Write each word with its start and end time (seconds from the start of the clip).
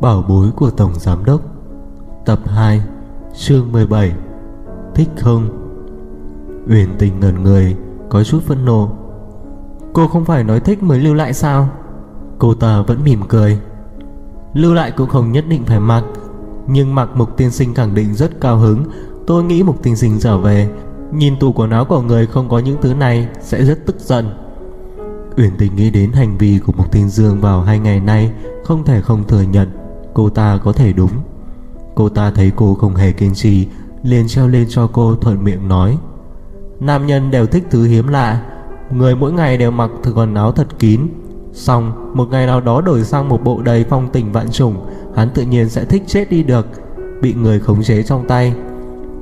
Bảo 0.00 0.24
bối 0.28 0.50
của 0.56 0.70
Tổng 0.70 0.92
Giám 0.94 1.24
Đốc. 1.24 1.40
Tập 2.24 2.38
2 2.46 2.82
Chương 3.34 3.72
17 3.72 4.12
Thích 4.94 5.08
không? 5.16 5.48
Uyển 6.68 6.88
tình 6.98 7.20
ngẩn 7.20 7.42
người, 7.42 7.76
Có 8.08 8.24
chút 8.24 8.42
phẫn 8.42 8.64
nộ. 8.64 8.92
Cô 9.92 10.08
không 10.08 10.24
phải 10.24 10.44
nói 10.44 10.60
thích 10.60 10.82
mới 10.82 10.98
lưu 10.98 11.14
lại 11.14 11.32
sao? 11.32 11.68
Cô 12.38 12.54
ta 12.54 12.82
vẫn 12.82 13.04
mỉm 13.04 13.20
cười. 13.28 13.58
Lưu 14.54 14.74
lại 14.74 14.90
cũng 14.90 15.08
không 15.08 15.32
nhất 15.32 15.44
định 15.48 15.64
phải 15.64 15.80
mặc, 15.80 16.04
Nhưng 16.68 16.94
mặc 16.94 17.08
mục 17.14 17.36
tiên 17.36 17.50
sinh 17.50 17.74
khẳng 17.74 17.94
định 17.94 18.14
rất 18.14 18.40
cao 18.40 18.58
hứng. 18.58 18.84
Tôi 19.26 19.44
nghĩ 19.44 19.62
mục 19.62 19.82
tiên 19.82 19.96
sinh 19.96 20.18
trở 20.20 20.38
về, 20.38 20.70
Nhìn 21.12 21.38
tủ 21.40 21.52
quần 21.52 21.70
áo 21.70 21.84
của 21.84 22.02
người 22.02 22.26
không 22.26 22.48
có 22.48 22.58
những 22.58 22.78
thứ 22.82 22.94
này 22.94 23.28
Sẽ 23.40 23.64
rất 23.64 23.86
tức 23.86 23.96
giận. 23.98 24.30
Uyển 25.36 25.50
tình 25.58 25.76
nghĩ 25.76 25.90
đến 25.90 26.12
hành 26.12 26.38
vi 26.38 26.58
của 26.66 26.72
Mục 26.76 26.92
Tiên 26.92 27.08
Dương 27.08 27.40
vào 27.40 27.62
hai 27.62 27.78
ngày 27.78 28.00
nay, 28.00 28.32
Không 28.64 28.84
thể 28.84 29.00
không 29.00 29.24
thừa 29.24 29.42
nhận. 29.42 29.79
Cô 30.20 30.28
ta 30.28 30.58
có 30.64 30.72
thể 30.72 30.92
đúng. 30.92 31.10
Cô 31.94 32.08
ta 32.08 32.30
thấy 32.30 32.52
cô 32.56 32.74
không 32.74 32.94
hề 32.94 33.12
kiên 33.12 33.34
trì, 33.34 33.68
liền 34.02 34.28
treo 34.28 34.48
lên 34.48 34.66
cho 34.68 34.86
cô 34.92 35.14
thuận 35.14 35.44
miệng 35.44 35.68
nói. 35.68 35.98
Nam 36.80 37.06
nhân 37.06 37.30
đều 37.30 37.46
thích 37.46 37.64
thứ 37.70 37.84
hiếm 37.84 38.08
lạ, 38.08 38.42
Người 38.90 39.16
mỗi 39.16 39.32
ngày 39.32 39.56
đều 39.56 39.70
mặc 39.70 39.90
thứ 40.02 40.12
quần 40.12 40.34
áo 40.34 40.52
thật 40.52 40.78
kín. 40.78 41.00
Xong, 41.52 42.12
một 42.14 42.28
ngày 42.30 42.46
nào 42.46 42.60
đó 42.60 42.80
đổi 42.80 43.04
sang 43.04 43.28
một 43.28 43.44
bộ 43.44 43.62
đầy 43.62 43.84
phong 43.84 44.08
tình 44.12 44.32
vạn 44.32 44.50
trùng, 44.50 44.86
Hắn 45.14 45.30
tự 45.30 45.42
nhiên 45.42 45.68
sẽ 45.68 45.84
thích 45.84 46.02
chết 46.06 46.30
đi 46.30 46.42
được, 46.42 46.66
Bị 47.22 47.34
người 47.34 47.60
khống 47.60 47.82
chế 47.82 48.02
trong 48.02 48.26
tay. 48.28 48.54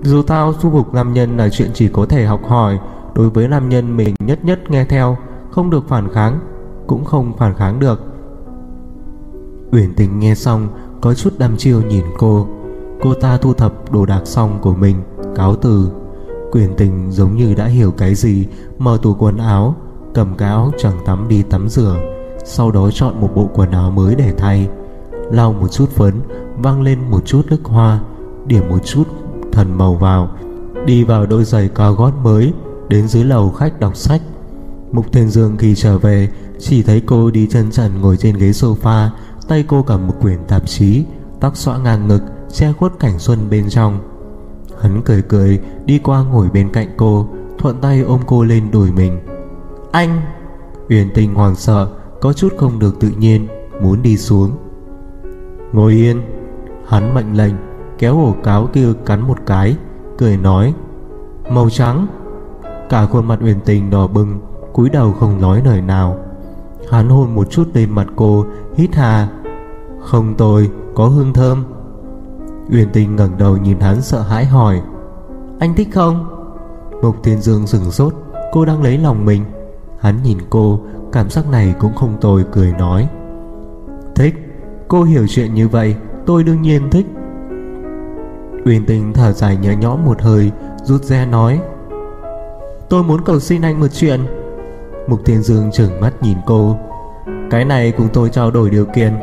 Dù 0.02 0.22
tao 0.22 0.52
thu 0.52 0.70
phục 0.70 0.94
nam 0.94 1.12
nhân 1.12 1.36
là 1.36 1.48
chuyện 1.48 1.70
chỉ 1.74 1.88
có 1.88 2.06
thể 2.06 2.24
học 2.24 2.40
hỏi, 2.48 2.78
Đối 3.14 3.30
với 3.30 3.48
nam 3.48 3.68
nhân 3.68 3.96
mình 3.96 4.14
nhất 4.18 4.44
nhất 4.44 4.70
nghe 4.70 4.84
theo, 4.84 5.16
Không 5.50 5.70
được 5.70 5.88
phản 5.88 6.08
kháng, 6.12 6.40
Cũng 6.86 7.04
không 7.04 7.36
phản 7.36 7.54
kháng 7.54 7.80
được. 7.80 8.00
Uyển 9.72 9.94
tình 9.94 10.18
nghe 10.18 10.34
xong 10.34 10.68
có 11.00 11.14
chút 11.14 11.38
đăm 11.38 11.56
chiêu 11.56 11.82
nhìn 11.82 12.04
cô. 12.18 12.46
Cô 13.02 13.14
ta 13.14 13.36
thu 13.36 13.52
thập 13.52 13.92
đồ 13.92 14.06
đạc 14.06 14.20
xong 14.24 14.58
của 14.62 14.74
mình, 14.74 14.96
Cáo 15.34 15.56
từ. 15.56 15.90
Quyền 16.52 16.74
tình 16.76 17.10
giống 17.10 17.36
như 17.36 17.54
đã 17.54 17.64
hiểu 17.64 17.90
cái 17.90 18.14
gì, 18.14 18.46
Mở 18.78 18.98
tủ 19.02 19.14
quần 19.14 19.36
áo, 19.36 19.74
Cầm 20.14 20.34
cái 20.34 20.48
áo 20.48 20.72
chẳng 20.78 20.98
tắm 21.06 21.28
đi 21.28 21.42
tắm 21.42 21.68
rửa, 21.68 21.96
Sau 22.44 22.70
đó 22.70 22.90
chọn 22.90 23.20
một 23.20 23.28
bộ 23.34 23.50
quần 23.54 23.70
áo 23.70 23.90
mới 23.90 24.14
để 24.14 24.32
thay. 24.38 24.68
Lau 25.30 25.52
một 25.52 25.68
chút 25.68 25.90
phấn, 25.90 26.20
Văng 26.56 26.82
lên 26.82 26.98
một 27.10 27.26
chút 27.26 27.46
nước 27.50 27.64
hoa, 27.64 28.00
Điểm 28.46 28.68
một 28.68 28.78
chút 28.84 29.04
thần 29.52 29.78
màu 29.78 29.94
vào, 29.94 30.30
Đi 30.86 31.04
vào 31.04 31.26
đôi 31.26 31.44
giày 31.44 31.68
cao 31.68 31.94
gót 31.94 32.12
mới, 32.22 32.52
Đến 32.88 33.08
dưới 33.08 33.24
lầu 33.24 33.50
khách 33.50 33.80
đọc 33.80 33.96
sách. 33.96 34.22
Mục 34.92 35.12
Thiên 35.12 35.28
Dương 35.28 35.56
khi 35.56 35.74
trở 35.74 35.98
về, 35.98 36.28
Chỉ 36.58 36.82
thấy 36.82 37.02
cô 37.06 37.30
đi 37.30 37.46
chân 37.46 37.70
trần 37.70 38.00
ngồi 38.00 38.16
trên 38.16 38.36
ghế 38.36 38.50
sofa 38.50 39.08
Tay 39.48 39.64
cô 39.68 39.82
cầm 39.82 40.06
một 40.06 40.14
quyển 40.20 40.38
tạp 40.48 40.66
chí, 40.66 41.04
Tóc 41.40 41.56
xõa 41.56 41.78
ngang 41.78 42.08
ngực, 42.08 42.22
Che 42.52 42.72
khuất 42.72 42.92
cảnh 42.98 43.18
xuân 43.18 43.38
bên 43.50 43.68
trong. 43.68 43.98
Hắn 44.80 45.02
cười 45.04 45.22
cười, 45.22 45.60
đi 45.84 45.98
qua 45.98 46.24
ngồi 46.24 46.48
bên 46.50 46.68
cạnh 46.72 46.88
cô, 46.96 47.28
Thuận 47.58 47.76
tay 47.80 48.00
ôm 48.00 48.20
cô 48.26 48.44
lên 48.44 48.70
đùi 48.70 48.92
mình. 48.92 49.18
Anh! 49.92 50.20
Uyển 50.88 51.08
tình 51.14 51.34
hoàng 51.34 51.54
sợ, 51.54 51.88
Có 52.20 52.32
chút 52.32 52.48
không 52.58 52.78
được 52.78 53.00
tự 53.00 53.10
nhiên, 53.18 53.46
Muốn 53.82 54.02
đi 54.02 54.16
xuống. 54.16 54.50
Ngồi 55.72 55.92
yên. 55.92 56.22
Hắn 56.86 57.14
mệnh 57.14 57.36
lệnh, 57.36 57.54
Kéo 57.98 58.20
ổ 58.20 58.34
cáo 58.44 58.66
kia 58.72 58.88
cắn 59.06 59.20
một 59.20 59.38
cái, 59.46 59.76
Cười 60.18 60.36
nói, 60.36 60.74
Màu 61.50 61.70
trắng. 61.70 62.06
Cả 62.88 63.06
khuôn 63.06 63.28
mặt 63.28 63.38
uyển 63.42 63.60
tình 63.60 63.90
đỏ 63.90 64.06
bừng, 64.06 64.40
cúi 64.72 64.90
đầu 64.90 65.12
không 65.12 65.40
nói 65.40 65.62
lời 65.64 65.80
nào. 65.80 66.16
Hắn 66.90 67.08
hôn 67.08 67.34
một 67.34 67.50
chút 67.50 67.68
lên 67.74 67.90
mặt 67.90 68.06
cô, 68.16 68.44
Hít 68.76 68.94
hà 68.94 69.28
không 70.08 70.34
tôi 70.38 70.70
có 70.94 71.06
hương 71.06 71.32
thơm. 71.32 71.64
Uyển 72.72 72.88
tình 72.92 73.16
ngẩng 73.16 73.38
đầu 73.38 73.56
nhìn 73.56 73.80
hắn 73.80 74.02
sợ 74.02 74.20
hãi 74.20 74.44
hỏi, 74.44 74.80
Anh 75.58 75.74
thích 75.74 75.88
không? 75.92 76.26
Mục 77.02 77.16
Thiên 77.22 77.40
Dương 77.40 77.66
sừng 77.66 77.90
sốt, 77.90 78.14
Cô 78.52 78.64
đang 78.64 78.82
lấy 78.82 78.98
lòng 78.98 79.24
mình. 79.24 79.44
Hắn 80.00 80.22
nhìn 80.22 80.38
cô, 80.50 80.80
Cảm 81.12 81.30
giác 81.30 81.50
này 81.50 81.74
cũng 81.78 81.94
không 81.94 82.16
tồi, 82.20 82.44
cười 82.52 82.72
nói, 82.72 83.08
Thích, 84.14 84.34
Cô 84.88 85.02
hiểu 85.02 85.26
chuyện 85.28 85.54
như 85.54 85.68
vậy, 85.68 85.94
Tôi 86.26 86.44
đương 86.44 86.62
nhiên 86.62 86.90
thích. 86.90 87.06
Uyển 88.64 88.86
tình 88.86 89.12
thở 89.12 89.32
dài 89.32 89.56
nhẹ 89.56 89.76
nhõm 89.76 90.04
một 90.04 90.22
hơi, 90.22 90.52
Rút 90.84 91.04
ra 91.04 91.24
nói, 91.24 91.60
Tôi 92.88 93.02
muốn 93.02 93.24
cầu 93.24 93.40
xin 93.40 93.62
anh 93.62 93.80
một 93.80 93.88
chuyện. 93.92 94.20
Mục 95.08 95.20
Thiên 95.24 95.42
Dương 95.42 95.70
trừng 95.72 96.00
mắt 96.00 96.12
nhìn 96.22 96.36
cô, 96.46 96.76
Cái 97.50 97.64
này 97.64 97.92
cùng 97.92 98.08
tôi 98.12 98.28
trao 98.28 98.50
đổi 98.50 98.70
điều 98.70 98.84
kiện. 98.84 99.14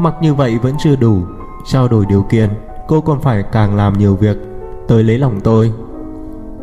Mặc 0.00 0.14
như 0.22 0.34
vậy 0.34 0.58
vẫn 0.58 0.74
chưa 0.78 0.96
đủ. 0.96 1.22
Trao 1.66 1.88
đổi 1.88 2.06
điều 2.06 2.22
kiện, 2.22 2.50
Cô 2.88 3.00
còn 3.00 3.20
phải 3.20 3.42
càng 3.42 3.76
làm 3.76 3.98
nhiều 3.98 4.16
việc. 4.16 4.36
Tới 4.88 5.02
lấy 5.02 5.18
lòng 5.18 5.40
tôi. 5.40 5.72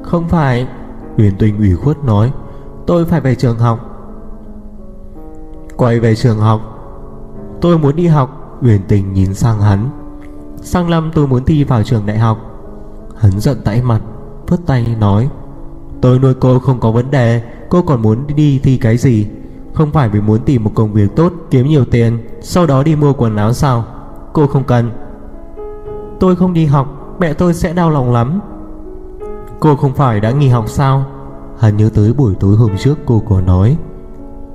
Không 0.03 0.27
phải, 0.27 0.67
Huyền 1.17 1.33
Tinh 1.39 1.57
ủy 1.57 1.75
khuất 1.75 2.03
nói, 2.03 2.31
Tôi 2.87 3.05
phải 3.05 3.21
về 3.21 3.35
trường 3.35 3.59
học. 3.59 3.79
Quay 5.77 5.99
về 5.99 6.15
trường 6.15 6.39
học. 6.39 6.61
Tôi 7.61 7.77
muốn 7.77 7.95
đi 7.95 8.07
học, 8.07 8.57
Huyền 8.61 8.81
Tình 8.87 9.13
nhìn 9.13 9.33
sang 9.33 9.61
hắn. 9.61 9.89
Sang 10.61 10.89
năm 10.89 11.11
tôi 11.15 11.27
muốn 11.27 11.45
thi 11.45 11.63
vào 11.63 11.83
trường 11.83 12.05
đại 12.05 12.17
học. 12.17 12.37
Hắn 13.17 13.39
giận 13.39 13.57
tãi 13.63 13.81
mặt, 13.81 14.01
Phất 14.47 14.59
tay 14.65 14.95
nói, 14.99 15.29
Tôi 16.01 16.19
nuôi 16.19 16.33
cô 16.33 16.59
không 16.59 16.79
có 16.79 16.91
vấn 16.91 17.11
đề, 17.11 17.41
Cô 17.69 17.81
còn 17.81 18.01
muốn 18.01 18.27
đi 18.35 18.59
thi 18.63 18.77
cái 18.77 18.97
gì? 18.97 19.27
Không 19.77 19.91
phải 19.91 20.09
vì 20.09 20.21
muốn 20.21 20.39
tìm 20.39 20.63
một 20.63 20.71
công 20.75 20.93
việc 20.93 21.15
tốt, 21.15 21.33
Kiếm 21.51 21.67
nhiều 21.67 21.85
tiền, 21.85 22.17
Sau 22.41 22.65
đó 22.65 22.83
đi 22.83 22.95
mua 22.95 23.13
quần 23.13 23.35
áo 23.35 23.53
sao? 23.53 23.85
Cô 24.33 24.47
không 24.47 24.63
cần. 24.63 24.91
Tôi 26.19 26.35
không 26.35 26.53
đi 26.53 26.65
học, 26.65 27.15
Mẹ 27.19 27.33
tôi 27.33 27.53
sẽ 27.53 27.73
đau 27.73 27.89
lòng 27.89 28.13
lắm. 28.13 28.39
Cô 29.59 29.75
không 29.75 29.93
phải 29.93 30.19
đã 30.19 30.31
nghỉ 30.31 30.47
học 30.47 30.69
sao? 30.69 31.05
Hắn 31.59 31.77
nhớ 31.77 31.89
tới 31.93 32.13
buổi 32.13 32.35
tối 32.39 32.55
hôm 32.55 32.77
trước 32.77 32.97
cô 33.05 33.23
có 33.29 33.41
nói. 33.41 33.77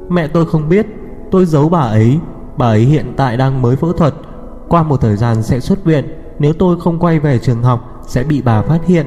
Mẹ 0.08 0.28
tôi 0.28 0.46
không 0.46 0.68
biết, 0.68 0.86
Tôi 1.30 1.44
giấu 1.44 1.68
bà 1.68 1.80
ấy. 1.80 2.18
Bà 2.56 2.66
ấy 2.66 2.80
hiện 2.80 3.12
tại 3.16 3.36
đang 3.36 3.62
mới 3.62 3.76
phẫu 3.76 3.92
thuật. 3.92 4.14
Qua 4.68 4.82
một 4.82 5.00
thời 5.00 5.16
gian 5.16 5.42
sẽ 5.42 5.60
xuất 5.60 5.84
viện, 5.84 6.04
Nếu 6.38 6.52
tôi 6.52 6.80
không 6.80 6.98
quay 6.98 7.20
về 7.20 7.38
trường 7.38 7.62
học, 7.62 8.02
Sẽ 8.06 8.24
bị 8.24 8.42
bà 8.42 8.62
phát 8.62 8.86
hiện. 8.86 9.06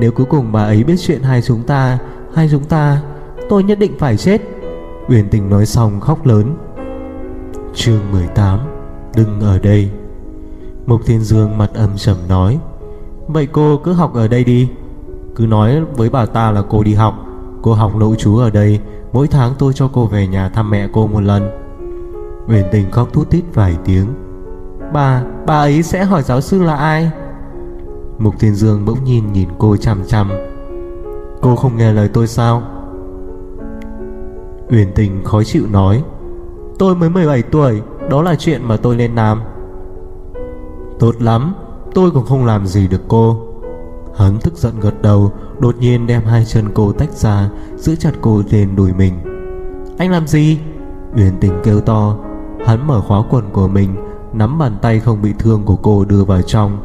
Nếu 0.00 0.12
cuối 0.12 0.26
cùng 0.30 0.52
bà 0.52 0.62
ấy 0.62 0.84
biết 0.84 0.96
chuyện 0.98 1.22
hai 1.22 1.42
chúng 1.42 1.62
ta, 1.62 1.98
Hai 2.34 2.48
chúng 2.50 2.64
ta, 2.64 3.02
Tôi 3.48 3.64
nhất 3.64 3.78
định 3.78 3.92
phải 3.98 4.16
chết. 4.16 4.57
Uyển 5.08 5.28
tình 5.28 5.50
nói 5.50 5.66
xong 5.66 6.00
khóc 6.00 6.26
lớn. 6.26 6.54
Chương 7.74 8.12
18 8.12 8.58
Đừng 9.16 9.40
ở 9.40 9.58
đây. 9.58 9.90
Mục 10.86 11.00
Thiên 11.06 11.20
Dương 11.20 11.58
mặt 11.58 11.70
âm 11.74 11.96
trầm 11.96 12.16
nói 12.28 12.58
Vậy 13.28 13.46
cô 13.52 13.80
cứ 13.84 13.92
học 13.92 14.14
ở 14.14 14.28
đây 14.28 14.44
đi. 14.44 14.68
Cứ 15.36 15.46
nói 15.46 15.84
với 15.96 16.10
bà 16.10 16.26
ta 16.26 16.50
là 16.50 16.62
cô 16.68 16.82
đi 16.82 16.94
học. 16.94 17.14
Cô 17.62 17.74
học 17.74 17.96
nội 17.96 18.16
trú 18.16 18.36
ở 18.36 18.50
đây. 18.50 18.80
Mỗi 19.12 19.28
tháng 19.28 19.52
tôi 19.58 19.72
cho 19.72 19.90
cô 19.92 20.06
về 20.06 20.26
nhà 20.26 20.48
thăm 20.48 20.70
mẹ 20.70 20.88
cô 20.92 21.06
một 21.06 21.20
lần. 21.20 21.50
Uyển 22.48 22.64
tình 22.72 22.90
khóc 22.90 23.12
thút 23.12 23.30
thít 23.30 23.44
vài 23.54 23.76
tiếng. 23.84 24.06
Bà, 24.92 25.22
bà 25.46 25.58
ấy 25.58 25.82
sẽ 25.82 26.04
hỏi 26.04 26.22
giáo 26.22 26.40
sư 26.40 26.62
là 26.62 26.76
ai? 26.76 27.10
Mục 28.18 28.34
Thiên 28.40 28.54
Dương 28.54 28.84
bỗng 28.84 29.04
nhìn 29.04 29.32
nhìn 29.32 29.48
cô 29.58 29.76
chăm 29.76 30.04
chăm 30.06 30.30
Cô 31.40 31.56
không 31.56 31.76
nghe 31.76 31.92
lời 31.92 32.08
tôi 32.08 32.26
sao? 32.26 32.62
Uyển 34.70 34.92
tình 34.94 35.24
khó 35.24 35.42
chịu 35.42 35.66
nói, 35.70 36.02
Tôi 36.78 36.94
mới 36.94 37.10
17 37.10 37.42
tuổi, 37.42 37.82
Đó 38.10 38.22
là 38.22 38.34
chuyện 38.38 38.64
mà 38.64 38.76
tôi 38.76 38.96
nên 38.96 39.14
làm 39.14 39.42
Tốt 40.98 41.14
lắm, 41.18 41.54
Tôi 41.94 42.10
cũng 42.10 42.24
không 42.24 42.46
làm 42.46 42.66
gì 42.66 42.88
được 42.88 43.02
cô. 43.08 43.42
Hắn 44.16 44.38
tức 44.42 44.54
giận 44.56 44.80
gật 44.80 45.02
đầu, 45.02 45.32
Đột 45.58 45.76
nhiên 45.80 46.06
đem 46.06 46.22
hai 46.22 46.44
chân 46.44 46.64
cô 46.74 46.92
tách 46.92 47.12
ra, 47.12 47.50
Giữ 47.76 47.96
chặt 47.96 48.12
cô 48.20 48.42
lên 48.50 48.76
đùi 48.76 48.92
mình. 48.92 49.14
Anh 49.98 50.10
làm 50.10 50.26
gì? 50.26 50.58
Uyển 51.16 51.32
tình 51.40 51.52
kêu 51.64 51.80
to. 51.80 52.16
Hắn 52.66 52.86
mở 52.86 53.00
khóa 53.00 53.22
quần 53.30 53.44
của 53.52 53.68
mình, 53.68 53.96
Nắm 54.32 54.58
bàn 54.58 54.76
tay 54.82 55.00
không 55.00 55.22
bị 55.22 55.32
thương 55.38 55.62
của 55.64 55.76
cô 55.76 56.04
đưa 56.04 56.24
vào 56.24 56.42
trong. 56.42 56.78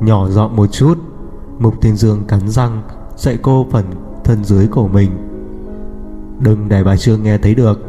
Nhỏ 0.00 0.28
giọng 0.28 0.56
một 0.56 0.66
chút, 0.66 0.98
Mục 1.58 1.74
Thiên 1.80 1.96
Dương 1.96 2.24
cắn 2.28 2.48
răng, 2.48 2.82
Dạy 3.16 3.38
cô 3.42 3.66
phần 3.70 3.84
thân 4.24 4.44
dưới 4.44 4.66
của 4.66 4.88
mình. 4.88 5.10
Đừng 6.38 6.68
để 6.68 6.84
bà 6.84 6.96
Trương 6.96 7.22
nghe 7.22 7.38
thấy 7.38 7.54
được. 7.54 7.80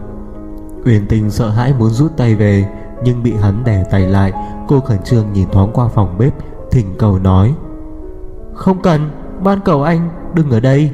Uyển 0.86 1.08
tình 1.08 1.32
sợ 1.32 1.50
hãi 1.50 1.74
muốn 1.80 1.90
rút 1.90 2.18
tay 2.18 2.36
về, 2.36 2.68
Nhưng 3.04 3.24
bị 3.24 3.34
hắn 3.34 3.64
đè 3.64 3.84
tay 3.92 4.02
lại, 4.02 4.34
Cô 4.68 4.80
khẩn 4.80 4.98
trương 5.04 5.34
nhìn 5.34 5.48
thoáng 5.52 5.72
qua 5.74 5.88
phòng 5.88 6.18
bếp, 6.18 6.34
Thỉnh 6.72 6.86
cầu 6.98 7.20
nói, 7.20 7.54
Không 8.54 8.82
cần, 8.82 9.10
Ban 9.44 9.60
cầu 9.66 9.84
anh 9.84 10.10
đừng 10.34 10.52
ở 10.52 10.60
đây. 10.60 10.92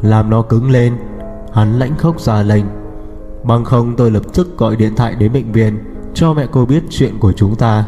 Làm 0.00 0.30
nó 0.30 0.42
cứng 0.42 0.70
lên, 0.70 0.96
Hắn 1.52 1.78
lãnh 1.78 1.96
khốc 1.96 2.20
ra 2.20 2.42
lệnh, 2.42 2.64
Bằng 3.44 3.64
không 3.64 3.96
tôi 3.96 4.10
lập 4.10 4.22
tức 4.34 4.58
gọi 4.58 4.76
điện 4.76 4.96
thoại 4.96 5.14
đến 5.14 5.32
bệnh 5.32 5.52
viện, 5.52 5.78
Cho 6.14 6.34
mẹ 6.34 6.46
cô 6.52 6.66
biết 6.66 6.82
chuyện 6.90 7.18
của 7.20 7.32
chúng 7.32 7.54
ta. 7.54 7.84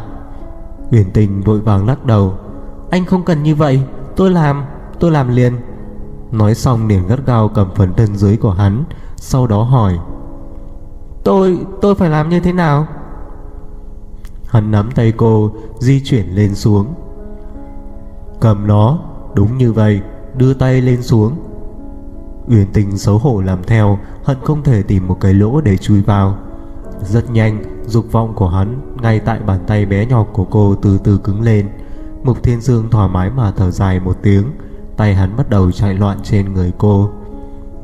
Uyển 0.91 1.11
tình 1.13 1.41
vội 1.41 1.61
vàng 1.61 1.87
lắc 1.87 2.05
đầu, 2.05 2.33
Anh 2.89 3.05
không 3.05 3.23
cần 3.23 3.43
như 3.43 3.55
vậy, 3.55 3.81
Tôi 4.15 4.31
làm 4.31 4.63
Tôi 4.99 5.11
làm 5.11 5.35
liền. 5.35 5.53
Nói 6.31 6.55
xong 6.55 6.87
liền 6.87 7.07
gắt 7.07 7.19
gao 7.25 7.47
cầm 7.49 7.69
phần 7.75 7.93
thân 7.93 8.15
dưới 8.15 8.37
của 8.37 8.51
hắn 8.51 8.83
Sau 9.15 9.47
đó 9.47 9.63
hỏi 9.63 9.99
Tôi, 11.23 11.59
tôi 11.81 11.95
phải 11.95 12.09
làm 12.09 12.29
như 12.29 12.39
thế 12.39 12.53
nào? 12.53 12.87
Hắn 14.47 14.71
nắm 14.71 14.89
tay 14.95 15.13
cô 15.17 15.51
Di 15.79 16.01
chuyển 16.05 16.25
lên 16.35 16.55
xuống. 16.55 16.93
Cầm 18.39 18.67
nó 18.67 18.99
Đúng 19.35 19.57
như 19.57 19.73
vậy 19.73 20.01
Đưa 20.37 20.53
tay 20.53 20.81
lên 20.81 21.01
xuống. 21.01 21.31
Uyển 22.47 22.67
tình 22.73 22.97
xấu 22.97 23.17
hổ 23.17 23.41
làm 23.41 23.63
theo 23.63 23.99
Hận 24.23 24.37
không 24.43 24.63
thể 24.63 24.83
tìm 24.83 25.07
một 25.07 25.17
cái 25.21 25.33
lỗ 25.33 25.61
để 25.61 25.77
chui 25.77 26.01
vào. 26.01 26.37
Rất 27.01 27.31
nhanh 27.31 27.63
Dục 27.85 28.05
vọng 28.11 28.33
của 28.35 28.49
hắn 28.49 28.95
Ngay 29.01 29.19
tại 29.19 29.39
bàn 29.39 29.59
tay 29.67 29.85
bé 29.85 30.05
nhỏ 30.05 30.25
của 30.33 30.45
cô 30.45 30.75
từ 30.75 30.97
từ 30.97 31.17
cứng 31.17 31.41
lên. 31.41 31.69
Mục 32.23 32.43
Thiên 32.43 32.61
Dương 32.61 32.89
thoải 32.91 33.09
mái 33.09 33.29
mà 33.29 33.51
thở 33.51 33.71
dài 33.71 33.99
một 33.99 34.17
tiếng 34.21 34.43
Tay 34.97 35.15
hắn 35.15 35.37
bắt 35.37 35.49
đầu 35.49 35.71
chạy 35.71 35.93
loạn 35.93 36.17
trên 36.23 36.53
người 36.53 36.73
cô. 36.77 37.09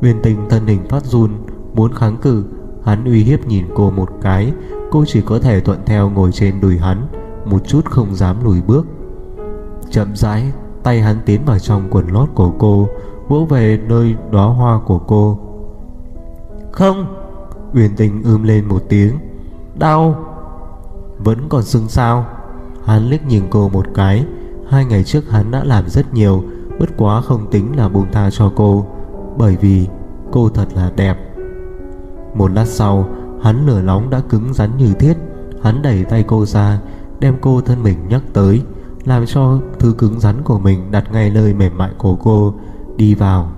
Uyển 0.01 0.21
tình 0.23 0.49
thân 0.49 0.67
hình 0.67 0.87
phát 0.89 1.05
run, 1.05 1.31
Muốn 1.73 1.93
kháng 1.93 2.17
cự, 2.17 2.45
Hắn 2.85 3.05
uy 3.05 3.23
hiếp 3.23 3.47
nhìn 3.47 3.65
cô 3.75 3.91
một 3.91 4.09
cái. 4.21 4.53
Cô 4.91 5.03
chỉ 5.07 5.21
có 5.21 5.39
thể 5.39 5.59
thuận 5.59 5.79
theo 5.85 6.09
ngồi 6.09 6.31
trên 6.31 6.61
đùi 6.61 6.77
hắn, 6.77 7.07
Một 7.45 7.67
chút 7.67 7.85
không 7.85 8.15
dám 8.15 8.43
lùi 8.43 8.61
bước. 8.61 8.85
Chậm 9.89 10.15
rãi, 10.15 10.51
Tay 10.83 11.01
hắn 11.01 11.17
tiến 11.25 11.41
vào 11.45 11.59
trong 11.59 11.87
quần 11.91 12.07
lót 12.07 12.29
của 12.35 12.51
cô, 12.59 12.89
Vỗ 13.27 13.45
về 13.49 13.79
nơi 13.87 14.15
đóa 14.31 14.45
hoa 14.45 14.79
của 14.85 14.99
cô. 14.99 15.39
Không! 16.71 17.05
Uyển 17.73 17.95
tình 17.97 18.23
ưm 18.23 18.43
lên 18.43 18.65
một 18.67 18.83
tiếng. 18.89 19.11
Đau! 19.75 20.15
Vẫn 21.17 21.49
còn 21.49 21.63
sưng 21.63 21.87
sao? 21.87 22.25
Hắn 22.85 23.09
liếc 23.09 23.25
nhìn 23.25 23.43
cô 23.49 23.69
một 23.69 23.85
cái. 23.93 24.25
Hai 24.69 24.85
ngày 24.85 25.03
trước 25.03 25.31
hắn 25.31 25.51
đã 25.51 25.63
làm 25.63 25.89
rất 25.89 26.13
nhiều 26.13 26.43
Bất 26.81 26.89
quá 26.97 27.21
không 27.21 27.47
tính 27.51 27.77
là 27.77 27.89
buông 27.89 28.07
tha 28.11 28.29
cho 28.29 28.51
cô 28.55 28.85
Bởi 29.37 29.57
vì 29.61 29.87
cô 30.31 30.49
thật 30.49 30.65
là 30.75 30.91
đẹp. 30.95 31.17
Một 32.35 32.51
lát 32.51 32.65
sau 32.65 33.07
Hắn 33.41 33.67
lửa 33.67 33.81
nóng 33.81 34.09
đã 34.09 34.21
cứng 34.29 34.53
rắn 34.53 34.69
như 34.77 34.93
thiết. 34.93 35.13
Hắn 35.61 35.81
đẩy 35.81 36.03
tay 36.03 36.23
cô 36.27 36.45
ra 36.45 36.79
Đem 37.19 37.35
cô 37.41 37.61
thân 37.61 37.83
mình 37.83 37.97
nhắc 38.09 38.21
tới 38.33 38.61
Làm 39.05 39.25
cho 39.25 39.59
thứ 39.79 39.93
cứng 39.97 40.19
rắn 40.19 40.41
của 40.43 40.59
mình 40.59 40.91
đặt 40.91 41.11
ngay 41.11 41.29
nơi 41.29 41.53
mềm 41.53 41.77
mại 41.77 41.91
của 41.97 42.15
cô 42.15 42.53
Đi 42.95 43.15
vào. 43.15 43.51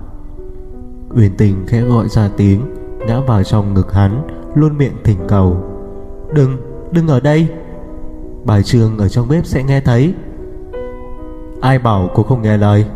Uyển 1.16 1.36
tình 1.36 1.66
khẽ 1.66 1.80
gọi 1.80 2.08
ra 2.08 2.30
tiếng 2.36 2.60
Ngã 3.06 3.20
vào 3.20 3.42
trong 3.42 3.74
ngực 3.74 3.92
hắn 3.92 4.28
Luôn 4.54 4.78
miệng 4.78 4.96
thỉnh 5.04 5.18
cầu. 5.28 5.56
Đừng, 6.34 6.56
đừng 6.90 7.08
ở 7.08 7.20
đây. 7.20 7.48
Bài 8.44 8.62
trường 8.62 8.98
ở 8.98 9.08
trong 9.08 9.28
bếp 9.28 9.46
sẽ 9.46 9.62
nghe 9.62 9.80
thấy. 9.80 10.14
Ai 11.60 11.78
bảo 11.78 12.10
cô 12.14 12.22
không 12.22 12.42
nghe 12.42 12.56
lời? 12.56 12.86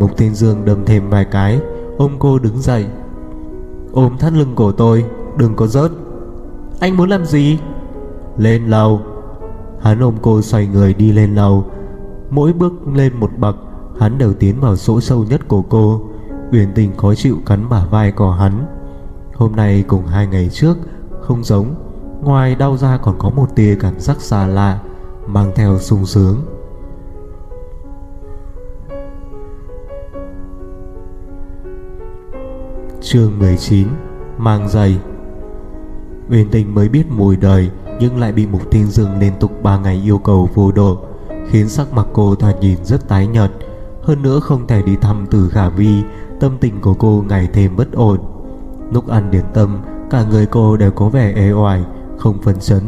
Mục 0.00 0.16
Thiên 0.16 0.34
Dương 0.34 0.64
đâm 0.64 0.84
thêm 0.84 1.10
vài 1.10 1.24
cái. 1.24 1.60
Ôm 1.98 2.12
cô 2.18 2.38
đứng 2.38 2.58
dậy. 2.58 2.86
Ôm 3.92 4.18
thắt 4.18 4.32
lưng 4.32 4.52
cổ 4.54 4.72
tôi, 4.72 5.04
Đừng 5.38 5.56
có 5.56 5.66
rớt. 5.66 5.90
Anh 6.80 6.96
muốn 6.96 7.08
làm 7.08 7.24
gì? 7.24 7.58
Lên 8.38 8.66
lầu. 8.66 9.00
Hắn 9.80 10.00
ôm 10.00 10.14
cô 10.22 10.42
xoay 10.42 10.66
người 10.66 10.94
đi 10.94 11.12
lên 11.12 11.34
lầu. 11.34 11.64
Mỗi 12.30 12.52
bước 12.52 12.72
lên 12.94 13.12
một 13.20 13.30
bậc, 13.38 13.56
Hắn 13.98 14.18
đều 14.18 14.32
tiến 14.32 14.60
vào 14.60 14.76
chỗ 14.76 15.00
sâu 15.00 15.24
nhất 15.24 15.48
của 15.48 15.62
cô. 15.62 16.00
Uyển 16.52 16.68
tình 16.74 16.96
khó 16.96 17.14
chịu 17.14 17.36
cắn 17.46 17.68
bả 17.68 17.84
vai 17.90 18.12
của 18.12 18.30
hắn. 18.30 18.66
Hôm 19.34 19.52
nay 19.56 19.84
cùng 19.88 20.06
hai 20.06 20.26
ngày 20.26 20.48
trước, 20.52 20.76
Không 21.20 21.44
giống. 21.44 21.74
Ngoài 22.22 22.54
đau 22.54 22.76
ra 22.76 22.96
còn 22.96 23.18
có 23.18 23.30
một 23.30 23.46
tia 23.56 23.76
cảm 23.80 24.00
giác 24.00 24.20
xa 24.20 24.46
lạ, 24.46 24.80
Mang 25.26 25.52
theo 25.54 25.78
sung 25.78 26.06
sướng. 26.06 26.53
Chương 33.06 33.38
19 33.38 33.88
Mang 34.38 34.68
giày. 34.68 34.98
Uyên 36.30 36.48
tình 36.50 36.74
mới 36.74 36.88
biết 36.88 37.04
mùi 37.10 37.36
đời, 37.36 37.70
Nhưng 38.00 38.18
lại 38.18 38.32
bị 38.32 38.46
Mục 38.46 38.70
Thiên 38.70 38.86
Dương 38.86 39.18
liên 39.18 39.32
tục 39.40 39.62
3 39.62 39.78
ngày 39.78 40.00
yêu 40.04 40.18
cầu 40.18 40.48
vô 40.54 40.72
độ, 40.72 40.98
Khiến 41.48 41.68
sắc 41.68 41.92
mặt 41.92 42.06
cô 42.12 42.34
thoạt 42.34 42.60
nhìn 42.60 42.84
rất 42.84 43.08
tái 43.08 43.26
nhợt. 43.26 43.50
Hơn 44.02 44.22
nữa 44.22 44.40
không 44.40 44.66
thể 44.66 44.82
đi 44.82 44.96
thăm 44.96 45.26
từ 45.30 45.48
khả 45.48 45.68
vi, 45.68 46.02
Tâm 46.40 46.56
tình 46.60 46.80
của 46.80 46.94
cô 46.94 47.24
ngày 47.28 47.48
thêm 47.52 47.76
bất 47.76 47.92
ổn. 47.92 48.18
Lúc 48.92 49.08
ăn 49.08 49.30
điển 49.30 49.44
tâm, 49.54 49.78
Cả 50.10 50.24
người 50.30 50.46
cô 50.46 50.76
đều 50.76 50.90
có 50.90 51.08
vẻ 51.08 51.32
ế 51.36 51.52
oải, 51.52 51.84
Không 52.18 52.42
phân 52.42 52.60
chấn. 52.60 52.82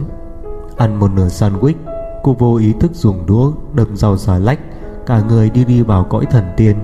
Ăn 0.77 0.99
một 0.99 1.11
nửa 1.11 1.29
sandwich, 1.29 1.75
Cô 2.23 2.33
vô 2.39 2.57
ý 2.57 2.73
thức 2.81 2.95
dùng 2.95 3.27
đũa, 3.27 3.53
đâm 3.75 3.97
rau 3.97 4.17
xà 4.17 4.39
lách, 4.39 4.61
Cả 5.07 5.23
người 5.29 5.51
đi 5.51 5.65
đi 5.65 5.83
vào 5.83 6.05
cõi 6.05 6.27
thần 6.31 6.45
tiên. 6.57 6.77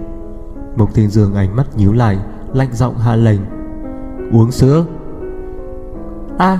Mục 0.76 0.94
Thiên 0.94 1.10
Dương 1.10 1.34
ánh 1.34 1.56
mắt 1.56 1.76
nhíu 1.76 1.92
lại 1.92 2.18
Lạnh 2.54 2.68
giọng 2.72 2.98
hạ 2.98 3.16
lệnh. 3.16 3.40
Uống 4.32 4.50
sữa. 4.50 4.84
A. 6.38 6.46
À, 6.46 6.58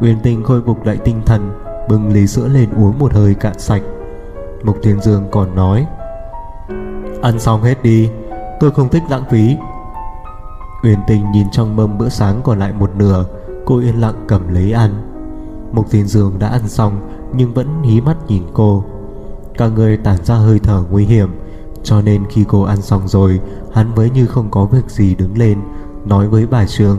Uyên 0.00 0.16
Tinh 0.22 0.44
khôi 0.44 0.62
phục 0.66 0.86
lại 0.86 0.96
tinh 1.04 1.22
thần 1.26 1.50
Bưng 1.88 2.12
ly 2.12 2.26
sữa 2.26 2.48
lên 2.48 2.68
uống 2.76 2.98
một 2.98 3.12
hơi 3.12 3.34
cạn 3.34 3.58
sạch. 3.58 3.82
Mục 4.62 4.76
Thiên 4.82 5.00
Dương 5.00 5.24
còn 5.30 5.54
nói 5.54 5.86
Ăn 7.22 7.38
xong 7.38 7.62
hết 7.62 7.82
đi 7.82 8.10
Tôi 8.60 8.70
không 8.70 8.88
thích 8.88 9.02
lãng 9.10 9.24
phí. 9.30 9.56
Uyên 10.84 10.98
Tình 11.06 11.32
nhìn 11.32 11.46
trong 11.52 11.76
mâm 11.76 11.98
bữa 11.98 12.08
sáng 12.08 12.40
còn 12.44 12.58
lại 12.58 12.72
một 12.72 12.90
nửa 12.96 13.24
Cô 13.64 13.78
yên 13.78 14.00
lặng 14.00 14.24
cầm 14.28 14.54
lấy 14.54 14.72
ăn. 14.72 14.90
Mục 15.72 15.90
Thiên 15.90 16.06
Dương 16.06 16.38
đã 16.38 16.48
ăn 16.48 16.68
xong 16.68 17.08
Nhưng 17.32 17.54
vẫn 17.54 17.82
hí 17.82 18.00
mắt 18.00 18.16
nhìn 18.28 18.42
cô. 18.52 18.84
Cả 19.58 19.68
người 19.68 19.96
tản 19.96 20.24
ra 20.24 20.34
hơi 20.34 20.58
thở 20.58 20.82
nguy 20.90 21.04
hiểm 21.04 21.28
cho 21.86 22.02
nên 22.02 22.24
khi 22.30 22.44
cô 22.48 22.62
ăn 22.62 22.82
xong 22.82 23.08
rồi, 23.08 23.40
Hắn 23.72 23.94
mới 23.94 24.10
như 24.10 24.26
không 24.26 24.50
có 24.50 24.64
việc 24.64 24.90
gì 24.90 25.14
đứng 25.14 25.38
lên, 25.38 25.58
Nói 26.04 26.28
với 26.28 26.46
bà 26.46 26.66
Trương. 26.66 26.98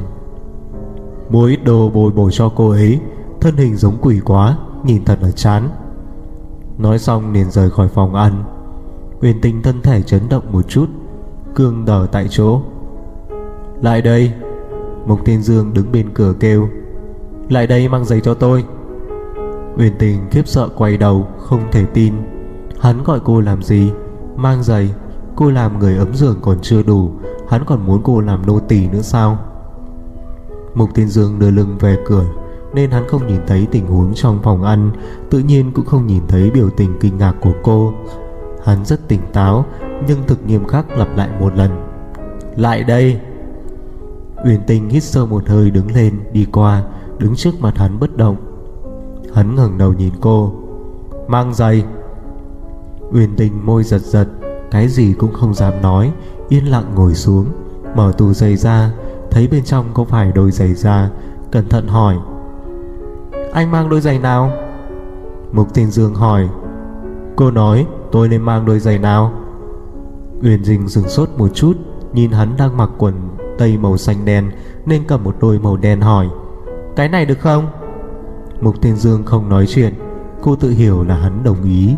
Mua 1.29 1.45
ít 1.45 1.63
đồ 1.63 1.89
bồi 1.89 2.11
bổ 2.11 2.29
cho 2.29 2.51
cô 2.55 2.69
ấy, 2.69 2.99
Thân 3.41 3.57
hình 3.57 3.75
giống 3.75 3.97
quỷ 4.01 4.19
quá, 4.25 4.57
Nhìn 4.83 5.05
thật 5.05 5.19
là 5.21 5.31
chán. 5.31 5.69
Nói 6.77 6.99
xong 6.99 7.33
liền 7.33 7.51
rời 7.51 7.69
khỏi 7.69 7.87
phòng 7.87 8.15
ăn. 8.15 8.43
Uyên 9.21 9.41
tình 9.41 9.61
thân 9.61 9.81
thể 9.81 10.01
chấn 10.01 10.29
động 10.29 10.43
một 10.51 10.67
chút, 10.67 10.89
Cương 11.55 11.85
đờ 11.85 12.07
tại 12.11 12.27
chỗ. 12.29 12.61
Lại 13.81 14.01
đây 14.01 14.31
Mục 15.07 15.25
Thiên 15.25 15.41
Dương 15.41 15.73
đứng 15.73 15.91
bên 15.91 16.09
cửa 16.13 16.33
kêu. 16.39 16.69
Lại 17.49 17.67
đây 17.67 17.89
mang 17.89 18.05
giày 18.05 18.21
cho 18.21 18.33
tôi. 18.33 18.63
Uyển 19.77 19.93
tình 19.99 20.19
khiếp 20.31 20.47
sợ 20.47 20.69
quay 20.77 20.97
đầu, 20.97 21.27
Không 21.39 21.61
thể 21.71 21.85
tin. 21.85 22.13
Hắn 22.79 23.03
gọi 23.03 23.19
cô 23.23 23.41
làm 23.41 23.63
gì? 23.63 23.91
Mang 24.37 24.63
giày. 24.63 24.93
Cô 25.35 25.51
làm 25.51 25.79
người 25.79 25.97
ấm 25.97 26.15
giường 26.15 26.37
còn 26.41 26.57
chưa 26.61 26.83
đủ, 26.83 27.11
Hắn 27.49 27.65
còn 27.65 27.85
muốn 27.85 28.01
cô 28.03 28.19
làm 28.21 28.45
nô 28.45 28.59
tỳ 28.59 28.87
nữa 28.87 29.01
sao? 29.01 29.37
Mục 30.75 30.89
tiên 30.93 31.07
Dương 31.07 31.39
đưa 31.39 31.51
lưng 31.51 31.77
về 31.79 31.97
cửa, 32.05 32.25
Nên 32.73 32.91
hắn 32.91 33.07
không 33.07 33.27
nhìn 33.27 33.41
thấy 33.47 33.67
tình 33.71 33.87
huống 33.87 34.13
trong 34.13 34.39
phòng 34.43 34.63
ăn, 34.63 34.91
Tự 35.29 35.39
nhiên 35.39 35.71
cũng 35.73 35.85
không 35.85 36.07
nhìn 36.07 36.23
thấy 36.27 36.51
biểu 36.51 36.69
tình 36.69 36.97
kinh 36.99 37.17
ngạc 37.17 37.33
của 37.41 37.53
cô. 37.63 37.93
Hắn 38.65 38.85
rất 38.85 39.07
tỉnh 39.07 39.21
táo, 39.33 39.65
Nhưng 40.07 40.19
thực 40.27 40.45
nghiêm 40.45 40.65
khắc 40.65 40.97
lặp 40.97 41.17
lại 41.17 41.29
một 41.39 41.55
lần. 41.55 41.71
Lại 42.55 42.83
đây. 42.83 43.19
Uyển 44.45 44.59
Tinh 44.67 44.89
hít 44.89 45.03
sâu 45.03 45.25
một 45.25 45.47
hơi 45.47 45.71
đứng 45.71 45.91
lên, 45.95 46.19
Đi 46.31 46.45
qua, 46.51 46.83
Đứng 47.19 47.35
trước 47.35 47.61
mặt 47.61 47.77
hắn 47.77 47.99
bất 47.99 48.17
động. 48.17 48.35
Hắn 49.33 49.55
ngẩng 49.55 49.77
đầu 49.77 49.93
nhìn 49.93 50.13
cô. 50.21 50.53
Mang 51.27 51.53
giày. 51.53 51.83
Uyên 53.11 53.35
Tinh 53.37 53.65
môi 53.65 53.83
giật 53.83 54.01
giật, 54.01 54.27
Cái 54.71 54.87
gì 54.87 55.13
cũng 55.13 55.33
không 55.33 55.53
dám 55.53 55.81
nói, 55.81 56.11
Yên 56.49 56.65
lặng 56.65 56.91
ngồi 56.95 57.13
xuống, 57.13 57.45
Mở 57.95 58.13
tủ 58.17 58.33
giày 58.33 58.55
ra, 58.55 58.91
Thấy 59.31 59.47
bên 59.47 59.63
trong 59.63 59.85
có 59.93 60.03
phải 60.03 60.31
đôi 60.31 60.51
giày 60.51 60.73
da? 60.73 61.09
Cẩn 61.51 61.69
thận 61.69 61.87
hỏi. 61.87 62.15
Anh 63.53 63.71
mang 63.71 63.89
đôi 63.89 64.01
giày 64.01 64.19
nào? 64.19 64.51
Mục 65.51 65.73
Thiên 65.73 65.91
Dương 65.91 66.15
hỏi. 66.15 66.49
Cô 67.35 67.51
nói, 67.51 67.87
tôi 68.11 68.29
nên 68.29 68.41
mang 68.41 68.65
đôi 68.65 68.79
giày 68.79 68.99
nào? 68.99 69.33
Uyên 70.43 70.63
Dinh 70.63 70.87
dừng 70.87 71.09
sốt 71.09 71.29
một 71.37 71.47
chút, 71.53 71.77
Nhìn 72.13 72.31
hắn 72.31 72.57
đang 72.57 72.77
mặc 72.77 72.89
quần 72.97 73.13
tây 73.57 73.77
màu 73.77 73.97
xanh 73.97 74.25
đen, 74.25 74.51
Nên 74.85 75.03
cầm 75.07 75.23
một 75.23 75.35
đôi 75.39 75.59
màu 75.59 75.77
đen 75.77 76.01
hỏi. 76.01 76.27
Cái 76.95 77.09
này 77.09 77.25
được 77.25 77.39
không? 77.39 77.67
Mục 78.61 78.81
Thiên 78.81 78.95
Dương 78.95 79.23
không 79.25 79.49
nói 79.49 79.65
chuyện, 79.67 79.93
Cô 80.41 80.55
tự 80.55 80.69
hiểu 80.69 81.03
là 81.03 81.15
hắn 81.15 81.43
đồng 81.43 81.63
ý. 81.63 81.95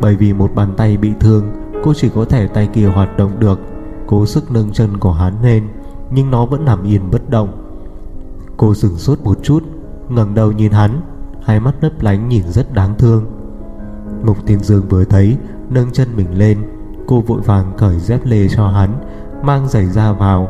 Bởi 0.00 0.16
vì 0.16 0.32
một 0.32 0.50
bàn 0.54 0.74
tay 0.76 0.96
bị 0.96 1.12
thương, 1.20 1.44
Cô 1.84 1.94
chỉ 1.94 2.08
có 2.14 2.24
thể 2.24 2.46
tay 2.46 2.68
kia 2.72 2.86
hoạt 2.86 3.16
động 3.16 3.40
được. 3.40 3.60
Cố 4.06 4.26
sức 4.26 4.52
nâng 4.52 4.72
chân 4.72 4.98
của 4.98 5.12
hắn 5.12 5.42
lên, 5.42 5.68
Nhưng 6.10 6.30
nó 6.30 6.46
vẫn 6.46 6.64
nằm 6.64 6.82
yên 6.82 7.10
bất 7.10 7.30
động. 7.30 7.48
Cô 8.56 8.74
sửng 8.74 8.96
sốt 8.96 9.18
một 9.20 9.38
chút, 9.42 9.62
ngẩng 10.08 10.34
đầu 10.34 10.52
nhìn 10.52 10.72
hắn, 10.72 11.00
Hai 11.42 11.60
mắt 11.60 11.74
lấp 11.80 11.92
lánh 12.00 12.28
nhìn 12.28 12.42
rất 12.48 12.74
đáng 12.74 12.94
thương. 12.98 13.24
Mục 14.24 14.36
Thiên 14.46 14.60
Dương 14.60 14.88
vừa 14.88 15.04
thấy, 15.04 15.36
Nâng 15.70 15.90
chân 15.92 16.08
mình 16.16 16.38
lên, 16.38 16.58
Cô 17.06 17.20
vội 17.20 17.40
vàng 17.40 17.72
cởi 17.78 17.98
dép 17.98 18.20
lê 18.24 18.48
cho 18.48 18.68
hắn, 18.68 18.90
Mang 19.42 19.68
giày 19.68 19.86
ra 19.86 20.12
vào. 20.12 20.48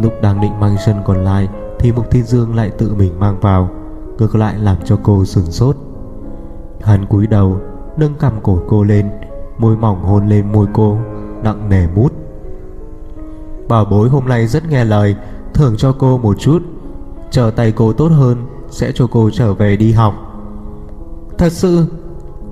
Lúc 0.00 0.12
đang 0.22 0.40
định 0.40 0.60
mang 0.60 0.76
chân 0.86 0.96
còn 1.04 1.24
lại, 1.24 1.48
Thì 1.78 1.92
Mục 1.92 2.10
Thiên 2.10 2.24
Dương 2.24 2.54
lại 2.54 2.70
tự 2.70 2.94
mình 2.94 3.20
mang 3.20 3.40
vào, 3.40 3.70
Ngược 4.18 4.34
lại 4.34 4.58
làm 4.58 4.76
cho 4.84 4.98
cô 5.02 5.24
sửng 5.24 5.52
sốt. 5.52 5.76
Hắn 6.82 7.06
cúi 7.06 7.26
đầu 7.26 7.60
Nâng 7.96 8.14
cằm 8.14 8.32
cổ 8.42 8.62
cô 8.68 8.84
lên, 8.84 9.10
Môi 9.58 9.76
mỏng 9.76 10.02
hôn 10.02 10.28
lên 10.28 10.52
môi 10.52 10.66
cô, 10.72 10.98
Nặng 11.42 11.68
nề 11.68 11.86
mút. 11.94 12.12
Bảo 13.68 13.84
bối 13.84 14.08
hôm 14.08 14.28
nay 14.28 14.46
rất 14.46 14.68
nghe 14.70 14.84
lời, 14.84 15.16
Thưởng 15.54 15.76
cho 15.76 15.94
cô 15.98 16.18
một 16.18 16.38
chút. 16.38 16.62
Chờ 17.30 17.50
tay 17.56 17.72
cô 17.72 17.92
tốt 17.92 18.08
hơn, 18.08 18.46
Sẽ 18.70 18.92
cho 18.94 19.06
cô 19.06 19.30
trở 19.30 19.54
về 19.54 19.76
đi 19.76 19.92
học. 19.92 20.14
Thật 21.38 21.52
sự, 21.52 21.86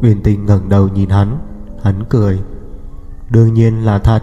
Uyển 0.02 0.22
Tình 0.22 0.46
ngẩng 0.46 0.68
đầu 0.68 0.88
nhìn 0.88 1.08
hắn 1.08 1.38
Hắn 1.82 2.04
cười. 2.08 2.40
Đương 3.30 3.54
nhiên 3.54 3.84
là 3.84 3.98
thật. 3.98 4.22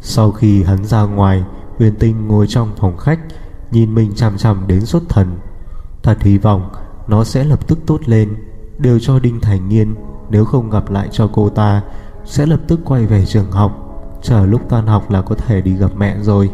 Sau 0.00 0.32
khi 0.32 0.62
hắn 0.62 0.84
ra 0.84 1.02
ngoài, 1.02 1.44
Uyển 1.78 1.94
Tinh 1.94 2.28
ngồi 2.28 2.46
trong 2.46 2.70
phòng 2.76 2.96
khách, 2.96 3.20
Nhìn 3.70 3.94
mình 3.94 4.14
chằm 4.14 4.36
chằm 4.36 4.64
đến 4.66 4.86
xuất 4.86 5.02
thần. 5.08 5.38
Thật 6.02 6.18
hy 6.20 6.38
vọng 6.38 6.70
Nó 7.08 7.24
sẽ 7.24 7.44
lập 7.44 7.68
tức 7.68 7.78
tốt 7.86 8.00
lên. 8.06 8.34
Đều 8.78 8.98
cho 8.98 9.18
Đinh 9.18 9.40
Thành 9.40 9.68
Nhiên, 9.68 9.94
Nếu 10.30 10.44
không 10.44 10.70
gặp 10.70 10.90
lại 10.90 11.08
cho 11.12 11.30
cô 11.32 11.48
ta, 11.48 11.82
Sẽ 12.24 12.46
lập 12.46 12.60
tức 12.68 12.80
quay 12.84 13.06
về 13.06 13.26
trường 13.26 13.50
học, 13.50 13.72
Chờ 14.22 14.46
lúc 14.46 14.60
tan 14.68 14.86
học 14.86 15.10
là 15.10 15.22
có 15.22 15.34
thể 15.34 15.60
đi 15.60 15.74
gặp 15.74 15.90
mẹ 15.98 16.16
rồi. 16.22 16.50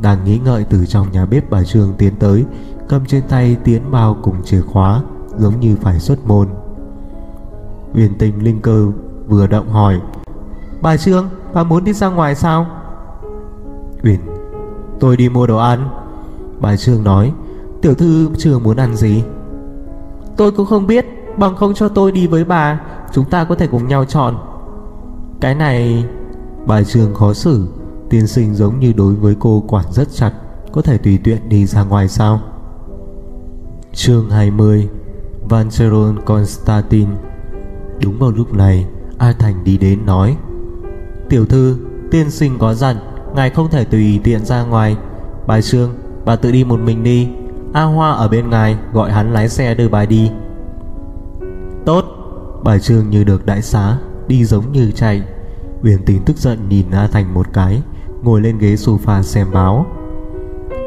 Đang 0.00 0.24
nghĩ 0.24 0.38
ngợi 0.44 0.64
từ 0.64 0.86
trong 0.86 1.12
nhà 1.12 1.26
bếp 1.26 1.50
bà 1.50 1.64
Trương 1.64 1.92
tiến 1.98 2.14
tới, 2.18 2.44
Cầm 2.88 3.06
trên 3.06 3.22
tay 3.28 3.56
tiến 3.64 3.82
bao 3.90 4.16
cùng 4.22 4.42
chìa 4.44 4.60
khóa, 4.60 5.02
Giống 5.38 5.60
như 5.60 5.76
phải 5.82 6.00
xuất 6.00 6.26
môn. 6.26 6.48
Uyển 7.94 8.18
tình 8.18 8.42
linh 8.42 8.60
cơ 8.60 8.86
vừa 9.28 9.46
động 9.46 9.68
hỏi, 9.68 10.00
Bà 10.82 10.96
Trương, 10.96 11.28
Bà 11.54 11.64
muốn 11.64 11.84
đi 11.84 11.92
ra 11.92 12.08
ngoài 12.08 12.34
sao? 12.34 12.66
Uyển, 14.02 14.20
Tôi 15.00 15.16
đi 15.16 15.28
mua 15.28 15.46
đồ 15.46 15.56
ăn. 15.56 15.88
Bà 16.60 16.76
Trương 16.76 17.04
nói, 17.04 17.32
Tiểu 17.82 17.94
thư 17.94 18.28
chưa 18.38 18.58
muốn 18.58 18.76
ăn 18.76 18.96
gì? 18.96 19.22
Tôi 20.36 20.52
cũng 20.52 20.66
không 20.66 20.86
biết, 20.86 21.06
Bằng 21.38 21.56
không 21.56 21.74
cho 21.74 21.88
tôi 21.88 22.12
đi 22.12 22.26
với 22.26 22.44
bà, 22.44 22.80
Chúng 23.12 23.24
ta 23.24 23.44
có 23.44 23.54
thể 23.54 23.66
cùng 23.66 23.88
nhau 23.88 24.04
chọn. 24.04 24.36
Cái 25.40 25.54
này, 25.54 26.04
Bà 26.66 26.82
Trương 26.82 27.14
khó 27.14 27.32
xử. 27.32 27.68
Tiên 28.10 28.26
sinh 28.26 28.54
giống 28.54 28.80
như 28.80 28.92
đối 28.96 29.14
với 29.14 29.36
cô 29.40 29.64
quản 29.68 29.84
rất 29.92 30.08
chặt, 30.12 30.32
Có 30.72 30.82
thể 30.82 30.98
tùy 30.98 31.18
tiện 31.24 31.48
đi 31.48 31.66
ra 31.66 31.82
ngoài 31.82 32.08
sao? 32.08 32.40
Chương 33.92 34.30
20 34.30 34.88
Vancheron 35.48 36.24
Constantin 36.24 37.08
Đúng 38.02 38.18
vào 38.18 38.30
lúc 38.30 38.54
này, 38.54 38.86
A 39.18 39.32
Thành 39.32 39.64
đi 39.64 39.78
đến 39.78 40.06
nói, 40.06 40.36
Tiểu 41.28 41.46
thư, 41.46 41.76
Tiên 42.10 42.30
sinh 42.30 42.58
có 42.58 42.74
dặn, 42.74 42.96
Ngài 43.34 43.50
không 43.50 43.70
thể 43.70 43.84
tùy 43.84 44.20
tiện 44.24 44.44
ra 44.44 44.62
ngoài. 44.62 44.96
Bà 45.46 45.60
Trương 45.60 45.94
Bà 46.24 46.36
tự 46.36 46.52
đi 46.52 46.64
một 46.64 46.80
mình 46.80 47.02
đi. 47.02 47.28
A 47.76 47.82
Hoa 47.82 48.12
ở 48.12 48.28
bên 48.28 48.50
ngài 48.50 48.76
Gọi 48.92 49.12
hắn 49.12 49.32
lái 49.32 49.48
xe 49.48 49.74
đưa 49.74 49.88
bà 49.88 50.04
đi. 50.04 50.30
Tốt, 51.86 52.04
Bà 52.64 52.78
Trương 52.78 53.10
như 53.10 53.24
được 53.24 53.46
đại 53.46 53.62
xá, 53.62 53.98
Đi 54.28 54.44
giống 54.44 54.72
như 54.72 54.90
chạy. 54.90 55.22
Uyển 55.82 56.04
Tình 56.06 56.22
tức 56.24 56.36
giận 56.36 56.68
nhìn 56.68 56.90
A 56.90 57.06
Thành 57.06 57.34
một 57.34 57.46
cái, 57.52 57.82
Ngồi 58.22 58.40
lên 58.40 58.58
ghế 58.58 58.74
sofa 58.74 59.22
xem 59.22 59.46
báo. 59.52 59.86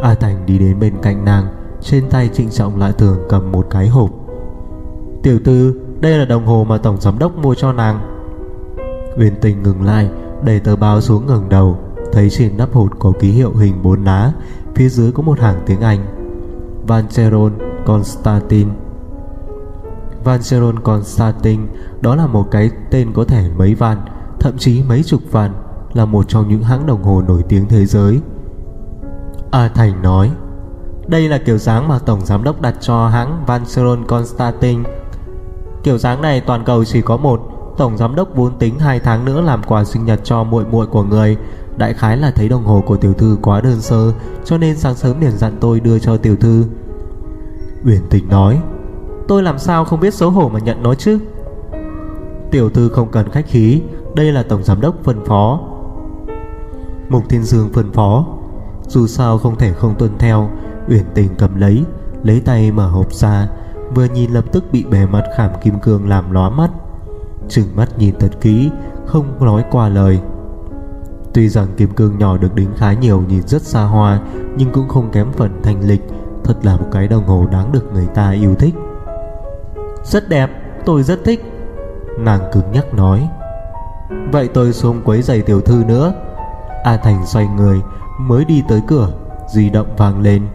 A 0.01 0.13
Thành 0.13 0.45
đi 0.45 0.59
đến 0.59 0.79
bên 0.79 0.93
cạnh 1.01 1.25
nàng, 1.25 1.47
Trên 1.81 2.09
tay 2.09 2.29
trịnh 2.33 2.49
trọng 2.49 2.79
lại 2.79 2.93
thường 2.97 3.17
cầm 3.29 3.51
một 3.51 3.67
cái 3.69 3.87
hộp. 3.87 4.09
Tiểu 5.23 5.39
tư, 5.43 5.81
Đây 6.01 6.17
là 6.17 6.25
đồng 6.25 6.45
hồ 6.45 6.65
mà 6.69 6.77
tổng 6.77 7.01
giám 7.01 7.19
đốc 7.19 7.37
mua 7.37 7.55
cho 7.55 7.73
nàng. 7.73 7.99
Uyển 9.17 9.35
Tình 9.41 9.63
ngừng 9.63 9.83
lại, 9.83 10.09
Đẩy 10.43 10.59
tờ 10.59 10.75
báo 10.75 11.01
xuống 11.01 11.25
ngẩng 11.27 11.49
đầu, 11.49 11.77
Thấy 12.11 12.29
trên 12.29 12.57
nắp 12.57 12.73
hộp 12.73 12.99
có 12.99 13.11
ký 13.19 13.29
hiệu 13.29 13.53
hình 13.53 13.83
bốn 13.83 14.03
lá, 14.03 14.31
Phía 14.75 14.89
dưới 14.89 15.11
có 15.11 15.23
một 15.23 15.39
hàng 15.39 15.61
tiếng 15.65 15.81
Anh. 15.81 16.18
Vancheron 16.89 17.51
Constantin. 17.85 18.67
Vancheron 20.23 20.79
Constantin 20.79 21.67
Đó 22.01 22.15
là 22.15 22.27
một 22.27 22.47
cái 22.51 22.71
tên 22.91 23.13
có 23.13 23.23
thể 23.23 23.49
mấy 23.57 23.75
vạn, 23.75 23.97
Thậm 24.39 24.57
chí 24.57 24.83
mấy 24.83 25.03
chục 25.03 25.21
vạn, 25.31 25.51
Là 25.93 26.05
một 26.05 26.27
trong 26.27 26.49
những 26.49 26.63
hãng 26.63 26.85
đồng 26.85 27.03
hồ 27.03 27.21
nổi 27.27 27.43
tiếng 27.49 27.67
thế 27.67 27.85
giới. 27.85 28.19
A 29.51 29.67
Thành 29.67 30.01
nói, 30.01 30.31
Đây 31.07 31.29
là 31.29 31.37
kiểu 31.37 31.57
dáng 31.57 31.87
mà 31.87 31.99
Tổng 31.99 32.25
Giám 32.25 32.43
đốc 32.43 32.61
đặt 32.61 32.75
cho 32.81 33.07
hãng 33.07 33.43
Vancheron 33.47 34.05
Constantin. 34.07 34.83
Kiểu 35.83 35.97
dáng 35.97 36.21
này 36.21 36.41
toàn 36.41 36.63
cầu 36.65 36.85
chỉ 36.85 37.01
có 37.01 37.17
một, 37.17 37.41
Tổng 37.77 37.97
Giám 37.97 38.15
đốc 38.15 38.35
vốn 38.35 38.57
tính 38.59 38.79
2 38.79 38.99
tháng 38.99 39.25
nữa 39.25 39.41
làm 39.41 39.63
quà 39.63 39.83
sinh 39.83 40.05
nhật 40.05 40.19
cho 40.23 40.43
muội 40.43 40.65
muội 40.65 40.87
của 40.87 41.03
người. 41.03 41.37
Đại 41.79 41.93
khái 41.93 42.17
là 42.17 42.31
thấy 42.31 42.49
đồng 42.49 42.63
hồ 42.63 42.83
của 42.85 42.97
tiểu 42.97 43.13
thư 43.13 43.37
quá 43.41 43.61
đơn 43.61 43.81
sơ, 43.81 44.11
Cho 44.45 44.57
nên 44.57 44.75
sáng 44.75 44.95
sớm 44.95 45.19
liền 45.21 45.31
dặn 45.31 45.57
tôi 45.59 45.79
đưa 45.79 45.99
cho 45.99 46.17
tiểu 46.17 46.35
thư. 46.35 46.65
Uyển 47.85 48.01
Tình 48.09 48.29
nói, 48.29 48.61
Tôi 49.27 49.43
làm 49.43 49.59
sao 49.59 49.85
không 49.85 49.99
biết 49.99 50.13
xấu 50.13 50.29
hổ 50.29 50.49
mà 50.49 50.59
nhận 50.59 50.83
nó 50.83 50.95
chứ? 50.95 51.19
Tiểu 52.51 52.69
thư 52.69 52.89
không 52.89 53.11
cần 53.11 53.29
khách 53.29 53.47
khí, 53.47 53.81
Đây 54.15 54.31
là 54.31 54.43
tổng 54.43 54.63
giám 54.63 54.81
đốc 54.81 54.95
phân 55.03 55.25
phó. 55.25 55.59
Mục 57.09 57.29
Thiên 57.29 57.43
Dương 57.43 57.69
phân 57.73 57.91
phó, 57.91 58.25
Dù 58.87 59.07
sao 59.07 59.37
không 59.37 59.55
thể 59.55 59.73
không 59.73 59.95
tuân 59.99 60.11
theo. 60.19 60.49
Uyển 60.87 61.03
Tình 61.13 61.29
cầm 61.37 61.55
lấy 61.55 61.83
Lấy 62.23 62.39
tay 62.39 62.71
mở 62.71 62.89
hộp 62.89 63.13
ra, 63.13 63.47
Vừa 63.95 64.05
nhìn 64.05 64.31
lập 64.31 64.45
tức 64.51 64.63
bị 64.71 64.85
bề 64.91 65.05
mặt 65.05 65.23
khảm 65.37 65.51
kim 65.63 65.79
cương 65.79 66.09
làm 66.09 66.31
lóa 66.31 66.49
mắt. 66.49 66.69
Trừng 67.49 67.67
mắt 67.75 67.97
nhìn 67.97 68.15
thật 68.19 68.31
kỹ, 68.41 68.69
Không 69.05 69.45
nói 69.45 69.63
qua 69.71 69.89
lời. 69.89 70.19
Tuy 71.33 71.49
rằng 71.49 71.67
kim 71.77 71.89
cương 71.89 72.17
nhỏ 72.17 72.37
được 72.37 72.55
đính 72.55 72.69
khá 72.77 72.93
nhiều 72.93 73.23
nhìn 73.27 73.47
rất 73.47 73.61
xa 73.61 73.83
hoa 73.83 74.19
Nhưng 74.57 74.71
cũng 74.71 74.87
không 74.87 75.09
kém 75.11 75.31
phần 75.31 75.61
thanh 75.63 75.83
lịch 75.83 76.01
Thật 76.43 76.55
là 76.63 76.77
một 76.77 76.85
cái 76.91 77.07
đồng 77.07 77.25
hồ 77.25 77.47
đáng 77.51 77.71
được 77.71 77.93
người 77.93 78.07
ta 78.15 78.31
yêu 78.31 78.55
thích. 78.55 78.75
Rất 80.03 80.29
đẹp, 80.29 80.49
tôi 80.85 81.03
rất 81.03 81.19
thích 81.25 81.43
Nàng 82.19 82.41
cứng 82.51 82.71
nhắc 82.71 82.93
nói. 82.93 83.29
Vậy 84.31 84.47
tôi 84.53 84.73
xuống 84.73 85.01
quấy 85.05 85.21
giày 85.21 85.41
tiểu 85.41 85.61
thư 85.61 85.83
nữa. 85.87 86.13
A 86.83 86.97
Thành 86.97 87.25
xoay 87.25 87.47
người 87.47 87.81
Mới 88.19 88.45
đi 88.45 88.63
tới 88.69 88.81
cửa 88.87 89.11
Di 89.53 89.69
động 89.69 89.87
vang 89.97 90.21
lên. 90.21 90.47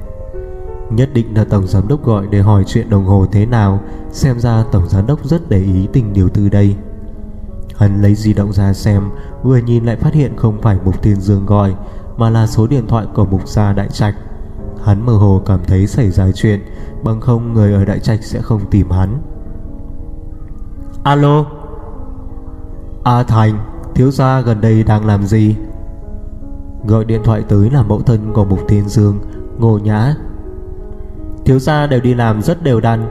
Nhất 0.91 1.09
định 1.13 1.37
là 1.37 1.45
Tổng 1.45 1.67
Giám 1.67 1.89
Đốc 1.89 2.05
gọi 2.05 2.27
để 2.31 2.41
hỏi 2.41 2.65
chuyện 2.67 2.91
đồng 2.91 3.05
hồ 3.05 3.27
thế 3.33 3.47
nào 3.47 3.81
Xem 4.11 4.41
ra 4.41 4.65
Tổng 4.73 4.89
Giám 4.89 5.07
Đốc 5.07 5.25
rất 5.25 5.49
để 5.49 5.59
ý 5.59 5.89
tình 5.93 6.13
điều 6.13 6.29
tư 6.29 6.49
đây. 6.49 6.77
Hắn 7.77 8.03
lấy 8.03 8.15
di 8.15 8.33
động 8.33 8.53
ra 8.53 8.73
xem 8.73 9.03
Vừa 9.43 9.57
nhìn 9.57 9.85
lại 9.85 9.97
phát 9.97 10.15
hiện 10.15 10.37
không 10.37 10.63
phải 10.63 10.79
Mục 10.85 11.03
Thiên 11.03 11.21
Dương 11.21 11.47
gọi 11.47 11.75
Mà 12.17 12.31
là 12.31 12.47
số 12.47 12.67
điện 12.67 12.87
thoại 12.87 13.07
của 13.15 13.25
Mục 13.25 13.49
Gia 13.49 13.73
Đại 13.73 13.89
Trạch. 13.89 14.15
Hắn 14.85 15.07
mơ 15.07 15.13
hồ 15.13 15.43
cảm 15.47 15.61
thấy 15.67 15.87
xảy 15.87 16.11
ra 16.11 16.27
chuyện 16.35 16.61
Bằng 17.05 17.21
không 17.21 17.53
người 17.53 17.73
ở 17.73 17.85
Đại 17.85 17.99
Trạch 17.99 18.23
sẽ 18.23 18.41
không 18.41 18.61
tìm 18.71 18.91
hắn. 18.91 19.23
Alo? 21.03 21.45
A 23.05 23.23
Thành 23.23 23.59
Thiếu 23.95 24.11
gia 24.11 24.41
gần 24.41 24.61
đây 24.61 24.83
đang 24.83 25.07
làm 25.07 25.27
gì? 25.27 25.57
Gọi 26.87 27.05
điện 27.05 27.21
thoại 27.25 27.45
tới 27.49 27.71
là 27.71 27.83
mẫu 27.83 28.01
thân 28.01 28.33
của 28.33 28.45
Mục 28.45 28.61
Thiên 28.69 28.89
Dương 28.89 29.19
Ngô 29.59 29.79
Nhã. 29.79 30.15
Thiếu 31.45 31.59
gia 31.59 31.87
đều 31.87 32.01
đi 32.01 32.15
làm 32.15 32.43
rất 32.43 32.63
đều 32.63 32.81
đặn. 32.81 33.05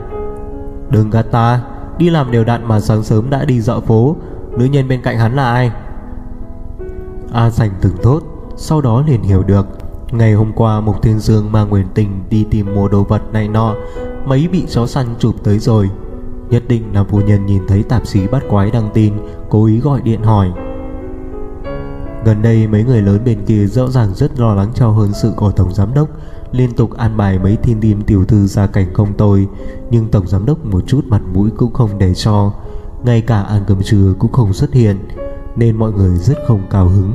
Đừng 0.90 1.10
gạt 1.10 1.26
ta 1.30 1.60
Đi 1.98 2.10
làm 2.10 2.30
đều 2.30 2.44
đặn 2.44 2.68
mà 2.68 2.80
sáng 2.80 3.02
sớm 3.02 3.30
đã 3.30 3.44
đi 3.44 3.60
dạo 3.60 3.80
phố 3.80 4.16
Nữ 4.58 4.64
nhân 4.64 4.88
bên 4.88 5.02
cạnh 5.02 5.18
hắn 5.18 5.34
là 5.34 5.52
ai? 5.52 5.70
A 7.32 7.50
Sành 7.50 7.70
từng 7.80 7.96
thốt, 8.02 8.22
Sau 8.56 8.80
đó 8.80 9.02
liền 9.06 9.22
hiểu 9.22 9.42
được. 9.42 9.66
Ngày 10.10 10.32
hôm 10.32 10.52
qua, 10.52 10.80
Mục 10.80 11.02
Thiên 11.02 11.18
Dương 11.18 11.52
mang 11.52 11.68
Nguyễn 11.68 11.86
Tình 11.94 12.24
Đi 12.30 12.46
tìm 12.50 12.74
mua 12.74 12.88
đồ 12.88 13.02
vật 13.04 13.22
này 13.32 13.48
nọ, 13.48 13.74
Mấy 14.26 14.48
bị 14.52 14.64
chó 14.68 14.86
săn 14.86 15.06
chụp 15.18 15.34
tới 15.44 15.58
rồi. 15.58 15.90
Nhất 16.50 16.62
định 16.68 16.82
là 16.92 17.04
phu 17.04 17.20
nhân 17.20 17.46
nhìn 17.46 17.62
thấy 17.68 17.82
tạp 17.82 18.06
chí 18.06 18.26
bắt 18.26 18.42
quái 18.50 18.70
đăng 18.70 18.90
tin, 18.94 19.12
Cố 19.50 19.66
ý 19.66 19.80
gọi 19.80 20.00
điện 20.00 20.22
hỏi. 20.22 20.52
Gần 22.24 22.42
đây 22.42 22.66
mấy 22.66 22.84
người 22.84 23.02
lớn 23.02 23.20
bên 23.24 23.44
kia 23.46 23.66
rõ 23.66 23.88
ràng 23.88 24.14
rất 24.14 24.40
lo 24.40 24.54
lắng 24.54 24.70
cho 24.74 24.90
hơn 24.90 25.12
sự 25.22 25.32
của 25.36 25.50
Tổng 25.50 25.74
Giám 25.74 25.94
Đốc, 25.94 26.08
Liên 26.52 26.72
tục 26.72 26.96
an 26.96 27.16
bài 27.16 27.38
mấy 27.38 27.56
thiên 27.56 27.80
tim 27.80 28.02
tiểu 28.02 28.24
thư 28.24 28.46
ra 28.46 28.66
cảnh 28.66 28.94
không 28.94 29.12
tồi, 29.12 29.48
Nhưng 29.90 30.08
Tổng 30.08 30.26
Giám 30.26 30.46
Đốc 30.46 30.64
một 30.64 30.80
chút 30.86 31.04
mặt 31.08 31.22
mũi 31.32 31.50
cũng 31.56 31.72
không 31.72 31.90
để 31.98 32.14
cho 32.14 32.52
ngay 33.04 33.20
cả 33.20 33.42
ăn 33.42 33.62
cơm 33.66 33.82
trưa 33.82 34.14
cũng 34.18 34.32
không 34.32 34.52
xuất 34.52 34.72
hiện, 34.72 34.96
Nên 35.56 35.76
mọi 35.76 35.92
người 35.92 36.16
rất 36.16 36.38
không 36.46 36.60
cao 36.70 36.88
hứng. 36.88 37.12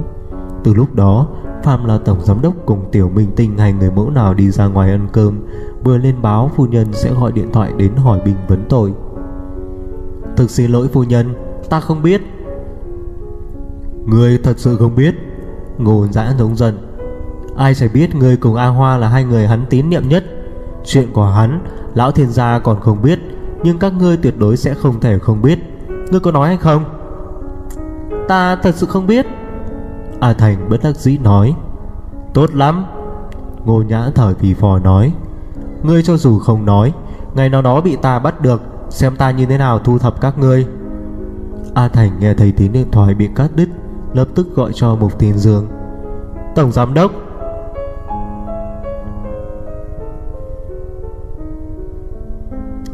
Từ 0.64 0.74
lúc 0.74 0.96
đó, 0.96 1.28
Phạm 1.64 1.86
là 1.86 1.98
tổng 1.98 2.22
giám 2.22 2.42
đốc 2.42 2.54
cùng 2.66 2.86
Tiểu 2.92 3.10
Minh 3.10 3.32
Tinh 3.36 3.58
Hai 3.58 3.74
người 3.74 3.92
mẫu 3.92 4.10
nào 4.10 4.34
đi 4.34 4.52
ra 4.52 4.66
ngoài 4.66 4.92
ăn 4.92 5.08
cơm, 5.14 5.40
Vừa 5.84 5.98
lên 5.98 6.22
báo 6.22 6.52
phu 6.56 6.66
nhân 6.66 6.88
sẽ 6.94 7.14
gọi 7.14 7.32
điện 7.32 7.52
thoại 7.54 7.72
đến 7.78 7.96
hỏi 7.96 8.22
bình 8.26 8.36
vấn 8.48 8.66
tội. 8.70 8.94
Thực 10.36 10.50
xin 10.50 10.72
lỗi 10.72 10.88
phu 10.88 11.04
nhân, 11.04 11.34
Ta 11.70 11.80
không 11.80 12.02
biết. 12.02 12.22
Người 14.06 14.38
thật 14.44 14.60
sự 14.60 14.78
không 14.78 14.96
biết? 14.96 15.16
Ngô 15.78 16.08
dã 16.12 16.34
giống 16.40 16.56
dần. 16.56 16.78
Ai 17.58 17.76
sẽ 17.76 17.88
biết 17.88 18.16
người 18.16 18.38
cùng 18.38 18.56
A 18.56 18.68
Hoa 18.68 18.98
là 18.98 19.10
hai 19.10 19.24
người 19.24 19.48
hắn 19.48 19.66
tín 19.70 19.90
niệm 19.90 20.10
nhất? 20.10 20.24
Chuyện 20.86 21.14
của 21.14 21.26
hắn, 21.26 21.62
Lão 21.94 22.12
thiên 22.12 22.32
gia 22.32 22.60
còn 22.60 22.80
không 22.80 23.02
biết, 23.02 23.20
Nhưng 23.64 23.80
các 23.80 23.94
ngươi 23.94 24.18
tuyệt 24.18 24.40
đối 24.40 24.58
sẽ 24.58 24.74
không 24.74 25.00
thể 25.00 25.20
không 25.20 25.42
biết. 25.42 25.60
Ngươi 26.12 26.20
có 26.20 26.32
nói 26.32 26.48
hay 26.48 26.58
không? 26.58 26.84
Ta 28.28 28.56
thật 28.56 28.76
sự 28.76 28.86
không 28.86 29.08
biết. 29.08 29.26
A 30.20 30.34
Thành 30.34 30.70
bất 30.70 30.78
đắc 30.84 30.96
dĩ 30.96 31.18
nói. 31.18 31.56
Tốt 32.34 32.56
lắm. 32.56 32.86
Ngô 33.66 33.82
Nhã 33.82 34.10
thở 34.16 34.34
phì 34.40 34.54
phò 34.54 34.80
nói. 34.80 35.14
Ngươi 35.84 36.04
cho 36.04 36.18
dù 36.18 36.40
không 36.40 36.66
nói 36.66 36.94
Ngày 37.36 37.50
nào 37.50 37.62
đó 37.62 37.82
bị 37.82 37.96
ta 37.96 38.20
bắt 38.20 38.42
được 38.42 38.62
Xem 38.90 39.16
ta 39.16 39.32
như 39.32 39.46
thế 39.46 39.58
nào 39.58 39.80
thu 39.80 39.98
thập 39.98 40.22
các 40.22 40.38
ngươi. 40.38 40.68
A 41.74 41.88
Thành 41.88 42.20
nghe 42.20 42.34
thấy 42.34 42.52
tiếng 42.52 42.74
điện 42.74 42.92
thoại 42.92 43.14
bị 43.14 43.30
cắt 43.36 43.50
đứt 43.56 43.70
Lập 44.14 44.28
tức 44.36 44.56
gọi 44.56 44.72
cho 44.74 44.96
Mục 44.96 45.20
Thiên 45.20 45.38
Dương. 45.38 45.68
Tổng 46.56 46.72
Giám 46.72 46.94
Đốc. 46.94 47.12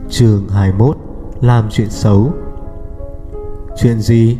Trường 0.09 0.49
21 0.49 0.97
Làm 1.41 1.65
chuyện 1.69 1.89
xấu. 1.89 2.33
Chuyện 3.75 3.99
gì 3.99 4.37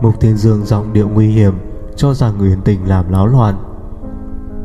Mục 0.00 0.20
Thiên 0.20 0.36
Dương 0.36 0.64
giọng 0.64 0.92
điệu 0.92 1.08
nguy 1.08 1.28
hiểm, 1.28 1.54
Cho 1.96 2.14
rằng 2.14 2.34
Uyển 2.40 2.60
Tình 2.60 2.88
làm 2.88 3.12
láo 3.12 3.26
loạn. 3.26 3.54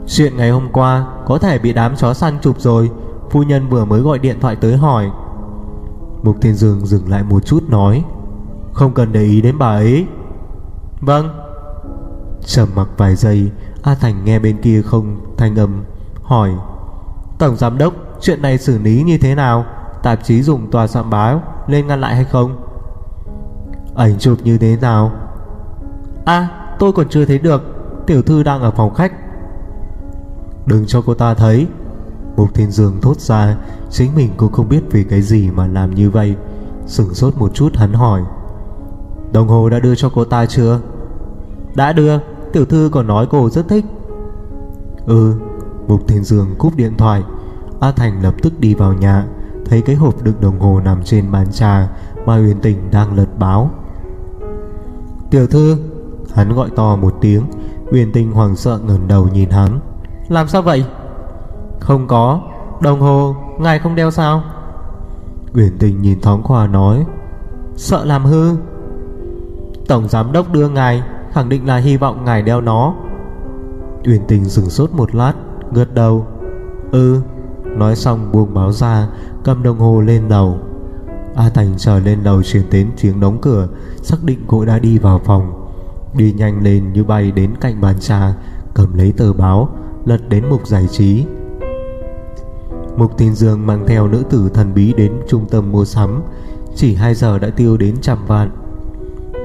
Chuyện 0.08 0.38
ngày 0.38 0.50
hôm 0.50 0.68
qua 0.72 1.08
Có 1.26 1.38
thể 1.38 1.60
bị 1.60 1.74
đám 1.74 1.96
chó 1.96 2.14
săn 2.14 2.40
chụp 2.42 2.56
rồi, 2.60 2.92
Phu 3.30 3.44
nhân 3.44 3.70
vừa 3.70 3.86
mới 3.86 4.02
gọi 4.02 4.20
điện 4.20 4.38
thoại 4.42 4.56
tới 4.56 4.78
hỏi. 4.78 5.12
Mục 6.24 6.36
Thiên 6.42 6.54
Dương 6.54 6.86
dừng 6.86 7.10
lại 7.10 7.24
một 7.24 7.46
chút 7.46 7.64
nói, 7.70 8.04
Không 8.74 8.94
cần 8.94 9.12
để 9.12 9.24
ý 9.24 9.42
đến 9.42 9.58
bà 9.58 9.68
ấy. 9.68 10.08
Vâng. 11.02 11.30
Trầm 12.46 12.68
mặc 12.76 12.88
vài 12.98 13.16
giây, 13.16 13.52
A 13.84 13.96
Thành 13.96 14.26
nghe 14.26 14.40
bên 14.40 14.58
kia 14.62 14.82
không 14.82 15.36
thanh 15.38 15.56
âm, 15.56 15.84
Hỏi, 16.24 16.52
Tổng 17.40 17.56
giám 17.56 17.78
đốc, 17.78 17.94
chuyện 18.22 18.42
này 18.42 18.58
xử 18.58 18.78
lý 18.78 19.04
như 19.04 19.18
thế 19.18 19.36
nào? 19.36 19.66
Tạp 20.04 20.24
chí 20.24 20.42
dùng 20.42 20.72
tòa 20.72 20.88
soạn 20.88 21.10
báo 21.10 21.44
Lên 21.68 21.88
ngăn 21.88 22.02
lại 22.02 22.16
hay 22.16 22.26
không? 22.26 22.69
Ảnh 24.00 24.20
chụp 24.20 24.38
như 24.44 24.58
thế 24.58 24.78
nào? 24.82 25.12
À 26.26 26.50
tôi 26.80 26.94
còn 26.94 27.10
chưa 27.10 27.26
thấy 27.26 27.40
được. 27.40 27.62
Tiểu 28.08 28.22
thư 28.22 28.44
đang 28.44 28.62
ở 28.62 28.72
phòng 28.72 28.94
khách. 28.94 29.14
Đừng 30.66 30.86
cho 30.88 31.02
cô 31.06 31.14
ta 31.14 31.34
thấy. 31.34 31.68
Mục 32.36 32.54
Thiên 32.54 32.72
Dương 32.72 33.02
thốt 33.02 33.20
ra 33.20 33.56
Chính 33.90 34.16
mình 34.16 34.32
cũng 34.38 34.52
không 34.52 34.70
biết 34.70 34.82
vì 34.92 35.04
cái 35.04 35.22
gì 35.22 35.52
mà 35.52 35.68
làm 35.68 35.96
như 35.96 36.10
vậy. 36.10 36.36
Sửng 36.86 37.14
sốt 37.14 37.38
một 37.38 37.54
chút 37.54 37.76
hắn 37.76 37.94
hỏi. 37.94 38.22
Đồng 39.32 39.48
hồ 39.48 39.70
đã 39.70 39.80
đưa 39.80 39.96
cho 39.96 40.10
cô 40.16 40.26
ta 40.26 40.46
chưa? 40.46 40.80
Đã 41.76 41.94
đưa. 41.94 42.18
Tiểu 42.54 42.66
thư 42.66 42.90
còn 42.92 43.08
nói 43.08 43.28
cô 43.30 43.50
rất 43.50 43.68
thích. 43.68 43.86
Ừ 45.06 45.34
Mục 45.88 46.08
Thiên 46.08 46.24
Dương 46.24 46.56
cúp 46.58 46.76
điện 46.76 46.98
thoại. 46.98 47.24
A 47.80 47.92
Thành 47.92 48.24
lập 48.24 48.34
tức 48.42 48.60
đi 48.60 48.74
vào 48.74 48.94
nhà 48.94 49.26
Thấy 49.66 49.82
cái 49.82 49.96
hộp 49.96 50.24
đựng 50.24 50.42
đồng 50.42 50.60
hồ 50.60 50.80
nằm 50.80 51.04
trên 51.04 51.32
bàn 51.32 51.52
trà 51.52 51.88
Mà 52.26 52.38
Huyền 52.38 52.60
Tình 52.62 52.92
đang 52.92 53.14
lật 53.14 53.40
báo 53.40 53.72
Tiểu 55.32 55.48
thư. 55.48 55.78
Hắn 56.36 56.54
gọi 56.54 56.70
to 56.76 56.96
một 56.96 57.14
tiếng 57.22 57.44
Huyền 57.92 58.12
Tình 58.14 58.32
hoàng 58.32 58.56
sợ 58.56 58.80
ngẩng 58.88 59.08
đầu 59.08 59.28
nhìn 59.34 59.50
hắn. 59.50 59.80
Làm 60.28 60.48
sao 60.48 60.62
vậy? 60.62 60.86
Không 61.80 62.08
có. 62.08 62.42
Đồng 62.82 63.02
hồ 63.02 63.36
Ngài 63.60 63.80
không 63.80 63.96
đeo 63.96 64.12
sao? 64.12 64.44
Huyền 65.54 65.78
Tình 65.80 66.02
nhìn 66.02 66.22
thoáng 66.22 66.44
qua 66.44 66.68
nói 66.68 67.06
Sợ 67.76 68.06
làm 68.06 68.26
hư. 68.26 68.56
Tổng 69.88 70.08
giám 70.08 70.32
đốc 70.32 70.52
đưa 70.52 70.70
ngài 70.70 71.04
Khẳng 71.32 71.50
định 71.50 71.68
là 71.68 71.78
hy 71.78 71.98
vọng 71.98 72.26
ngài 72.26 72.42
đeo 72.42 72.62
nó. 72.62 72.94
Uyển 74.06 74.22
tình 74.28 74.46
dừng 74.46 74.70
sốt 74.70 74.92
một 74.92 75.16
lát 75.16 75.34
Gật 75.72 75.94
đầu. 75.94 76.28
Ừ. 76.92 77.22
Nói 77.64 77.96
xong 77.96 78.32
buông 78.32 78.54
báo 78.54 78.72
ra 78.72 79.08
Cầm 79.44 79.64
đồng 79.64 79.80
hồ 79.80 80.02
lên 80.02 80.30
đầu 80.30 80.60
A 81.40 81.50
Thành 81.50 81.74
chờ 81.78 82.00
lên 82.00 82.24
đầu 82.24 82.44
truyền 82.44 82.70
đến 82.72 82.90
tiếng 83.02 83.20
đóng 83.20 83.38
cửa, 83.42 83.68
Xác 84.02 84.24
định 84.24 84.40
cô 84.48 84.66
đã 84.66 84.80
đi 84.80 84.98
vào 84.98 85.22
phòng. 85.26 85.70
Đi 86.18 86.34
nhanh 86.38 86.64
lên 86.64 86.94
như 86.94 87.04
bay 87.04 87.32
đến 87.32 87.52
cạnh 87.62 87.82
bàn 87.82 87.96
trà, 88.00 88.34
Cầm 88.74 88.94
lấy 88.94 89.12
tờ 89.12 89.34
báo, 89.34 89.70
Lật 90.06 90.30
đến 90.30 90.44
mục 90.50 90.68
giải 90.68 90.88
trí. 90.92 91.26
Mục 92.98 93.18
Thiên 93.18 93.36
Dương 93.36 93.68
mang 93.68 93.84
theo 93.88 94.08
nữ 94.08 94.24
tử 94.30 94.50
thần 94.54 94.74
bí 94.74 94.94
đến 94.94 95.14
trung 95.28 95.46
tâm 95.50 95.72
mua 95.72 95.86
sắm, 95.86 96.22
Chỉ 96.76 96.96
2 96.96 97.16
giờ 97.16 97.40
đã 97.40 97.50
tiêu 97.50 97.78
đến 97.78 97.96
trăm 98.02 98.26
vạn. 98.28 98.50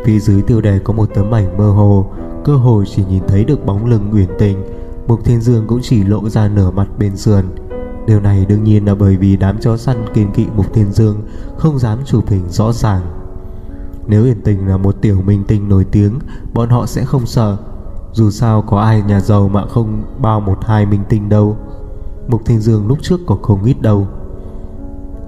Phía 0.04 0.18
dưới 0.18 0.42
tiêu 0.42 0.60
đề 0.60 0.78
có 0.78 0.92
một 0.92 1.08
tấm 1.14 1.34
ảnh 1.34 1.56
mơ 1.56 1.70
hồ, 1.70 2.10
Cơ 2.44 2.56
hội 2.56 2.84
chỉ 2.96 3.04
nhìn 3.04 3.22
thấy 3.28 3.44
được 3.44 3.66
bóng 3.66 3.86
lưng 3.86 4.10
uyển 4.12 4.28
tình. 4.38 4.64
Mục 5.06 5.24
Thiên 5.24 5.40
Dương 5.40 5.66
cũng 5.66 5.80
chỉ 5.82 6.04
lộ 6.04 6.28
ra 6.28 6.48
nửa 6.48 6.70
mặt 6.70 6.88
bên 6.98 7.16
sườn. 7.16 7.44
Điều 8.06 8.20
này 8.20 8.46
đương 8.48 8.64
nhiên 8.64 8.86
là 8.86 8.94
bởi 8.94 9.16
vì 9.16 9.36
đám 9.36 9.58
chó 9.58 9.76
săn 9.76 10.04
kiên 10.14 10.32
kỵ 10.32 10.46
Mục 10.56 10.74
Thiên 10.74 10.92
Dương 10.92 11.22
Không 11.58 11.78
dám 11.78 11.98
chụp 12.04 12.28
hình 12.28 12.44
rõ 12.48 12.72
ràng. 12.72 13.02
Nếu 14.06 14.24
Yên 14.24 14.40
Tình 14.44 14.68
là 14.68 14.76
một 14.76 14.96
tiểu 15.00 15.22
minh 15.22 15.44
tinh 15.48 15.68
nổi 15.68 15.84
tiếng, 15.84 16.18
Bọn 16.54 16.68
họ 16.68 16.86
sẽ 16.86 17.04
không 17.04 17.26
sợ. 17.26 17.56
Dù 18.12 18.30
sao 18.30 18.62
có 18.62 18.80
ai 18.80 19.02
nhà 19.02 19.20
giàu 19.20 19.48
mà 19.48 19.66
không 19.66 20.02
bao 20.18 20.40
một 20.40 20.64
hai 20.66 20.86
minh 20.86 21.02
tinh 21.08 21.28
đâu. 21.28 21.56
Mục 22.28 22.46
Thiên 22.46 22.60
Dương 22.60 22.86
lúc 22.86 22.98
trước 23.02 23.20
còn 23.26 23.42
không 23.42 23.64
ít 23.64 23.82
đâu. 23.82 24.08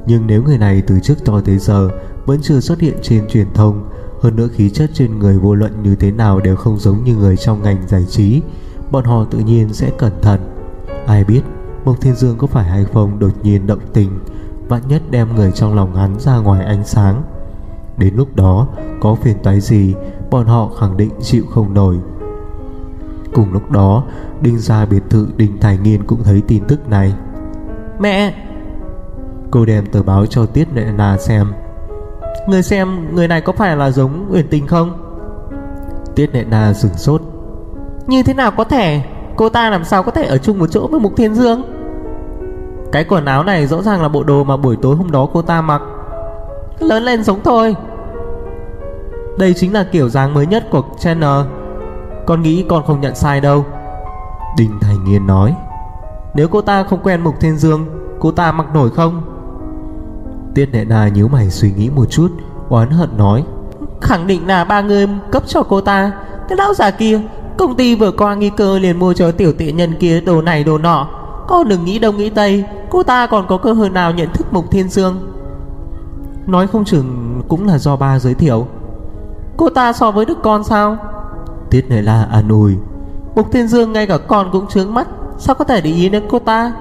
Nhưng 0.06 0.26
nếu 0.26 0.42
người 0.42 0.58
này 0.58 0.82
từ 0.86 1.00
trước 1.00 1.14
cho 1.24 1.40
tới 1.40 1.58
giờ 1.58 1.88
Vẫn 2.26 2.38
chưa 2.42 2.60
xuất 2.60 2.80
hiện 2.80 2.96
trên 3.02 3.28
truyền 3.28 3.46
thông, 3.54 3.88
hơn 4.20 4.36
nữa 4.36 4.48
khí 4.52 4.70
chất 4.70 4.90
trên 4.94 5.18
người 5.18 5.38
vô 5.38 5.54
luận 5.54 5.82
như 5.82 5.94
thế 5.94 6.10
nào 6.10 6.40
đều 6.40 6.56
không 6.56 6.78
giống 6.78 7.04
như 7.04 7.16
người 7.16 7.36
trong 7.36 7.62
ngành 7.62 7.88
giải 7.88 8.04
trí, 8.04 8.42
Bọn 8.90 9.04
họ 9.04 9.24
tự 9.24 9.38
nhiên 9.38 9.72
sẽ 9.72 9.90
cẩn 9.98 10.12
thận. 10.22 10.40
Ai 11.06 11.24
biết? 11.24 11.42
Mộc 11.86 12.00
Thiên 12.00 12.14
Dương 12.14 12.38
có 12.38 12.46
phải 12.46 12.64
hay 12.64 12.84
không 12.84 13.18
đột 13.18 13.32
nhiên 13.42 13.66
động 13.66 13.80
tình 13.92 14.18
Vạn 14.68 14.82
nhất 14.88 15.02
đem 15.10 15.34
người 15.34 15.52
trong 15.52 15.74
lòng 15.74 15.96
hắn 15.96 16.18
ra 16.18 16.36
ngoài 16.36 16.64
ánh 16.64 16.84
sáng? 16.84 17.22
Đến 17.96 18.14
lúc 18.14 18.36
đó 18.36 18.68
Có 19.00 19.14
phiền 19.14 19.36
toái 19.42 19.60
gì 19.60 19.94
Bọn 20.30 20.46
họ 20.46 20.68
khẳng 20.80 20.96
định 20.96 21.10
chịu 21.22 21.44
không 21.54 21.74
nổi. 21.74 21.96
Cùng 23.34 23.52
lúc 23.52 23.70
đó 23.70 24.04
Đinh 24.40 24.58
gia 24.58 24.86
biệt 24.86 25.02
thự 25.10 25.28
Đinh 25.36 25.60
Thái 25.60 25.78
Nghiên 25.78 26.04
cũng 26.04 26.22
thấy 26.22 26.42
tin 26.48 26.64
tức 26.68 26.88
này. 26.88 27.14
Mẹ! 28.00 28.34
Cô 29.50 29.64
đem 29.64 29.86
tờ 29.86 30.02
báo 30.02 30.26
cho 30.26 30.46
Tiết 30.46 30.68
Nệ 30.74 30.84
Na 30.96 31.16
xem. 31.18 31.52
Người 32.48 32.62
xem 32.62 33.14
người 33.14 33.28
này 33.28 33.40
có 33.40 33.52
phải 33.52 33.76
là 33.76 33.90
giống 33.90 34.26
Uyển 34.30 34.48
Tình 34.48 34.66
không? 34.66 35.02
Tiết 36.14 36.30
Nệ 36.32 36.44
Na 36.44 36.72
sửng 36.72 36.94
sốt. 36.94 37.22
Như 38.06 38.22
thế 38.22 38.34
nào 38.34 38.50
có 38.50 38.64
thể? 38.64 39.02
Cô 39.36 39.48
ta 39.48 39.70
làm 39.70 39.84
sao 39.84 40.02
có 40.02 40.10
thể 40.10 40.24
ở 40.24 40.38
chung 40.38 40.58
một 40.58 40.66
chỗ 40.66 40.86
với 40.86 41.00
Mục 41.00 41.12
Thiên 41.16 41.34
Dương 41.34 41.75
cái 42.92 43.04
quần 43.04 43.24
áo 43.24 43.44
này 43.44 43.66
rõ 43.66 43.82
ràng 43.82 44.02
là 44.02 44.08
bộ 44.08 44.22
đồ 44.22 44.44
mà 44.44 44.56
buổi 44.56 44.76
tối 44.82 44.96
hôm 44.96 45.10
đó 45.10 45.28
cô 45.32 45.42
ta 45.42 45.62
mặc. 45.62 45.82
Lớn 46.78 47.02
lên 47.02 47.24
sống 47.24 47.40
thôi. 47.44 47.76
Đây 49.38 49.54
chính 49.54 49.72
là 49.72 49.84
kiểu 49.92 50.08
dáng 50.08 50.34
mới 50.34 50.46
nhất 50.46 50.64
của 50.70 50.82
Chandler. 50.98 51.46
Con 52.26 52.42
nghĩ 52.42 52.64
con 52.68 52.86
không 52.86 53.00
nhận 53.00 53.14
sai 53.14 53.40
đâu. 53.40 53.64
Đinh 54.58 54.78
Thành 54.80 55.04
Nghiên 55.04 55.26
nói. 55.26 55.54
Nếu 56.34 56.48
cô 56.48 56.60
ta 56.60 56.82
không 56.82 57.00
quen 57.02 57.20
Mục 57.20 57.34
Thiên 57.40 57.56
Dương, 57.56 57.86
Cô 58.20 58.30
ta 58.30 58.52
mặc 58.52 58.66
nổi 58.74 58.90
không? 58.90 59.22
Tiết 60.54 60.68
Nệ 60.72 60.84
Na 60.84 61.08
nhíu 61.08 61.28
mày 61.28 61.50
suy 61.50 61.72
nghĩ 61.72 61.90
một 61.90 62.04
chút, 62.10 62.28
Oán 62.68 62.90
hận 62.90 63.16
nói. 63.16 63.44
Khẳng 64.00 64.26
định 64.26 64.46
là 64.46 64.64
ba 64.64 64.80
người 64.80 65.08
cấp 65.32 65.42
cho 65.46 65.62
cô 65.62 65.80
ta. 65.80 66.12
Cái 66.48 66.56
lão 66.56 66.74
già 66.74 66.90
kia, 66.90 67.20
Công 67.58 67.74
ty 67.74 67.94
vừa 67.94 68.10
qua 68.10 68.34
nghi 68.34 68.50
cơ 68.56 68.78
liền 68.78 68.98
mua 68.98 69.12
cho 69.12 69.32
tiểu 69.32 69.52
tiện 69.52 69.76
nhân 69.76 69.94
kia 70.00 70.20
đồ 70.20 70.42
này 70.42 70.64
đồ 70.64 70.78
nọ. 70.78 71.08
Con 71.46 71.68
đừng 71.68 71.84
nghĩ 71.84 71.98
đông 71.98 72.16
nghĩ 72.16 72.30
tây 72.30 72.64
Cô 72.90 73.02
ta 73.02 73.26
còn 73.26 73.46
có 73.48 73.56
cơ 73.56 73.72
hội 73.72 73.90
nào 73.90 74.12
nhận 74.12 74.28
thức 74.34 74.46
Mục 74.50 74.70
Thiên 74.70 74.88
Dương? 74.88 75.32
Nói 76.46 76.66
không 76.66 76.84
chừng 76.84 77.42
cũng 77.48 77.66
là 77.66 77.78
do 77.78 77.96
ba 77.96 78.18
giới 78.18 78.34
thiệu. 78.34 78.66
Cô 79.56 79.70
ta 79.70 79.92
so 79.92 80.10
với 80.10 80.24
đức 80.24 80.38
con 80.42 80.64
sao? 80.64 80.96
Tiết 81.70 81.88
này 81.88 82.02
là 82.02 82.24
an 82.24 82.48
ủi. 82.48 82.76
Mục 83.34 83.52
Thiên 83.52 83.68
Dương 83.68 83.92
ngay 83.92 84.06
cả 84.06 84.18
con 84.18 84.48
cũng 84.52 84.66
trướng 84.66 84.94
mắt 84.94 85.08
Sao 85.38 85.54
có 85.54 85.64
thể 85.64 85.80
để 85.80 85.90
ý 85.90 86.08
đến 86.08 86.22
cô 86.28 86.38
ta? 86.38 86.72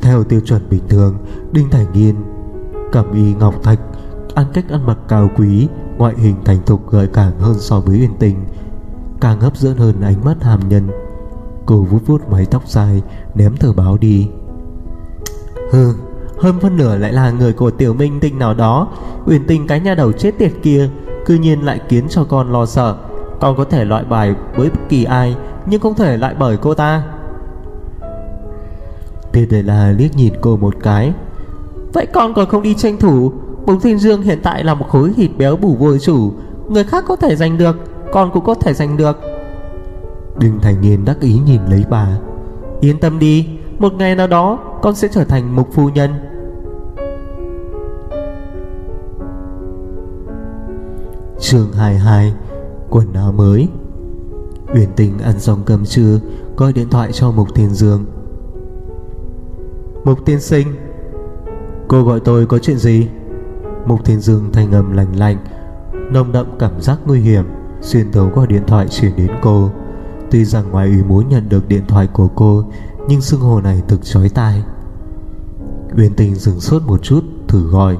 Theo 0.00 0.24
tiêu 0.24 0.40
chuẩn 0.40 0.68
bình 0.70 0.82
thường 0.88 1.18
Đinh 1.52 1.70
Thành 1.70 1.86
Nghiên 1.92 2.16
Cẩm 2.92 3.12
y 3.12 3.34
ngọc 3.34 3.62
thạch 3.62 3.80
Ăn 4.34 4.46
cách 4.54 4.64
ăn 4.70 4.86
mặc 4.86 4.98
cao 5.08 5.30
quý 5.36 5.68
Ngoại 5.98 6.14
hình 6.16 6.36
thành 6.44 6.58
thục 6.66 6.90
gợi 6.90 7.06
cảm 7.12 7.32
hơn 7.40 7.54
so 7.58 7.80
với 7.80 8.00
uyển 8.00 8.16
tình 8.18 8.44
Càng 9.20 9.40
hấp 9.40 9.56
dẫn 9.56 9.76
hơn 9.76 10.00
ánh 10.00 10.24
mắt 10.24 10.42
hàm 10.42 10.68
nhân. 10.68 10.88
Cô 11.66 11.82
vuốt 11.82 12.06
vuốt 12.06 12.28
mái 12.30 12.46
tóc 12.46 12.68
dài 12.68 13.02
Ném 13.36 13.56
tờ 13.56 13.72
báo 13.72 13.96
đi. 14.00 14.28
Hừ 15.72 15.92
Hơn 16.38 16.60
phân 16.60 16.76
nửa 16.76 16.96
lại 16.96 17.12
là 17.12 17.30
người 17.30 17.52
của 17.52 17.70
tiểu 17.70 17.94
minh 17.94 18.20
tinh 18.20 18.38
nào 18.38 18.54
đó. 18.54 18.88
Uyển 19.26 19.46
tình 19.46 19.66
cái 19.66 19.80
nhà 19.80 19.94
đầu 19.94 20.12
chết 20.12 20.38
tiệt 20.38 20.52
kia 20.62 20.88
Cư 21.26 21.34
nhiên 21.34 21.64
lại 21.64 21.80
khiến 21.88 22.06
cho 22.08 22.24
con 22.24 22.52
lo 22.52 22.66
sợ. 22.66 22.96
Con 23.40 23.56
có 23.56 23.64
thể 23.64 23.84
loại 23.84 24.04
bài 24.04 24.34
với 24.56 24.70
bất 24.70 24.80
kỳ 24.88 25.04
ai 25.04 25.36
Nhưng 25.66 25.80
không 25.80 25.94
thể 25.94 26.16
lại 26.16 26.34
bởi 26.38 26.56
cô 26.56 26.74
ta. 26.74 27.02
Tiền 29.32 29.48
đề 29.48 29.62
là 29.62 29.94
liếc 29.98 30.16
nhìn 30.16 30.34
cô 30.40 30.56
một 30.56 30.74
cái. 30.82 31.12
Vậy 31.92 32.06
con 32.06 32.34
còn 32.34 32.48
không 32.48 32.62
đi 32.62 32.74
tranh 32.74 32.96
thủ. 32.96 33.32
Bùng 33.66 33.80
Thiên 33.80 33.98
Dương 33.98 34.22
hiện 34.22 34.40
tại 34.42 34.64
là 34.64 34.74
một 34.74 34.88
khối 34.88 35.12
thịt 35.16 35.30
béo 35.38 35.56
bủ 35.56 35.76
vô 35.78 35.98
chủ. 35.98 36.32
Người 36.68 36.84
khác 36.84 37.04
có 37.08 37.16
thể 37.16 37.36
giành 37.36 37.58
được 37.58 37.76
Con 38.12 38.30
cũng 38.32 38.44
có 38.44 38.54
thể 38.54 38.74
giành 38.74 38.96
được. 38.96 39.20
Đinh 40.38 40.58
Thành 40.62 40.80
Niên 40.80 41.04
đắc 41.04 41.20
ý 41.20 41.38
nhìn 41.46 41.60
lấy 41.70 41.84
bà 41.90 42.18
Yên 42.86 42.98
tâm 42.98 43.18
đi, 43.18 43.48
Một 43.78 43.92
ngày 43.94 44.14
nào 44.14 44.26
đó 44.26 44.58
con 44.82 44.94
sẽ 44.94 45.08
trở 45.08 45.24
thành 45.24 45.56
mục 45.56 45.68
phu 45.72 45.88
nhân. 45.88 46.10
Chương 51.40 51.72
22 51.72 52.34
Quần 52.90 53.12
áo 53.12 53.32
mới. 53.32 53.68
Uyển 54.74 54.88
Tình 54.96 55.18
ăn 55.18 55.40
xong 55.40 55.62
cơm 55.66 55.84
trưa, 55.84 56.20
Gọi 56.56 56.72
điện 56.72 56.88
thoại 56.90 57.12
cho 57.12 57.30
Mục 57.30 57.48
Thiên 57.54 57.70
Dương. 57.70 58.04
Mục 60.04 60.18
Tiên 60.24 60.40
Sinh, 60.40 60.66
Cô 61.88 62.02
gọi 62.02 62.20
tôi 62.20 62.46
có 62.46 62.58
chuyện 62.58 62.76
gì? 62.76 63.08
Mục 63.86 64.04
Thiên 64.04 64.20
Dương 64.20 64.50
thanh 64.52 64.72
âm 64.72 64.92
lành 64.92 65.16
lạnh, 65.16 65.36
Nồng 66.10 66.32
đậm 66.32 66.46
cảm 66.58 66.80
giác 66.80 66.98
nguy 67.06 67.20
hiểm, 67.20 67.44
Xuyên 67.80 68.12
thấu 68.12 68.30
qua 68.34 68.46
điện 68.46 68.62
thoại 68.66 68.86
chuyển 68.88 69.16
đến 69.16 69.30
cô. 69.42 69.70
Tuy 70.30 70.44
rằng 70.44 70.70
ngoài 70.70 70.86
ý 70.86 71.02
muốn 71.08 71.28
nhận 71.28 71.48
được 71.48 71.68
điện 71.68 71.82
thoại 71.88 72.08
của 72.12 72.28
cô, 72.34 72.64
Nhưng 73.08 73.20
xưng 73.20 73.40
hồ 73.40 73.60
này 73.60 73.82
thực 73.88 74.04
chói 74.04 74.28
tai. 74.28 74.62
Uyên 75.96 76.14
tình 76.16 76.34
dừng 76.34 76.60
suốt 76.60 76.82
một 76.86 77.02
chút, 77.02 77.20
Thử 77.48 77.70
gọi. 77.70 77.96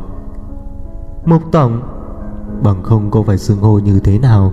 Mục 1.24 1.42
Tổng. 1.52 1.82
Bằng 2.62 2.82
không 2.82 3.10
cô 3.10 3.22
phải 3.22 3.38
xưng 3.38 3.58
hô 3.58 3.78
như 3.78 4.00
thế 4.00 4.18
nào 4.18 4.52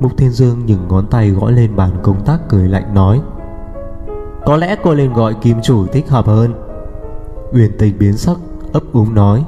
Mục 0.00 0.16
Thiên 0.16 0.30
Dương 0.30 0.66
những 0.66 0.88
ngón 0.88 1.06
tay 1.06 1.30
gõ 1.30 1.50
lên 1.50 1.76
bàn 1.76 1.90
công 2.02 2.24
tác 2.24 2.40
cười 2.48 2.68
lạnh 2.68 2.94
nói. 2.94 3.20
Có 4.46 4.56
lẽ 4.56 4.76
cô 4.82 4.94
lên 4.94 5.12
gọi 5.12 5.34
kim 5.34 5.62
chủ 5.62 5.86
thích 5.86 6.08
hợp 6.08 6.26
hơn. 6.26 6.54
Uyển 7.52 7.70
tình 7.78 7.98
biến 7.98 8.16
sắc, 8.16 8.36
ấp 8.72 8.82
úng 8.92 9.14
nói. 9.14 9.44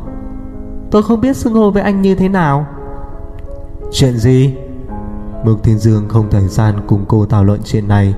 Tôi 0.90 1.02
không 1.02 1.20
biết 1.20 1.36
xưng 1.36 1.54
hô 1.54 1.70
với 1.70 1.82
anh 1.82 2.02
như 2.02 2.14
thế 2.14 2.28
nào. 2.28 2.66
Chuyện 3.92 4.16
gì? 4.16 4.56
Mục 5.46 5.62
Thiên 5.62 5.78
Dương 5.78 6.08
không 6.08 6.30
thời 6.30 6.48
gian 6.48 6.74
cùng 6.86 7.04
cô 7.08 7.26
thảo 7.26 7.44
luận 7.44 7.60
chuyện 7.64 7.88
này. 7.88 8.14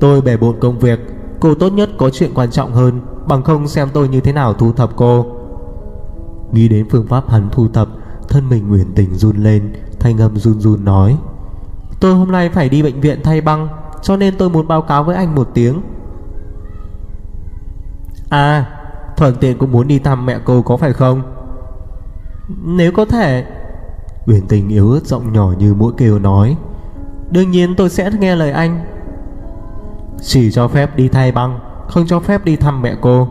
Tôi 0.00 0.20
bể 0.20 0.36
bộn 0.36 0.56
công 0.60 0.78
việc, 0.78 1.00
Cô 1.40 1.54
tốt 1.54 1.72
nhất 1.72 1.90
có 1.98 2.10
chuyện 2.10 2.30
quan 2.34 2.50
trọng 2.50 2.72
hơn, 2.72 3.00
Bằng 3.26 3.42
không 3.42 3.68
xem 3.68 3.88
tôi 3.92 4.08
như 4.08 4.20
thế 4.20 4.32
nào 4.32 4.52
thu 4.52 4.72
thập 4.72 4.96
cô. 4.96 5.26
Nghĩ 6.52 6.68
đến 6.68 6.86
phương 6.90 7.06
pháp 7.06 7.30
hắn 7.30 7.48
thu 7.52 7.68
thập, 7.68 7.88
Thân 8.28 8.48
mình 8.48 8.72
Uyển 8.72 8.94
Tình 8.94 9.14
run 9.14 9.36
lên, 9.36 9.72
Thanh 10.00 10.18
âm 10.18 10.36
run 10.36 10.60
run 10.60 10.84
nói, 10.84 11.18
Tôi 12.00 12.14
hôm 12.14 12.32
nay 12.32 12.48
phải 12.48 12.68
đi 12.68 12.82
bệnh 12.82 13.00
viện 13.00 13.20
thay 13.24 13.40
băng, 13.40 13.68
Cho 14.02 14.16
nên 14.16 14.34
tôi 14.38 14.50
muốn 14.50 14.68
báo 14.68 14.82
cáo 14.82 15.04
với 15.04 15.16
anh 15.16 15.34
một 15.34 15.50
tiếng. 15.54 15.80
À 18.28 18.66
Thuận 19.16 19.34
tiện 19.34 19.58
cũng 19.58 19.72
muốn 19.72 19.88
đi 19.88 19.98
thăm 19.98 20.26
mẹ 20.26 20.38
cô 20.44 20.62
có 20.62 20.76
phải 20.76 20.92
không? 20.92 21.22
Nếu 22.64 22.92
có 22.92 23.04
thể 23.04 23.46
Uyển 24.26 24.46
Tình 24.48 24.68
yếu 24.68 24.90
ớt 24.90 25.06
giọng 25.06 25.32
nhỏ 25.32 25.52
như 25.58 25.74
mũi 25.74 25.92
kêu 25.96 26.18
nói, 26.18 26.56
Đương 27.30 27.50
nhiên 27.50 27.74
tôi 27.76 27.90
sẽ 27.90 28.10
nghe 28.20 28.36
lời 28.36 28.50
anh. 28.50 28.84
Chỉ 30.22 30.50
cho 30.50 30.68
phép 30.68 30.96
đi 30.96 31.08
thay 31.08 31.32
băng, 31.32 31.58
Không 31.88 32.06
cho 32.06 32.20
phép 32.20 32.44
đi 32.44 32.56
thăm 32.56 32.82
mẹ 32.82 32.96
cô. 33.00 33.28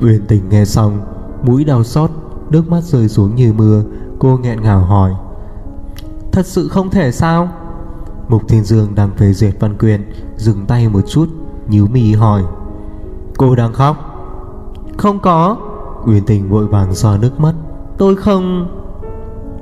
Uyển 0.00 0.26
Tình 0.26 0.48
nghe 0.48 0.64
xong, 0.64 1.00
Mũi 1.42 1.64
đau 1.64 1.84
xót, 1.84 2.10
Nước 2.50 2.70
mắt 2.70 2.80
rơi 2.84 3.08
xuống 3.08 3.34
như 3.34 3.52
mưa, 3.52 3.82
Cô 4.18 4.38
nghẹn 4.42 4.62
ngào 4.62 4.80
hỏi, 4.80 5.14
Thật 6.32 6.46
sự 6.46 6.68
không 6.68 6.90
thể 6.90 7.12
sao? 7.12 7.48
Mục 8.28 8.48
Thiên 8.48 8.64
Dương 8.64 8.94
đang 8.94 9.10
phê 9.16 9.32
duyệt 9.32 9.54
văn 9.60 9.76
quyền, 9.78 10.12
Dừng 10.36 10.66
tay 10.66 10.88
một 10.88 11.00
chút, 11.08 11.28
nhíu 11.68 11.86
mi 11.86 12.12
hỏi, 12.12 12.42
Cô 13.36 13.54
đang 13.54 13.72
khóc? 13.72 13.96
Không 14.96 15.18
có. 15.18 15.56
Uyển 16.06 16.24
Tình 16.24 16.48
vội 16.48 16.66
vàng 16.66 16.94
xoa 16.94 17.18
nước 17.18 17.40
mắt, 17.40 17.54
Tôi 17.98 18.16
không 18.16 18.68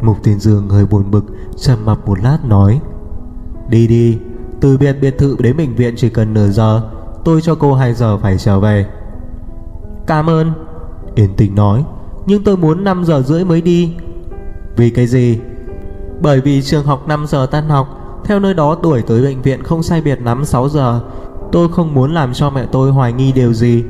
Mục 0.03 0.17
Thiên 0.25 0.39
Dương 0.39 0.69
hơi 0.69 0.87
buồn 0.87 1.11
bực, 1.11 1.25
trầm 1.57 1.79
mặt 1.85 1.99
một 2.07 2.19
lát 2.23 2.39
nói, 2.45 2.81
Đi 3.69 3.87
đi, 3.87 4.19
Từ 4.61 4.79
biệt 4.79 4.97
biệt 5.01 5.19
thự 5.19 5.37
đến 5.39 5.57
bệnh 5.57 5.75
viện 5.75 5.95
chỉ 5.97 6.09
cần 6.09 6.35
nửa 6.35 6.49
giờ, 6.49 6.83
Tôi 7.25 7.41
cho 7.41 7.55
cô 7.55 7.75
2 7.75 7.95
giờ 7.95 8.19
phải 8.19 8.39
trở 8.39 8.61
về. 8.61 8.87
Cảm 10.07 10.31
ơn 10.31 10.53
Yến 11.15 11.35
Tình 11.37 11.55
nói, 11.55 11.85
Nhưng 12.27 12.45
tôi 12.45 12.57
muốn 12.57 12.85
5 12.85 13.05
giờ 13.05 13.23
rưỡi 13.23 13.45
mới 13.45 13.61
đi. 13.61 13.97
Vì 14.77 14.91
cái 14.91 15.07
gì? 15.07 15.41
Bởi 16.21 16.41
vì 16.41 16.63
trường 16.63 16.87
học 16.87 17.09
5 17.09 17.27
giờ 17.27 17.47
tan 17.51 17.69
học, 17.69 17.89
Theo 18.25 18.41
nơi 18.41 18.55
đó 18.55 18.77
đuổi 18.83 19.03
tới 19.03 19.23
bệnh 19.23 19.43
viện 19.43 19.63
không 19.63 19.83
sai 19.83 20.03
biệt 20.03 20.23
lắm 20.23 20.45
6 20.45 20.69
giờ, 20.69 21.01
Tôi 21.53 21.69
không 21.69 21.95
muốn 21.95 22.15
làm 22.15 22.33
cho 22.33 22.51
mẹ 22.51 22.67
tôi 22.73 22.91
hoài 22.91 23.13
nghi 23.13 23.33
điều 23.33 23.53
gì. 23.53 23.85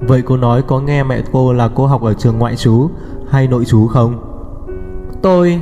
Vậy 0.00 0.22
cô 0.22 0.36
nói 0.36 0.62
có 0.62 0.80
nghe 0.80 1.04
mẹ 1.04 1.22
cô 1.32 1.52
là 1.52 1.68
cô 1.68 1.86
học 1.86 2.02
ở 2.02 2.14
trường 2.14 2.38
ngoại 2.38 2.56
trú 2.56 2.90
Hay 3.30 3.46
nội 3.46 3.64
trú 3.64 3.86
không? 3.86 4.27
Tôi 5.22 5.60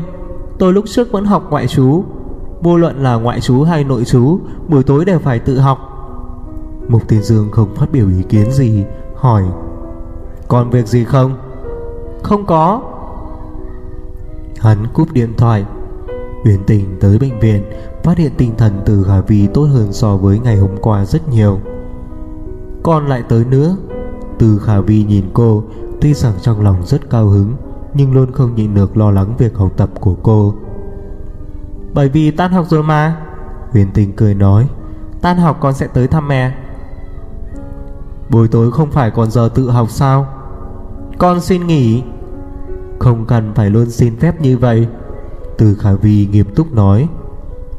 Tôi 0.59 0.73
lúc 0.73 0.85
trước 0.88 1.12
vẫn 1.12 1.25
học 1.25 1.47
ngoại 1.51 1.66
chú, 1.66 2.05
Vô 2.62 2.77
luận 2.77 3.03
là 3.03 3.14
ngoại 3.14 3.40
chú 3.40 3.62
hay 3.62 3.85
nội 3.85 4.05
chú 4.05 4.38
Buổi 4.69 4.83
tối 4.83 5.05
đều 5.05 5.19
phải 5.19 5.38
tự 5.38 5.59
học. 5.59 5.79
Mục 6.88 7.09
Tiên 7.09 7.23
Dương 7.23 7.49
không 7.53 7.75
phát 7.75 7.92
biểu 7.92 8.09
ý 8.09 8.23
kiến 8.29 8.51
gì 8.51 8.85
Hỏi 9.16 9.42
Còn 10.49 10.71
việc 10.71 10.87
gì 10.87 11.05
không? 11.05 11.37
Không 12.23 12.47
có. 12.47 12.83
Hắn 14.59 14.87
cúp 14.95 15.12
điện 15.12 15.33
thoại 15.37 15.64
uyển 16.45 16.64
tình 16.66 16.97
tới 17.01 17.19
bệnh 17.19 17.40
viện 17.40 17.62
Phát 18.03 18.19
hiện 18.19 18.33
tinh 18.37 18.53
thần 18.59 18.73
từ 18.85 19.07
Hà 19.09 19.21
Vi 19.21 19.47
tốt 19.47 19.64
hơn 19.64 19.92
so 19.92 20.16
với 20.16 20.38
ngày 20.38 20.57
hôm 20.57 20.71
qua 20.81 21.05
rất 21.05 21.29
nhiều. 21.29 21.61
Còn 22.83 23.07
lại 23.07 23.23
tới 23.29 23.45
nữa. 23.45 23.77
Từ 24.38 24.59
Khả 24.59 24.81
Vi 24.81 25.05
nhìn 25.05 25.25
cô 25.33 25.62
Tuy 26.01 26.14
rằng 26.14 26.35
trong 26.42 26.61
lòng 26.61 26.77
rất 26.85 27.11
cao 27.11 27.27
hứng 27.27 27.53
nhưng 27.97 28.15
luôn 28.15 28.33
không 28.33 28.55
nhịn 28.55 28.75
được 28.75 28.97
lo 28.97 29.11
lắng 29.11 29.35
việc 29.39 29.57
học 29.57 29.73
tập 29.77 29.91
của 30.01 30.15
cô. 30.23 30.55
Bởi 31.95 32.09
vì 32.09 32.31
tan 32.31 32.53
học 32.53 32.67
rồi 32.69 32.83
mà. 32.83 33.17
Huyền 33.71 33.89
tình 33.95 34.13
cười 34.17 34.35
nói, 34.35 34.69
Tan 35.21 35.37
học 35.37 35.57
con 35.61 35.75
sẽ 35.75 35.87
tới 35.87 36.07
thăm 36.07 36.29
mẹ. 36.29 36.55
Buổi 38.31 38.49
tối 38.49 38.73
không 38.73 38.91
phải 38.91 39.11
còn 39.11 39.31
giờ 39.31 39.49
tự 39.55 39.71
học 39.71 39.91
sao? 39.91 40.27
Con 41.19 41.41
xin 41.41 41.67
nghỉ. 41.67 42.03
Không 42.99 43.25
cần 43.27 43.53
phải 43.55 43.71
luôn 43.71 43.91
xin 43.91 44.17
phép 44.17 44.41
như 44.41 44.59
vậy. 44.59 44.87
Từ 45.59 45.75
Khả 45.75 45.93
Vi 45.93 46.29
nghiêm 46.33 46.47
túc 46.55 46.73
nói, 46.73 47.09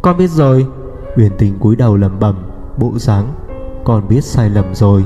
Con 0.02 0.18
biết 0.18 0.30
rồi. 0.30 0.68
Huyền 1.16 1.32
tình 1.38 1.60
cúi 1.60 1.76
đầu 1.76 1.96
lẩm 1.96 2.20
bẩm, 2.20 2.36
Bộ 2.78 2.92
dáng, 2.96 3.34
Con 3.84 4.08
biết 4.08 4.24
sai 4.24 4.50
lầm 4.50 4.76
rồi. 4.76 5.06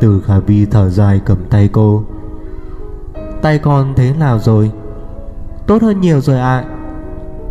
Từ 0.00 0.20
Khả 0.20 0.38
Vi 0.38 0.66
thở 0.66 0.90
dài 0.90 1.20
cầm 1.24 1.38
tay 1.50 1.68
cô. 1.72 2.04
Tay 3.42 3.58
con 3.58 3.92
thế 3.96 4.12
nào 4.18 4.38
rồi? 4.38 4.70
Tốt 5.66 5.82
hơn 5.82 6.00
nhiều 6.00 6.20
rồi 6.20 6.38
ạ. 6.38 6.58
À. 6.58 6.64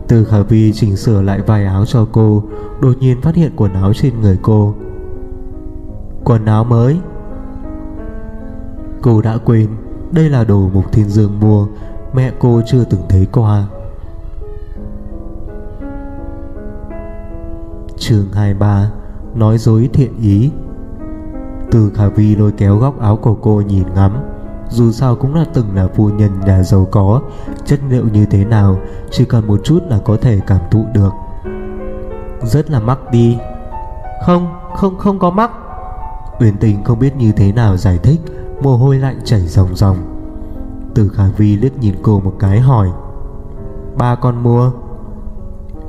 Từ 0.07 0.25
Khả 0.25 0.41
Vi 0.41 0.73
chỉnh 0.73 0.95
sửa 0.95 1.21
lại 1.21 1.41
vài 1.41 1.65
áo 1.65 1.85
cho 1.85 2.07
cô, 2.11 2.43
Đột 2.81 2.93
nhiên 2.99 3.21
phát 3.21 3.35
hiện 3.35 3.51
quần 3.55 3.73
áo 3.73 3.93
trên 3.93 4.21
người 4.21 4.37
cô. 4.41 4.73
Quần 6.23 6.45
áo 6.45 6.63
mới. 6.63 6.99
Cô 9.01 9.21
đã 9.21 9.37
quên, 9.45 9.67
Đây 10.11 10.29
là 10.29 10.43
đồ 10.43 10.69
Mục 10.73 10.91
Thiên 10.91 11.09
Dương 11.09 11.39
mua, 11.39 11.67
Mẹ 12.13 12.31
cô 12.39 12.61
chưa 12.65 12.83
từng 12.83 13.01
thấy 13.09 13.27
qua. 13.31 13.67
Chương 17.97 18.25
23 18.33 18.91
Nói 19.35 19.57
dối 19.57 19.89
thiện 19.93 20.11
ý. 20.21 20.51
Từ 21.71 21.91
Khả 21.95 22.07
Vi 22.07 22.35
lôi 22.35 22.51
kéo 22.51 22.77
góc 22.77 22.99
áo 23.01 23.15
của 23.15 23.35
cô 23.35 23.61
nhìn 23.67 23.83
ngắm. 23.95 24.11
Dù 24.69 24.91
sao 24.91 25.15
cũng 25.15 25.35
là 25.35 25.45
từng 25.53 25.75
là 25.75 25.87
phu 25.95 26.09
nhân 26.09 26.39
nhà 26.45 26.63
giàu 26.63 26.87
có 26.91 27.21
Chất 27.65 27.79
liệu 27.89 28.05
như 28.13 28.25
thế 28.25 28.45
nào 28.45 28.79
Chỉ 29.11 29.25
cần 29.25 29.47
một 29.47 29.61
chút 29.63 29.83
là 29.89 29.99
có 30.05 30.17
thể 30.21 30.39
cảm 30.47 30.61
thụ 30.71 30.85
được. 30.93 31.13
Rất 32.43 32.71
là 32.71 32.79
mắc 32.79 32.99
đi. 33.11 33.37
Không, 34.25 34.47
không, 34.75 34.97
không 34.97 35.19
có 35.19 35.29
mắc. 35.29 35.51
Uyển 36.39 36.57
tình 36.57 36.83
không 36.83 36.99
biết 36.99 37.15
như 37.15 37.31
thế 37.31 37.51
nào 37.51 37.77
giải 37.77 37.97
thích 38.03 38.21
Mồ 38.61 38.77
hôi 38.77 38.99
lạnh 38.99 39.19
chảy 39.25 39.41
ròng 39.41 39.75
ròng. 39.75 39.97
Từ 40.95 41.09
Khả 41.09 41.23
Vi 41.37 41.57
liếc 41.57 41.77
nhìn 41.77 41.95
cô 42.03 42.19
một 42.19 42.33
cái 42.39 42.59
hỏi 42.59 42.89
Ba 43.97 44.15
con 44.15 44.43
mua? 44.43 44.71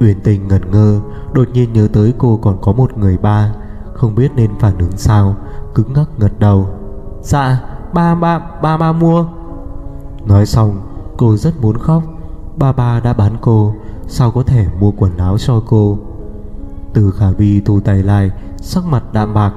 Uyển 0.01 0.21
tình 0.21 0.49
ngẩn 0.49 0.71
ngơ 0.71 1.01
Đột 1.33 1.49
nhiên 1.53 1.73
nhớ 1.73 1.89
tới 1.93 2.15
cô 2.19 2.39
còn 2.43 2.59
có 2.63 2.73
một 2.73 2.99
người 2.99 3.19
ba 3.19 3.53
Không 3.95 4.15
biết 4.15 4.31
nên 4.37 4.51
phản 4.61 4.79
ứng 4.79 4.97
sao 4.97 5.37
Cứng 5.75 5.93
ngắc 5.93 6.07
ngật 6.19 6.33
đầu. 6.39 6.69
Dạ 7.23 7.70
ba 7.93 8.15
ba 8.15 8.39
ba 8.63 8.77
ba 8.77 8.93
mua. 8.93 9.25
Nói 10.27 10.47
xong 10.47 10.81
cô 11.17 11.37
rất 11.37 11.61
muốn 11.61 11.79
khóc. 11.79 12.03
Ba 12.57 12.73
ba 12.73 13.01
đã 13.01 13.13
bán 13.13 13.37
cô 13.41 13.75
Sao 14.07 14.31
có 14.31 14.43
thể 14.43 14.67
mua 14.81 14.91
quần 14.91 15.17
áo 15.17 15.39
cho 15.39 15.63
cô? 15.67 15.99
Từ 16.93 17.11
Khả 17.11 17.31
Vi 17.31 17.61
thu 17.61 17.81
tay 17.81 18.03
lại 18.03 18.31
Sắc 18.57 18.85
mặt 18.85 19.03
đạm 19.13 19.35
bạc. 19.35 19.53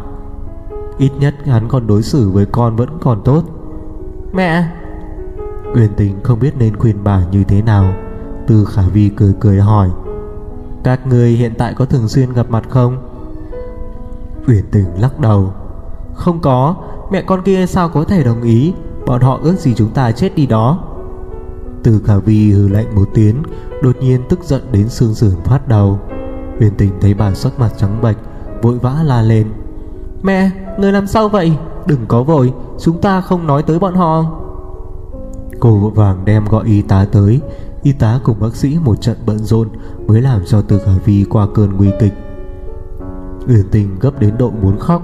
Ít 0.98 1.12
nhất 1.19 1.36
hắn 1.46 1.67
còn 1.67 1.88
đối 1.88 2.04
xử 2.04 2.30
với 2.30 2.46
con 2.46 2.76
vẫn 2.76 2.89
còn 3.02 3.22
tốt. 3.24 3.43
Mẹ! 4.34 4.67
Uyển 5.76 5.89
tình 5.98 6.24
không 6.24 6.39
biết 6.39 6.54
nên 6.58 6.78
khuyên 6.78 7.04
bà 7.04 7.22
như 7.32 7.43
thế 7.43 7.62
nào. 7.62 7.93
Từ 8.48 8.65
Khả 8.65 8.82
Vi 8.82 9.10
cười 9.10 9.34
cười 9.39 9.60
hỏi. 9.60 9.89
Các 10.84 11.08
người 11.08 11.30
hiện 11.30 11.54
tại 11.58 11.74
có 11.74 11.86
thường 11.86 12.08
xuyên 12.08 12.34
gặp 12.34 12.50
mặt 12.50 12.63
không? 12.69 12.98
Uyển 14.48 14.65
tình 14.72 14.86
lắc 14.98 15.19
đầu. 15.19 15.54
Không 16.13 16.39
có 16.39 16.76
Mẹ 17.13 17.21
con 17.21 17.41
kia 17.41 17.65
sao 17.65 17.89
có 17.89 18.04
thể 18.04 18.23
đồng 18.23 18.41
ý? 18.41 18.73
Bọn 19.06 19.21
họ 19.21 19.39
ước 19.43 19.56
gì 19.56 19.73
chúng 19.73 19.89
ta 19.89 20.12
chết 20.12 20.36
đi 20.36 20.45
đó. 20.45 20.84
Từ 21.84 22.02
Khả 22.06 22.17
Vi 22.17 22.52
hừ 22.52 22.67
lạnh 22.67 22.95
một 22.95 23.10
tiếng, 23.13 23.36
Đột 23.82 23.95
nhiên 24.02 24.21
tức 24.30 24.43
giận 24.43 24.62
đến 24.71 24.89
xương 24.89 25.13
sườn 25.13 25.32
phát 25.43 25.67
đầu 25.67 25.99
Huyền 26.60 26.73
tình 26.78 26.91
thấy 27.02 27.13
bà 27.13 27.34
sắc 27.34 27.60
mặt 27.60 27.69
trắng 27.78 28.02
bệch, 28.02 28.17
Vội 28.62 28.80
vã 28.80 28.95
la 29.04 29.21
lên. 29.21 29.47
Mẹ, 30.23 30.49
Người 30.78 30.91
làm 30.91 31.08
sao 31.08 31.30
vậy? 31.30 31.54
Đừng 31.86 32.06
có 32.08 32.23
vội, 32.23 32.54
Chúng 32.80 33.02
ta 33.02 33.21
không 33.21 33.47
nói 33.47 33.63
tới 33.63 33.80
bọn 33.80 33.93
họ. 33.93 34.26
Cô 35.60 35.76
vội 35.76 35.91
vàng 35.95 36.26
đem 36.26 36.45
gọi 36.45 36.65
y 36.65 36.82
tá 36.82 37.06
tới. 37.12 37.41
Y 37.84 37.91
tá 37.91 38.19
cùng 38.23 38.39
bác 38.39 38.56
sĩ 38.56 38.78
một 38.84 39.02
trận 39.02 39.17
bận 39.26 39.38
rộn 39.38 39.69
Mới 40.08 40.21
làm 40.21 40.41
cho 40.45 40.62
Từ 40.62 40.80
Khả 40.80 40.91
Vi 41.06 41.26
qua 41.30 41.47
cơn 41.54 41.73
nguy 41.78 41.89
kịch. 41.99 42.13
Uyển 43.47 43.69
tình 43.71 43.99
gấp 43.99 44.19
đến 44.19 44.38
độ 44.38 44.52
muốn 44.62 44.80
khóc. 44.80 45.02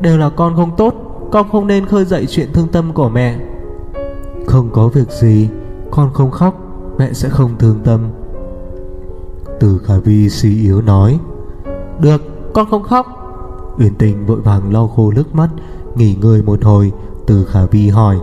Đều 0.00 0.18
là 0.18 0.30
con 0.30 0.56
không 0.56 0.76
tốt. 0.76 1.05
Con 1.30 1.48
không 1.52 1.66
nên 1.66 1.86
khơi 1.86 2.04
dậy 2.04 2.26
chuyện 2.26 2.52
thương 2.52 2.68
tâm 2.68 2.92
của 2.92 3.08
mẹ. 3.08 3.38
Không 4.46 4.70
có 4.72 4.88
việc 4.88 5.10
gì 5.10 5.48
Con 5.90 6.10
không 6.12 6.30
khóc 6.30 6.54
Mẹ 6.98 7.12
sẽ 7.12 7.28
không 7.28 7.50
thương 7.58 7.80
tâm. 7.84 8.00
Từ 9.60 9.78
Khả 9.84 9.98
Vi 9.98 10.28
suy 10.28 10.62
yếu 10.62 10.82
nói 10.82 11.18
Được 12.00 12.22
con 12.52 12.66
không 12.70 12.82
khóc. 12.82 13.06
Uyển 13.78 13.94
Tình 13.94 14.26
vội 14.26 14.40
vàng 14.40 14.72
lau 14.72 14.88
khô 14.88 15.12
nước 15.12 15.34
mắt 15.34 15.48
Nghỉ 15.94 16.16
ngơi 16.20 16.42
một 16.42 16.64
hồi 16.64 16.92
Từ 17.26 17.44
Khả 17.44 17.66
Vi 17.66 17.88
hỏi 17.88 18.16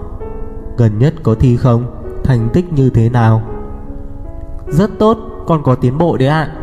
Gần 0.77 0.99
nhất 0.99 1.13
có 1.23 1.35
thi 1.35 1.57
không? 1.57 1.85
Thành 2.23 2.49
tích 2.53 2.73
như 2.73 2.89
thế 2.89 3.09
nào? 3.09 3.41
Rất 4.67 4.91
tốt 4.99 5.17
Con 5.47 5.63
có 5.63 5.75
tiến 5.75 5.97
bộ 5.97 6.17
đấy 6.17 6.27
ạ. 6.27 6.41
À. 6.41 6.55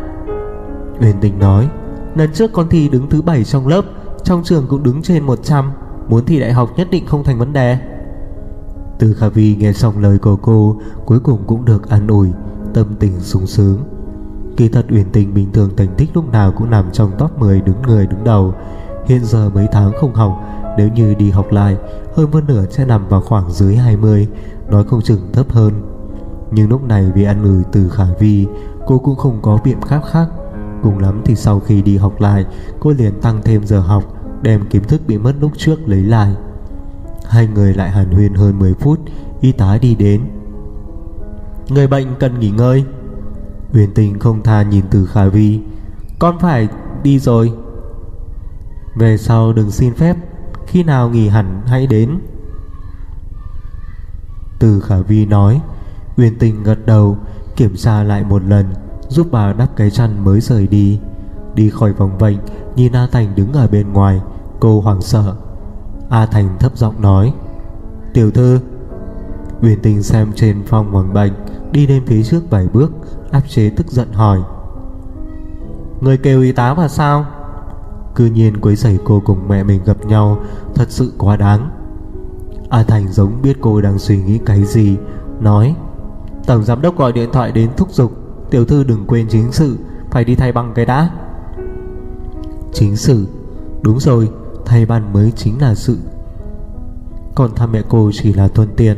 Uyển 1.01 1.15
Tình 1.21 1.39
nói 1.39 1.69
Lần 2.15 2.33
trước 2.33 2.53
con 2.53 2.69
thi 2.69 2.89
đứng 2.89 3.09
thứ 3.09 3.21
7 3.21 3.43
trong 3.43 3.67
lớp 3.67 3.85
Trong 4.23 4.43
trường 4.43 4.65
cũng 4.69 4.83
đứng 4.83 5.01
trên 5.01 5.23
100 5.23 5.71
Muốn 6.11 6.25
thi 6.25 6.39
đại 6.39 6.53
học 6.53 6.69
nhất 6.77 6.87
định 6.91 7.05
không 7.05 7.23
thành 7.23 7.37
vấn 7.37 7.53
đề. 7.53 7.77
Từ 8.99 9.13
Khả 9.13 9.27
Vi 9.27 9.55
nghe 9.55 9.73
xong 9.73 9.99
lời 9.99 10.17
của 10.17 10.35
cô, 10.35 10.75
Cuối 11.05 11.19
cùng 11.19 11.43
cũng 11.47 11.65
được 11.65 11.89
an 11.89 12.07
ủi, 12.07 12.27
Tâm 12.73 12.85
tình 12.99 13.19
sung 13.19 13.47
sướng. 13.47 13.83
Kỳ 14.57 14.69
thật 14.69 14.85
Uyển 14.89 15.11
Tình 15.11 15.33
bình 15.33 15.51
thường 15.53 15.69
thành 15.77 15.87
tích 15.97 16.09
lúc 16.13 16.31
nào 16.31 16.51
cũng 16.51 16.69
nằm 16.69 16.91
trong 16.91 17.11
top 17.17 17.39
10 17.39 17.61
đứng 17.61 17.81
người 17.81 18.07
đứng 18.07 18.23
đầu. 18.23 18.53
Hiện 19.05 19.25
giờ 19.25 19.49
mấy 19.49 19.67
tháng 19.71 19.91
không 19.99 20.13
học, 20.13 20.39
Nếu 20.77 20.89
như 20.89 21.13
đi 21.13 21.29
học 21.29 21.51
lại, 21.51 21.77
Hơn 22.15 22.31
phân 22.31 22.47
nửa 22.47 22.65
sẽ 22.69 22.85
nằm 22.85 23.07
vào 23.07 23.21
khoảng 23.21 23.51
dưới 23.51 23.75
20 23.75 24.27
Nói 24.69 24.83
không 24.83 25.01
chừng 25.01 25.31
thấp 25.33 25.51
hơn. 25.51 25.73
Nhưng 26.51 26.69
lúc 26.69 26.83
này 26.83 27.11
vì 27.15 27.23
ăn 27.23 27.43
ủi 27.43 27.63
từ 27.71 27.89
Khả 27.89 28.05
Vi, 28.19 28.47
Cô 28.87 28.97
cũng 28.97 29.15
không 29.15 29.39
có 29.41 29.59
biện 29.63 29.77
pháp 29.89 30.01
khác. 30.11 30.27
Cùng 30.83 30.99
lắm 30.99 31.21
thì 31.25 31.35
sau 31.35 31.59
khi 31.59 31.81
đi 31.81 31.97
học 31.97 32.21
lại, 32.21 32.45
Cô 32.79 32.91
liền 32.91 33.21
tăng 33.21 33.41
thêm 33.43 33.65
giờ 33.65 33.79
học 33.79 34.20
Đem 34.41 34.65
kiến 34.69 34.83
thức 34.83 35.01
bị 35.07 35.17
mất 35.17 35.33
lúc 35.39 35.51
trước 35.57 35.79
lấy 35.85 36.03
lại. 36.03 36.35
Hai 37.29 37.47
người 37.47 37.73
lại 37.73 37.91
hàn 37.91 38.11
huyên 38.11 38.33
hơn 38.33 38.59
10 38.59 38.73
phút, 38.73 38.99
Y 39.41 39.51
tá 39.51 39.77
đi 39.81 39.95
đến. 39.95 40.21
Người 41.69 41.87
bệnh 41.87 42.07
cần 42.19 42.39
nghỉ 42.39 42.49
ngơi. 42.49 42.85
Huyền 43.71 43.89
tình 43.95 44.19
không 44.19 44.43
tha 44.43 44.61
nhìn 44.63 44.85
từ 44.91 45.05
Khả 45.05 45.25
Vi. 45.25 45.59
Con 46.19 46.39
phải 46.39 46.67
đi 47.03 47.19
rồi. 47.19 47.53
Về 48.95 49.17
sau 49.17 49.53
đừng 49.53 49.71
xin 49.71 49.93
phép. 49.93 50.17
Khi 50.67 50.83
nào 50.83 51.09
nghỉ 51.09 51.27
hẳn 51.27 51.61
hãy 51.65 51.87
đến. 51.87 52.19
Từ 54.59 54.79
Khả 54.79 54.97
Vi 54.97 55.25
nói. 55.25 55.61
Huyền 56.17 56.35
tình 56.39 56.63
gật 56.63 56.85
đầu, 56.85 57.17
Kiểm 57.55 57.75
tra 57.75 58.03
lại 58.03 58.23
một 58.23 58.43
lần, 58.43 58.65
Giúp 59.09 59.27
bà 59.31 59.53
đắp 59.53 59.75
cái 59.75 59.91
chăn 59.91 60.23
mới 60.23 60.41
rời 60.41 60.67
đi. 60.67 60.99
Đi 61.55 61.69
khỏi 61.69 61.93
vòng 61.93 62.17
vệnh 62.17 62.37
Nhìn 62.75 62.91
A 62.91 63.07
Thành 63.11 63.35
đứng 63.35 63.53
ở 63.53 63.67
bên 63.67 63.93
ngoài, 63.93 64.21
Cô 64.59 64.81
hoảng 64.81 65.01
sợ. 65.01 65.35
A 66.09 66.25
Thành 66.25 66.57
thấp 66.59 66.77
giọng 66.77 67.01
nói, 67.01 67.33
Tiểu 68.13 68.31
thư. 68.31 68.59
Uyển 69.61 69.81
tình 69.81 70.03
xem 70.03 70.31
trên 70.35 70.63
phòng 70.65 70.91
hoàng 70.91 71.13
bệnh, 71.13 71.33
Đi 71.71 71.87
lên 71.87 72.03
phía 72.05 72.23
trước 72.23 72.49
vài 72.49 72.67
bước, 72.73 72.91
Áp 73.31 73.41
chế 73.49 73.69
tức 73.69 73.87
giận 73.87 74.11
hỏi, 74.13 74.39
Người 76.01 76.17
kêu 76.17 76.41
y 76.41 76.51
tá 76.51 76.73
vào 76.73 76.87
sao? 76.87 77.25
Cư 78.15 78.25
nhiên 78.25 78.61
quấy 78.61 78.75
rầy 78.75 78.99
cô 79.05 79.21
cùng 79.25 79.47
mẹ 79.47 79.63
mình 79.63 79.81
gặp 79.85 80.05
nhau, 80.05 80.37
Thật 80.75 80.85
sự 80.89 81.13
quá 81.17 81.37
đáng. 81.37 81.69
A 82.69 82.83
Thành 82.83 83.11
giống 83.11 83.41
biết 83.41 83.57
cô 83.61 83.81
đang 83.81 83.99
suy 83.99 84.17
nghĩ 84.23 84.39
cái 84.45 84.63
gì, 84.63 84.97
Nói, 85.39 85.75
Tổng 86.47 86.63
giám 86.63 86.81
đốc 86.81 86.97
gọi 86.97 87.11
điện 87.11 87.29
thoại 87.33 87.51
đến 87.51 87.69
thúc 87.77 87.91
giục. 87.91 88.11
Tiểu 88.49 88.65
thư 88.65 88.83
đừng 88.83 89.05
quên 89.07 89.27
chính 89.29 89.51
sự, 89.51 89.77
Phải 90.11 90.23
đi 90.23 90.35
thay 90.35 90.51
băng 90.51 90.71
cái 90.75 90.85
đã. 90.85 91.09
Chính 92.73 92.95
sự. 92.95 93.25
Đúng 93.81 93.99
rồi, 93.99 94.29
Thay 94.65 94.85
ban 94.85 95.13
mới 95.13 95.31
chính 95.31 95.61
là 95.61 95.75
sự. 95.75 95.97
Còn 97.35 97.55
thăm 97.55 97.71
mẹ 97.71 97.81
cô 97.89 98.11
chỉ 98.13 98.33
là 98.33 98.47
thuận 98.47 98.69
tiện. 98.77 98.97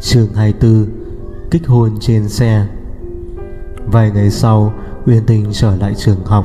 Chương 0.00 0.28
24 0.34 0.86
Kích 1.50 1.66
hôn 1.66 1.90
trên 2.00 2.28
xe. 2.28 2.66
Vài 3.86 4.10
ngày 4.10 4.30
sau, 4.30 4.72
Uyên 5.06 5.22
Tình 5.26 5.46
trở 5.52 5.76
lại 5.76 5.94
trường 5.94 6.24
học, 6.24 6.44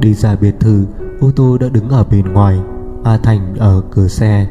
Đi 0.00 0.14
ra 0.14 0.36
biệt 0.36 0.54
thự, 0.60 0.84
Ô 1.20 1.30
tô 1.36 1.58
đã 1.58 1.68
đứng 1.68 1.88
ở 1.88 2.04
bên 2.10 2.32
ngoài, 2.32 2.60
A 3.04 3.16
Thành 3.16 3.54
ở 3.58 3.82
cửa 3.90 4.08
xe. 4.08 4.46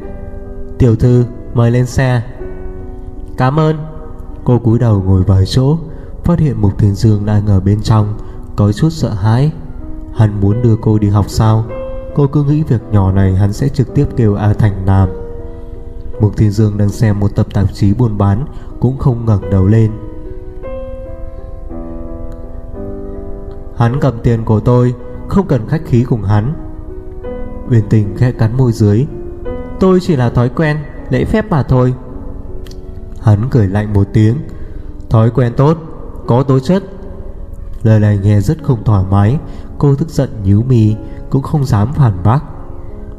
Tiểu 0.77 0.95
thư, 0.95 1.25
mời 1.53 1.71
lên 1.71 1.85
xe. 1.85 2.21
Cảm 3.37 3.59
ơn. 3.59 3.75
Cô 4.43 4.59
cúi 4.59 4.79
đầu 4.79 5.03
ngồi 5.05 5.23
vào 5.23 5.45
chỗ 5.45 5.77
Phát 6.23 6.39
hiện 6.39 6.61
Mục 6.61 6.77
Thiên 6.77 6.95
Dương 6.95 7.25
đang 7.25 7.47
ở 7.47 7.59
bên 7.59 7.81
trong, 7.81 8.17
Có 8.55 8.71
chút 8.71 8.89
sợ 8.89 9.09
hãi. 9.09 9.51
Hắn 10.15 10.41
muốn 10.41 10.61
đưa 10.61 10.75
cô 10.81 10.97
đi 10.99 11.09
học 11.09 11.29
sao? 11.29 11.65
Cô 12.15 12.27
cứ 12.27 12.43
nghĩ 12.43 12.63
việc 12.63 12.81
nhỏ 12.91 13.11
này 13.11 13.35
hắn 13.35 13.53
sẽ 13.53 13.69
trực 13.69 13.95
tiếp 13.95 14.05
kêu 14.17 14.35
A 14.35 14.53
Thành 14.53 14.85
làm. 14.85 15.09
Mục 16.21 16.37
Thiên 16.37 16.51
Dương 16.51 16.77
đang 16.77 16.89
xem 16.89 17.19
một 17.19 17.35
tập 17.35 17.47
tạp 17.53 17.73
chí 17.73 17.93
buôn 17.93 18.17
bán, 18.17 18.45
Cũng 18.79 18.97
không 18.97 19.25
ngẩng 19.25 19.49
đầu 19.49 19.67
lên. 19.67 19.91
Hắn 23.77 23.99
cầm 23.99 24.13
tiền 24.23 24.45
của 24.45 24.59
tôi, 24.59 24.93
Không 25.27 25.47
cần 25.47 25.67
khách 25.67 25.81
khí 25.85 26.03
cùng 26.03 26.23
hắn. 26.23 26.53
Uyển 27.69 27.89
tình 27.89 28.17
khẽ 28.17 28.31
cắn 28.31 28.57
môi 28.57 28.71
dưới. 28.71 29.05
Tôi 29.79 29.99
chỉ 29.99 30.15
là 30.15 30.29
thói 30.29 30.49
quen, 30.49 30.77
Lễ 31.09 31.25
phép 31.25 31.51
mà 31.51 31.63
thôi. 31.63 31.93
Hắn 33.21 33.39
cười 33.51 33.67
lạnh 33.67 33.93
một 33.93 34.07
tiếng. 34.13 34.35
Thói 35.09 35.29
quen 35.29 35.53
tốt 35.57 35.77
có 36.27 36.43
tố 36.43 36.59
chất. 36.59 36.83
Lời 37.83 37.99
này 37.99 38.19
nghe 38.23 38.41
rất 38.41 38.63
không 38.63 38.83
thoải 38.83 39.05
mái. 39.11 39.37
Cô 39.77 39.95
tức 39.95 40.09
giận 40.09 40.29
nhíu 40.43 40.63
mi 40.63 40.95
Cũng 41.29 41.41
không 41.41 41.65
dám 41.65 41.93
phản 41.93 42.13
bác. 42.23 42.39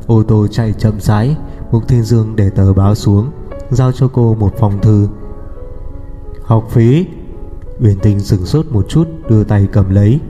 Ô 0.07 0.23
tô 0.23 0.47
chạy 0.47 0.73
chậm 0.73 1.01
rãi 1.01 1.37
Mục 1.71 1.89
Thiên 1.89 2.03
Dương 2.03 2.37
để 2.37 2.51
tờ 2.51 2.73
báo 2.73 2.95
xuống 2.95 3.31
Giao 3.71 3.93
cho 3.93 4.09
cô 4.13 4.35
một 4.35 4.53
phòng 4.59 4.81
thư. 4.83 5.09
Học 6.43 6.67
phí. 6.71 7.07
Uyển 7.81 7.99
Tình 7.99 8.21
sửng 8.21 8.47
sốt 8.47 8.67
một 8.71 8.89
chút 8.89 9.09
Đưa 9.29 9.45
tay 9.45 9.69
cầm 9.73 9.91
lấy. 9.91 10.21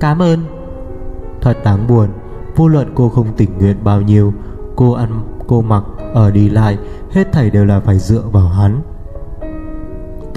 Cảm 0.00 0.22
ơn. 0.22 0.44
Thật 1.40 1.56
đáng 1.64 1.86
buồn 1.86 2.08
Vô 2.56 2.68
luận 2.68 2.92
cô 2.94 3.08
không 3.08 3.26
tình 3.36 3.58
nguyện 3.58 3.76
bao 3.84 4.00
nhiêu 4.00 4.32
Cô 4.76 4.92
ăn, 4.92 5.20
cô 5.46 5.62
mặc, 5.62 5.84
ở 6.14 6.30
đi 6.30 6.50
lại 6.50 6.78
Hết 7.10 7.32
thảy 7.32 7.50
đều 7.50 7.64
là 7.64 7.80
phải 7.80 7.98
dựa 7.98 8.22
vào 8.32 8.48
hắn. 8.48 8.82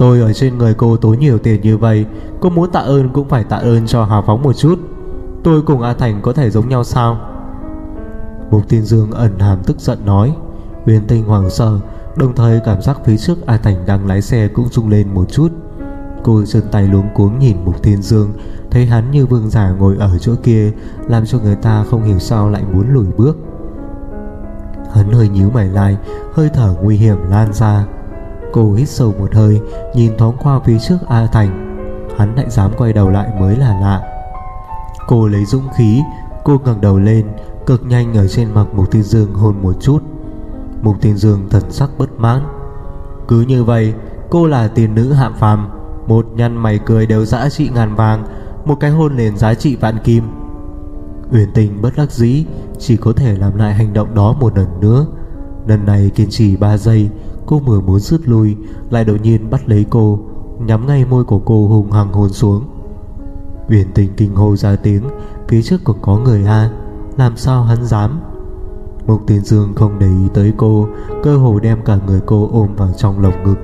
Tôi 0.00 0.20
ở 0.20 0.32
trên 0.32 0.58
người 0.58 0.74
cô 0.74 0.96
tốn 0.96 1.18
nhiều 1.18 1.38
tiền 1.38 1.60
như 1.60 1.78
vậy, 1.78 2.06
Cô 2.40 2.50
muốn 2.50 2.70
tạ 2.72 2.80
ơn 2.80 3.08
cũng 3.08 3.28
phải 3.28 3.44
tạ 3.44 3.56
ơn 3.56 3.86
cho 3.86 4.04
hào 4.04 4.22
phóng 4.26 4.42
một 4.42 4.52
chút. 4.52 4.78
Tôi 5.44 5.62
cùng 5.62 5.82
A 5.82 5.94
Thành 5.94 6.20
có 6.22 6.32
thể 6.32 6.50
giống 6.50 6.68
nhau 6.68 6.84
sao? 6.84 7.20
Mục 8.50 8.68
Tiên 8.68 8.82
Dương 8.82 9.10
ẩn 9.10 9.38
hàm 9.38 9.58
tức 9.66 9.80
giận 9.80 9.98
nói. 10.04 10.36
Huyền 10.84 11.00
tinh 11.08 11.24
hoàng 11.24 11.50
sợ, 11.50 11.78
Đồng 12.16 12.34
thời 12.34 12.60
cảm 12.64 12.82
giác 12.82 12.98
phía 13.04 13.16
trước 13.16 13.46
A 13.46 13.56
Thành 13.56 13.76
đang 13.86 14.06
lái 14.06 14.22
xe 14.22 14.48
cũng 14.48 14.68
rung 14.68 14.88
lên 14.88 15.14
một 15.14 15.32
chút. 15.32 15.48
Cô 16.22 16.44
chân 16.44 16.62
tay 16.72 16.88
luống 16.88 17.08
cuống 17.14 17.38
nhìn 17.38 17.56
Mục 17.64 17.82
Thiên 17.82 18.02
Dương, 18.02 18.32
Thấy 18.70 18.86
hắn 18.86 19.10
như 19.10 19.26
vương 19.26 19.50
giả 19.50 19.70
ngồi 19.70 19.96
ở 19.98 20.18
chỗ 20.18 20.32
kia, 20.42 20.72
Làm 21.08 21.26
cho 21.26 21.38
người 21.38 21.56
ta 21.56 21.84
không 21.90 22.04
hiểu 22.04 22.18
sao 22.18 22.50
lại 22.50 22.62
muốn 22.72 22.94
lùi 22.94 23.06
bước. 23.16 23.36
Hắn 24.94 25.12
hơi 25.12 25.28
nhíu 25.28 25.50
mày 25.50 25.68
lại, 25.68 25.96
Hơi 26.32 26.50
thở 26.54 26.74
nguy 26.82 26.96
hiểm 26.96 27.16
lan 27.30 27.52
ra. 27.52 27.86
Cô 28.52 28.72
hít 28.72 28.88
sâu 28.88 29.14
một 29.18 29.34
hơi, 29.34 29.60
Nhìn 29.94 30.16
thoáng 30.18 30.36
qua 30.42 30.60
phía 30.64 30.78
trước 30.78 30.98
A 31.08 31.26
Thành. 31.26 31.66
Hắn 32.18 32.34
lại 32.34 32.50
dám 32.50 32.70
quay 32.76 32.92
đầu 32.92 33.10
lại 33.10 33.28
mới 33.40 33.56
là 33.56 33.80
lạ. 33.80 34.02
Cô 35.06 35.26
lấy 35.26 35.44
dũng 35.44 35.68
khí, 35.76 36.02
Cô 36.44 36.60
ngẩng 36.64 36.80
đầu 36.80 36.98
lên, 36.98 37.26
Cực 37.66 37.86
nhanh 37.86 38.14
ở 38.14 38.28
trên 38.28 38.54
mặt 38.54 38.66
Mục 38.74 38.90
Thiên 38.90 39.02
Dương 39.02 39.34
hôn 39.34 39.62
một 39.62 39.72
chút. 39.80 40.02
Mục 40.82 40.96
Thiên 41.00 41.16
Dương 41.16 41.48
thần 41.50 41.70
sắc 41.70 41.90
bất 41.98 42.10
mãn. 42.18 42.42
Cứ 43.28 43.40
như 43.40 43.64
vậy, 43.64 43.94
Cô 44.30 44.46
là 44.46 44.68
tiền 44.68 44.94
nữ 44.94 45.12
hạm 45.12 45.34
phàm, 45.34 45.68
Một 46.06 46.26
nhăn 46.34 46.56
mày 46.56 46.78
cười 46.86 47.06
đều 47.06 47.24
giá 47.24 47.48
trị 47.48 47.70
ngàn 47.74 47.94
vàng, 47.94 48.24
Một 48.64 48.74
cái 48.80 48.90
hôn 48.90 49.16
liền 49.16 49.36
giá 49.36 49.54
trị 49.54 49.76
vạn 49.76 49.98
kim. 50.04 50.24
Uyển 51.32 51.52
tình 51.54 51.82
bất 51.82 51.90
đắc 51.96 52.10
dĩ, 52.10 52.46
Chỉ 52.78 52.96
có 52.96 53.12
thể 53.12 53.36
làm 53.36 53.56
lại 53.56 53.74
hành 53.74 53.92
động 53.92 54.14
đó 54.14 54.36
một 54.40 54.56
lần 54.56 54.80
nữa. 54.80 55.06
Lần 55.66 55.86
này 55.86 56.10
kiên 56.14 56.30
trì 56.30 56.56
3 56.56 56.76
giây 56.76 57.10
Cô 57.50 57.58
vừa 57.58 57.80
muốn 57.80 57.98
rút 57.98 58.20
lui 58.24 58.56
Lại 58.90 59.04
đột 59.04 59.16
nhiên 59.22 59.50
bắt 59.50 59.68
lấy 59.68 59.86
cô, 59.90 60.18
Nhắm 60.58 60.86
ngay 60.86 61.04
môi 61.04 61.24
của 61.24 61.38
cô 61.38 61.68
hùng 61.68 61.90
hằng 61.90 62.12
hôn 62.12 62.28
xuống. 62.28 62.64
Uyển 63.68 63.92
tình 63.94 64.10
kinh 64.16 64.34
hô 64.34 64.56
ra 64.56 64.76
tiếng, 64.76 65.02
Phía 65.48 65.62
trước 65.62 65.80
còn 65.84 65.96
có 66.02 66.18
người 66.18 66.44
a 66.44 66.70
Làm 67.16 67.36
sao 67.36 67.62
hắn 67.62 67.84
dám? 67.84 68.20
Mục 69.06 69.20
Tiên 69.26 69.40
Dương 69.40 69.74
không 69.74 69.98
để 69.98 70.06
ý 70.06 70.28
tới 70.34 70.52
cô, 70.56 70.88
Cơ 71.22 71.36
hồ 71.36 71.60
đem 71.60 71.84
cả 71.84 71.98
người 72.06 72.20
cô 72.26 72.48
ôm 72.52 72.68
vào 72.76 72.92
trong 72.96 73.20
lồng 73.20 73.44
ngực, 73.44 73.58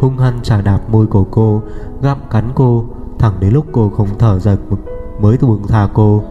Hung 0.00 0.18
hăng 0.18 0.42
trà 0.42 0.60
đạp 0.60 0.90
môi 0.90 1.06
của 1.06 1.24
cô, 1.24 1.62
Gặm 2.02 2.18
cắn 2.30 2.50
cô, 2.54 2.84
Thẳng 3.18 3.34
đến 3.40 3.52
lúc 3.52 3.66
cô 3.72 3.90
không 3.90 4.08
thở 4.18 4.38
ra 4.38 4.56
Mới 5.20 5.38
buông 5.40 5.66
tha 5.68 5.88
cô. 5.94 6.22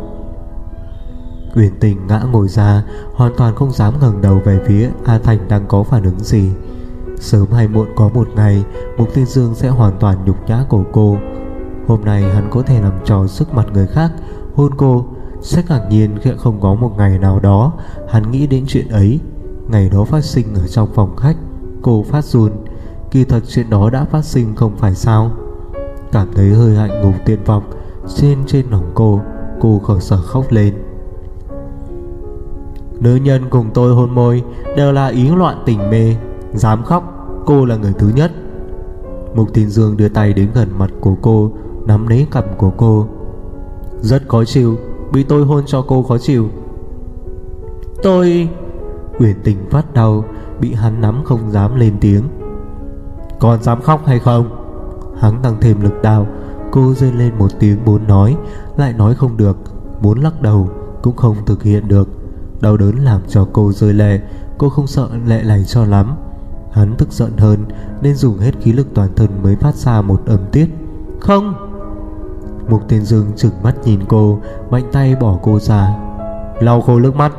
Uyển 1.55 1.79
tình 1.79 2.07
ngã 2.07 2.21
ngồi 2.31 2.47
ra, 2.47 2.83
Hoàn 3.13 3.31
toàn 3.37 3.55
không 3.55 3.71
dám 3.71 3.93
ngẩng 3.99 4.21
đầu 4.21 4.41
về 4.45 4.59
phía 4.67 4.89
A 5.05 5.19
Thành 5.19 5.39
đang 5.47 5.67
có 5.67 5.83
phản 5.83 6.03
ứng 6.03 6.19
gì. 6.19 6.49
Sớm 7.19 7.51
hay 7.51 7.67
muộn 7.67 7.87
có 7.95 8.09
một 8.13 8.27
ngày, 8.35 8.63
Mục 8.97 9.09
thiên 9.13 9.25
Dương 9.25 9.55
sẽ 9.55 9.69
hoàn 9.69 9.93
toàn 9.99 10.17
nhục 10.25 10.35
nhã 10.47 10.63
của 10.69 10.83
cô. 10.91 11.17
Hôm 11.87 12.01
nay 12.01 12.23
hắn 12.23 12.47
có 12.49 12.61
thể 12.61 12.81
làm 12.81 12.93
trò 13.05 13.27
sức 13.27 13.53
mặt 13.53 13.65
người 13.73 13.87
khác, 13.87 14.11
Hôn 14.55 14.71
cô. 14.77 15.05
Sẽ 15.41 15.63
ngạc 15.69 15.81
nhiên 15.89 16.17
khi 16.21 16.31
không 16.37 16.61
có 16.61 16.73
một 16.73 16.91
ngày 16.97 17.19
nào 17.19 17.39
đó 17.39 17.73
Hắn 18.09 18.31
nghĩ 18.31 18.47
đến 18.47 18.65
chuyện 18.67 18.87
ấy. 18.87 19.19
Ngày 19.67 19.89
đó 19.89 20.03
phát 20.03 20.23
sinh 20.23 20.55
ở 20.55 20.67
trong 20.67 20.89
phòng 20.93 21.15
khách, 21.15 21.35
Cô 21.81 22.03
phát 22.03 22.25
run. 22.25 22.51
Kỳ 23.11 23.23
thật 23.23 23.43
chuyện 23.47 23.69
đó 23.69 23.89
đã 23.89 24.05
phát 24.05 24.25
sinh 24.25 24.55
không 24.55 24.77
phải 24.77 24.95
sao? 24.95 25.31
Cảm 26.11 26.27
thấy 26.35 26.49
hơi 26.49 26.75
hạnh 26.75 27.01
ngục 27.01 27.15
tuyệt 27.25 27.39
vọng, 27.45 27.63
Trên 28.15 28.37
trên 28.47 28.65
lòng 28.69 28.91
cô 28.93 29.21
Cô 29.61 29.79
khởi 29.79 30.01
sở 30.01 30.17
khóc 30.17 30.45
lên. 30.49 30.73
Nữ 32.99 33.15
nhân 33.15 33.49
cùng 33.49 33.69
tôi 33.73 33.93
hôn 33.93 34.15
môi, 34.15 34.43
Đều 34.77 34.91
là 34.91 35.07
ý 35.07 35.29
loạn 35.29 35.63
tình 35.65 35.89
mê. 35.89 36.15
Dám 36.53 36.83
khóc 36.83 37.03
Cô 37.45 37.65
là 37.65 37.75
người 37.75 37.93
thứ 37.99 38.11
nhất. 38.15 38.31
Mục 39.35 39.53
Thiên 39.53 39.69
Dương 39.69 39.97
đưa 39.97 40.09
tay 40.09 40.33
đến 40.33 40.49
gần 40.53 40.67
mặt 40.77 40.89
của 41.01 41.15
cô 41.21 41.51
Nắm 41.85 42.07
lấy 42.07 42.27
cằm 42.31 42.43
của 42.57 42.71
cô. 42.77 43.07
Rất 44.01 44.23
khó 44.27 44.43
chịu 44.45 44.77
Bị 45.13 45.23
tôi 45.23 45.45
hôn 45.45 45.63
cho 45.65 45.81
cô 45.87 46.03
khó 46.03 46.17
chịu. 46.17 46.47
Tôi 48.03 48.49
Uyển 49.19 49.35
tình 49.43 49.57
phát 49.69 49.93
đau 49.93 50.25
Bị 50.61 50.73
hắn 50.73 51.01
nắm 51.01 51.21
không 51.25 51.51
dám 51.51 51.75
lên 51.75 51.93
tiếng. 52.01 52.23
Còn 53.39 53.63
dám 53.63 53.81
khóc 53.81 54.05
hay 54.05 54.19
không? 54.19 54.49
Hắn 55.19 55.41
tăng 55.41 55.57
thêm 55.61 55.81
lực 55.81 56.01
đau 56.01 56.27
Cô 56.71 56.93
rên 56.93 57.17
lên 57.17 57.33
một 57.39 57.51
tiếng 57.59 57.77
muốn 57.85 58.07
nói 58.07 58.37
Lại 58.77 58.93
nói 58.93 59.15
không 59.15 59.37
được 59.37 59.57
Muốn 60.01 60.19
lắc 60.19 60.41
đầu 60.41 60.69
cũng 61.01 61.15
không 61.15 61.35
thực 61.45 61.63
hiện 61.63 61.87
được. 61.87 62.07
Đau 62.61 62.77
đớn 62.77 62.95
làm 62.99 63.21
cho 63.27 63.47
cô 63.53 63.71
rơi 63.71 63.93
lệ 63.93 64.19
Cô 64.57 64.69
không 64.69 64.87
sợ 64.87 65.09
lệ 65.25 65.43
này 65.43 65.63
cho 65.63 65.85
lắm 65.85 66.15
Hắn 66.71 66.95
tức 66.97 67.11
giận 67.11 67.37
hơn, 67.37 67.65
Nên 68.01 68.15
dùng 68.15 68.37
hết 68.37 68.51
khí 68.61 68.71
lực 68.71 68.87
toàn 68.93 69.09
thân 69.15 69.29
mới 69.43 69.55
phát 69.55 69.75
ra 69.75 70.01
một 70.01 70.21
âm 70.25 70.39
tiết. 70.51 70.67
Không! 71.19 71.53
Mục 72.69 72.81
Tiên 72.87 73.01
Dương 73.01 73.25
trừng 73.35 73.53
mắt 73.63 73.75
nhìn 73.85 73.99
cô, 74.07 74.39
Mạnh 74.69 74.89
tay 74.91 75.15
bỏ 75.15 75.37
cô 75.43 75.59
ra. 75.59 75.95
Lau 76.59 76.81
khô 76.81 76.99
nước 76.99 77.15
mắt. 77.15 77.31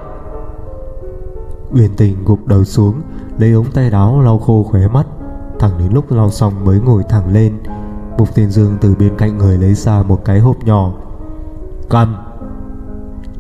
Uyển 1.73 1.91
tình 1.97 2.25
gục 2.25 2.47
đầu 2.47 2.65
xuống, 2.65 2.95
Lấy 3.39 3.53
ống 3.53 3.71
tay 3.75 3.91
áo 3.91 4.21
lau 4.21 4.39
khô 4.39 4.63
khóe 4.63 4.89
mắt. 4.89 5.07
Thẳng 5.59 5.79
đến 5.79 5.93
lúc 5.93 6.13
lau 6.13 6.31
xong 6.31 6.65
mới 6.65 6.81
ngồi 6.81 7.03
thẳng 7.09 7.33
lên. 7.33 7.59
Mục 8.19 8.35
Tiên 8.35 8.51
Dương 8.51 8.77
từ 8.81 8.95
bên 8.95 9.17
cạnh 9.17 9.39
người 9.39 9.59
lấy 9.59 9.75
ra 9.75 10.03
một 10.03 10.25
cái 10.25 10.39
hộp 10.39 10.65
nhỏ. 10.65 10.93
Cầm! 11.89 12.17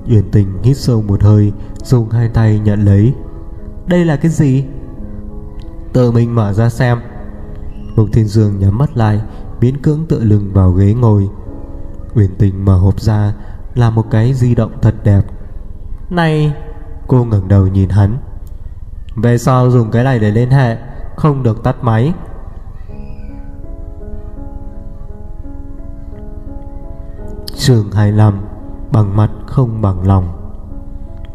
Uyển 0.08 0.30
tình 0.30 0.62
hít 0.62 0.76
sâu 0.76 1.02
một 1.02 1.22
hơi, 1.22 1.52
Dùng 1.84 2.10
hai 2.10 2.28
tay 2.28 2.60
nhận 2.64 2.84
lấy. 2.84 3.14
Đây 3.86 4.04
là 4.04 4.16
cái 4.16 4.30
gì? 4.30 4.64
Tự 5.92 6.10
mình 6.10 6.34
mở 6.34 6.52
ra 6.52 6.68
xem. 6.68 7.00
Mục 7.96 8.08
Thiên 8.12 8.24
Dương 8.24 8.58
nhắm 8.58 8.78
mắt 8.78 8.96
lại 8.96 9.20
Biến 9.60 9.82
cưỡng 9.82 10.06
tựa 10.08 10.18
lưng 10.18 10.50
vào 10.52 10.70
ghế 10.70 10.94
ngồi. 10.94 11.28
Uyển 12.14 12.30
tình 12.38 12.64
mở 12.64 12.76
hộp 12.76 13.00
ra, 13.00 13.34
Là 13.74 13.90
một 13.90 14.04
cái 14.10 14.34
di 14.34 14.54
động 14.54 14.72
thật 14.82 14.94
đẹp. 15.04 15.22
Này, 16.10 16.54
Cô 17.06 17.24
ngẩng 17.24 17.48
đầu 17.48 17.66
nhìn 17.66 17.88
hắn. 17.88 18.18
Về 19.16 19.38
sau 19.38 19.70
dùng 19.70 19.90
cái 19.90 20.04
này 20.04 20.18
để 20.18 20.30
liên 20.30 20.50
hệ, 20.50 20.76
Không 21.16 21.42
được 21.42 21.62
tắt 21.62 21.76
máy. 21.82 22.12
Trường 27.56 27.92
25 27.92 28.40
Bằng 28.92 29.16
mặt 29.16 29.30
không 29.46 29.82
bằng 29.82 30.06
lòng. 30.06 30.52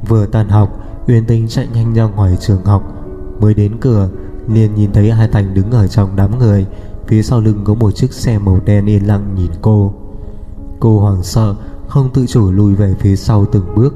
Vừa 0.08 0.26
tan 0.26 0.50
học 0.50 0.70
Uyên 1.08 1.26
Tinh 1.26 1.48
chạy 1.48 1.68
nhanh 1.74 1.94
ra 1.94 2.04
ngoài 2.04 2.38
trường 2.40 2.66
học, 2.66 2.84
Mới 3.40 3.54
đến 3.54 3.78
cửa 3.82 4.10
liền 4.48 4.76
nhìn 4.76 4.92
thấy 4.94 5.12
hai 5.12 5.28
Thành 5.28 5.54
đứng 5.54 5.72
ở 5.72 5.88
trong 5.88 6.16
đám 6.16 6.40
người, 6.40 6.66
Phía 7.08 7.22
sau 7.22 7.42
lưng 7.42 7.62
có 7.64 7.74
một 7.74 7.92
chiếc 7.92 8.14
xe 8.14 8.38
màu 8.38 8.60
đen 8.66 8.86
yên 8.86 9.08
lặng 9.08 9.36
nhìn 9.36 9.52
cô. 9.62 9.94
Cô 10.80 11.00
hoảng 11.00 11.24
sợ, 11.24 11.56
Không 11.88 12.10
tự 12.14 12.26
chủ 12.26 12.52
lùi 12.52 12.76
về 12.76 12.96
phía 13.00 13.16
sau 13.16 13.46
từng 13.46 13.76
bước. 13.76 13.94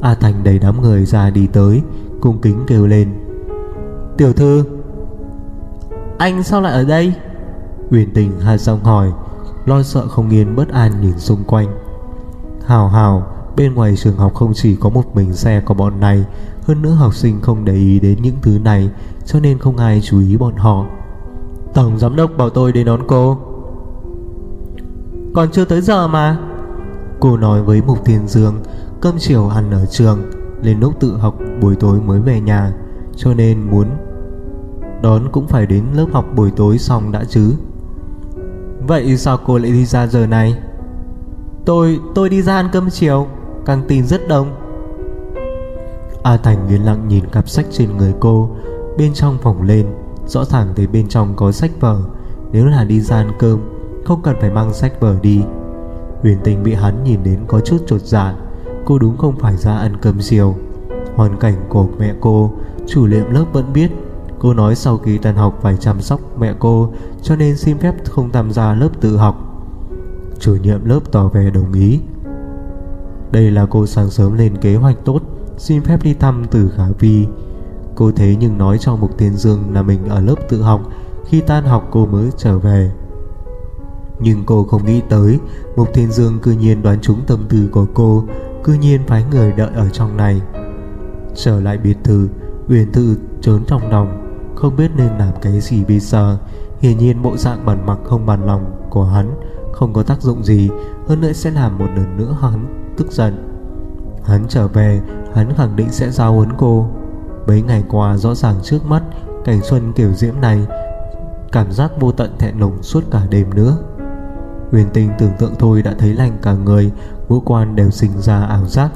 A 0.00 0.14
Thành 0.14 0.44
đẩy 0.44 0.58
đám 0.58 0.82
người 0.82 1.04
ra 1.04 1.30
đi 1.30 1.46
tới, 1.46 1.82
Cung 2.20 2.40
kính 2.40 2.64
kêu 2.66 2.86
lên. 2.86 3.08
Tiểu 4.16 4.32
thư, 4.32 4.64
Anh 6.18 6.42
sao 6.42 6.60
lại 6.60 6.72
ở 6.72 6.84
đây? 6.84 7.14
Uyển 7.90 8.14
tình 8.14 8.40
hai 8.40 8.58
giọng 8.58 8.84
hỏi, 8.84 9.12
Lo 9.66 9.82
sợ 9.82 10.08
không 10.08 10.30
yên 10.30 10.56
bất 10.56 10.68
an 10.68 11.00
nhìn 11.00 11.18
xung 11.18 11.44
quanh. 11.44 11.68
Hào 12.66 12.88
hào, 12.88 13.26
Bên 13.56 13.74
ngoài 13.74 13.96
trường 13.96 14.16
học 14.16 14.34
không 14.34 14.52
chỉ 14.54 14.76
có 14.76 14.88
một 14.88 15.16
mình 15.16 15.32
xe 15.32 15.60
của 15.60 15.74
bọn 15.74 16.00
này 16.00 16.24
hơn 16.62 16.82
nữa 16.82 16.90
học 16.90 17.14
sinh 17.14 17.40
không 17.40 17.64
để 17.64 17.74
ý 17.74 18.00
đến 18.00 18.18
những 18.22 18.36
thứ 18.42 18.58
này 18.58 18.90
Cho 19.26 19.40
nên 19.40 19.58
không 19.58 19.76
ai 19.76 20.00
chú 20.00 20.20
ý 20.20 20.36
bọn 20.36 20.56
họ. 20.56 20.86
Tổng 21.74 21.98
giám 21.98 22.16
đốc 22.16 22.36
bảo 22.36 22.50
tôi 22.50 22.72
đến 22.72 22.86
đón 22.86 23.00
cô. 23.06 23.38
Còn 25.34 25.50
chưa 25.50 25.64
tới 25.64 25.80
giờ 25.80 26.08
mà. 26.08 26.38
Cô 27.20 27.36
nói 27.36 27.62
với 27.62 27.82
Mục 27.86 28.04
Thiên 28.04 28.28
Dương 28.28 28.54
Cơm 29.00 29.14
chiều 29.18 29.48
ăn 29.48 29.70
ở 29.70 29.86
trường 29.86 30.18
Lên 30.62 30.80
lúc 30.80 31.00
tự 31.00 31.16
học 31.16 31.38
buổi 31.60 31.76
tối 31.76 32.00
mới 32.00 32.20
về 32.20 32.40
nhà 32.40 32.72
Cho 33.16 33.34
nên 33.34 33.70
muốn 33.70 33.86
Đón 35.02 35.28
cũng 35.32 35.46
phải 35.46 35.66
đến 35.66 35.84
lớp 35.94 36.06
học 36.12 36.24
buổi 36.36 36.50
tối 36.50 36.78
xong 36.78 37.12
đã 37.12 37.24
chứ. 37.24 37.54
Vậy 38.86 39.16
sao 39.16 39.38
cô 39.46 39.58
lại 39.58 39.70
đi 39.70 39.84
ra 39.84 40.06
giờ 40.06 40.26
này? 40.26 40.58
Tôi, 41.64 42.00
tôi 42.14 42.28
đi 42.28 42.42
ra 42.42 42.54
ăn 42.54 42.68
cơm 42.72 42.90
chiều 42.90 43.26
Căng 43.66 43.82
tin 43.88 44.06
rất 44.06 44.28
đông. 44.28 44.61
A 46.22 46.36
Thành 46.36 46.68
yên 46.68 46.84
lặng 46.84 47.08
nhìn 47.08 47.24
cặp 47.26 47.48
sách 47.48 47.66
trên 47.70 47.96
người 47.96 48.14
cô. 48.20 48.50
Bên 48.98 49.14
trong 49.14 49.38
phòng 49.42 49.62
lên, 49.62 49.86
Rõ 50.26 50.44
ràng 50.44 50.72
thấy 50.76 50.86
bên 50.86 51.08
trong 51.08 51.36
có 51.36 51.52
sách 51.52 51.70
vở. 51.80 52.00
Nếu 52.52 52.66
là 52.66 52.84
đi 52.84 53.00
ra 53.00 53.16
ăn 53.16 53.32
cơm, 53.38 53.60
Không 54.04 54.22
cần 54.22 54.36
phải 54.40 54.50
mang 54.50 54.72
sách 54.72 55.00
vở 55.00 55.16
đi. 55.22 55.42
Huyền 56.20 56.38
tình 56.44 56.62
bị 56.62 56.74
hắn 56.74 57.04
nhìn 57.04 57.22
đến 57.24 57.38
có 57.48 57.60
chút 57.60 57.76
trột 57.86 58.00
dạ. 58.00 58.34
Cô 58.84 58.98
đúng 58.98 59.16
không 59.16 59.36
phải 59.38 59.56
ra 59.56 59.76
ăn 59.76 59.96
cơm 60.02 60.18
chiều. 60.20 60.54
Hoàn 61.14 61.38
cảnh 61.38 61.54
của 61.68 61.86
mẹ 61.98 62.14
cô, 62.20 62.52
Chủ 62.86 63.06
nhiệm 63.06 63.30
lớp 63.30 63.44
vẫn 63.52 63.72
biết. 63.72 63.90
Cô 64.38 64.54
nói 64.54 64.74
sau 64.74 64.98
khi 64.98 65.18
tan 65.18 65.36
học 65.36 65.58
phải 65.62 65.76
chăm 65.76 66.00
sóc 66.00 66.20
mẹ 66.38 66.54
cô, 66.58 66.92
Cho 67.22 67.36
nên 67.36 67.56
xin 67.56 67.78
phép 67.78 67.94
không 68.04 68.30
tham 68.30 68.50
gia 68.50 68.74
lớp 68.74 68.90
tự 69.00 69.16
học. 69.16 69.64
Chủ 70.38 70.56
nhiệm 70.62 70.84
lớp 70.84 71.00
tỏ 71.12 71.28
vẻ 71.28 71.50
đồng 71.50 71.72
ý. 71.72 72.00
Đây 73.32 73.50
là 73.50 73.66
cô 73.70 73.86
sáng 73.86 74.10
sớm 74.10 74.34
lên 74.34 74.56
kế 74.56 74.76
hoạch 74.76 75.04
tốt. 75.04 75.31
Xin 75.58 75.82
phép 75.82 76.02
đi 76.02 76.14
thăm 76.14 76.44
từ 76.50 76.70
Khả 76.76 76.84
Vi. 76.98 77.26
Cô 77.94 78.12
thế 78.12 78.36
nhưng 78.40 78.58
nói 78.58 78.78
cho 78.78 78.96
Mục 78.96 79.18
Tiên 79.18 79.36
Dương 79.36 79.74
là 79.74 79.82
mình 79.82 80.08
ở 80.08 80.20
lớp 80.20 80.34
tự 80.48 80.62
học. 80.62 80.80
Khi 81.26 81.40
tan 81.40 81.64
học 81.64 81.88
cô 81.90 82.06
mới 82.06 82.30
trở 82.36 82.58
về. 82.58 82.90
Nhưng 84.20 84.44
cô 84.46 84.64
không 84.64 84.84
nghĩ 84.84 85.00
tới, 85.08 85.38
Mục 85.76 85.88
Thiên 85.94 86.12
Dương 86.12 86.38
cư 86.38 86.52
nhiên 86.52 86.82
đoán 86.82 87.00
trúng 87.00 87.20
tâm 87.26 87.44
tư 87.48 87.68
của 87.72 87.86
cô, 87.94 88.24
Cư 88.64 88.72
nhiên 88.72 89.00
phái 89.06 89.24
người 89.30 89.52
đợi 89.52 89.70
ở 89.74 89.88
trong 89.88 90.16
này. 90.16 90.40
Trở 91.34 91.60
lại 91.60 91.78
biệt 91.78 91.96
thự, 92.04 92.28
Uyển 92.68 92.92
Thư 92.92 93.16
trốn 93.40 93.64
trong 93.66 93.90
lòng, 93.90 94.36
Không 94.54 94.76
biết 94.76 94.90
nên 94.96 95.18
làm 95.18 95.34
cái 95.42 95.60
gì 95.60 95.84
bây 95.84 95.98
giờ. 95.98 96.38
Hiển 96.80 96.98
nhiên 96.98 97.22
bộ 97.22 97.36
dạng 97.36 97.66
bản 97.66 97.86
mặc 97.86 97.98
không 98.04 98.26
bàn 98.26 98.46
lòng 98.46 98.88
của 98.90 99.04
hắn, 99.04 99.34
Không 99.72 99.92
có 99.92 100.02
tác 100.02 100.22
dụng 100.22 100.44
gì, 100.44 100.70
Hơn 101.06 101.20
nữa 101.20 101.32
sẽ 101.32 101.50
làm 101.50 101.78
một 101.78 101.88
lần 101.96 102.16
nữa 102.16 102.36
hắn 102.40 102.66
tức 102.96 103.12
giận. 103.12 103.48
Hắn 104.24 104.44
trở 104.48 104.68
về 104.68 105.00
Hắn 105.34 105.52
khẳng 105.56 105.76
định 105.76 105.90
sẽ 105.90 106.10
giao 106.10 106.32
huấn 106.32 106.48
cô. 106.58 106.86
Mấy 107.46 107.62
ngày 107.62 107.84
qua, 107.88 108.16
rõ 108.16 108.34
ràng 108.34 108.54
trước 108.62 108.86
mắt, 108.86 109.02
Cảnh 109.44 109.60
xuân 109.62 109.92
kiểu 109.92 110.12
diễm 110.12 110.40
này, 110.40 110.66
Cảm 111.52 111.72
giác 111.72 111.90
vô 112.00 112.12
tận 112.12 112.30
thẹn 112.38 112.58
lùng 112.58 112.82
suốt 112.82 113.04
cả 113.10 113.20
đêm 113.30 113.54
nữa. 113.54 113.76
Huyền 114.70 114.86
Tinh 114.92 115.10
tưởng 115.18 115.32
tượng 115.38 115.54
thôi 115.58 115.82
đã 115.82 115.94
thấy 115.98 116.14
lành 116.14 116.38
cả 116.42 116.52
người, 116.52 116.92
Ngũ 117.28 117.40
quan 117.40 117.76
đều 117.76 117.90
sinh 117.90 118.10
ra 118.18 118.42
ảo 118.42 118.66
giác. 118.66 118.90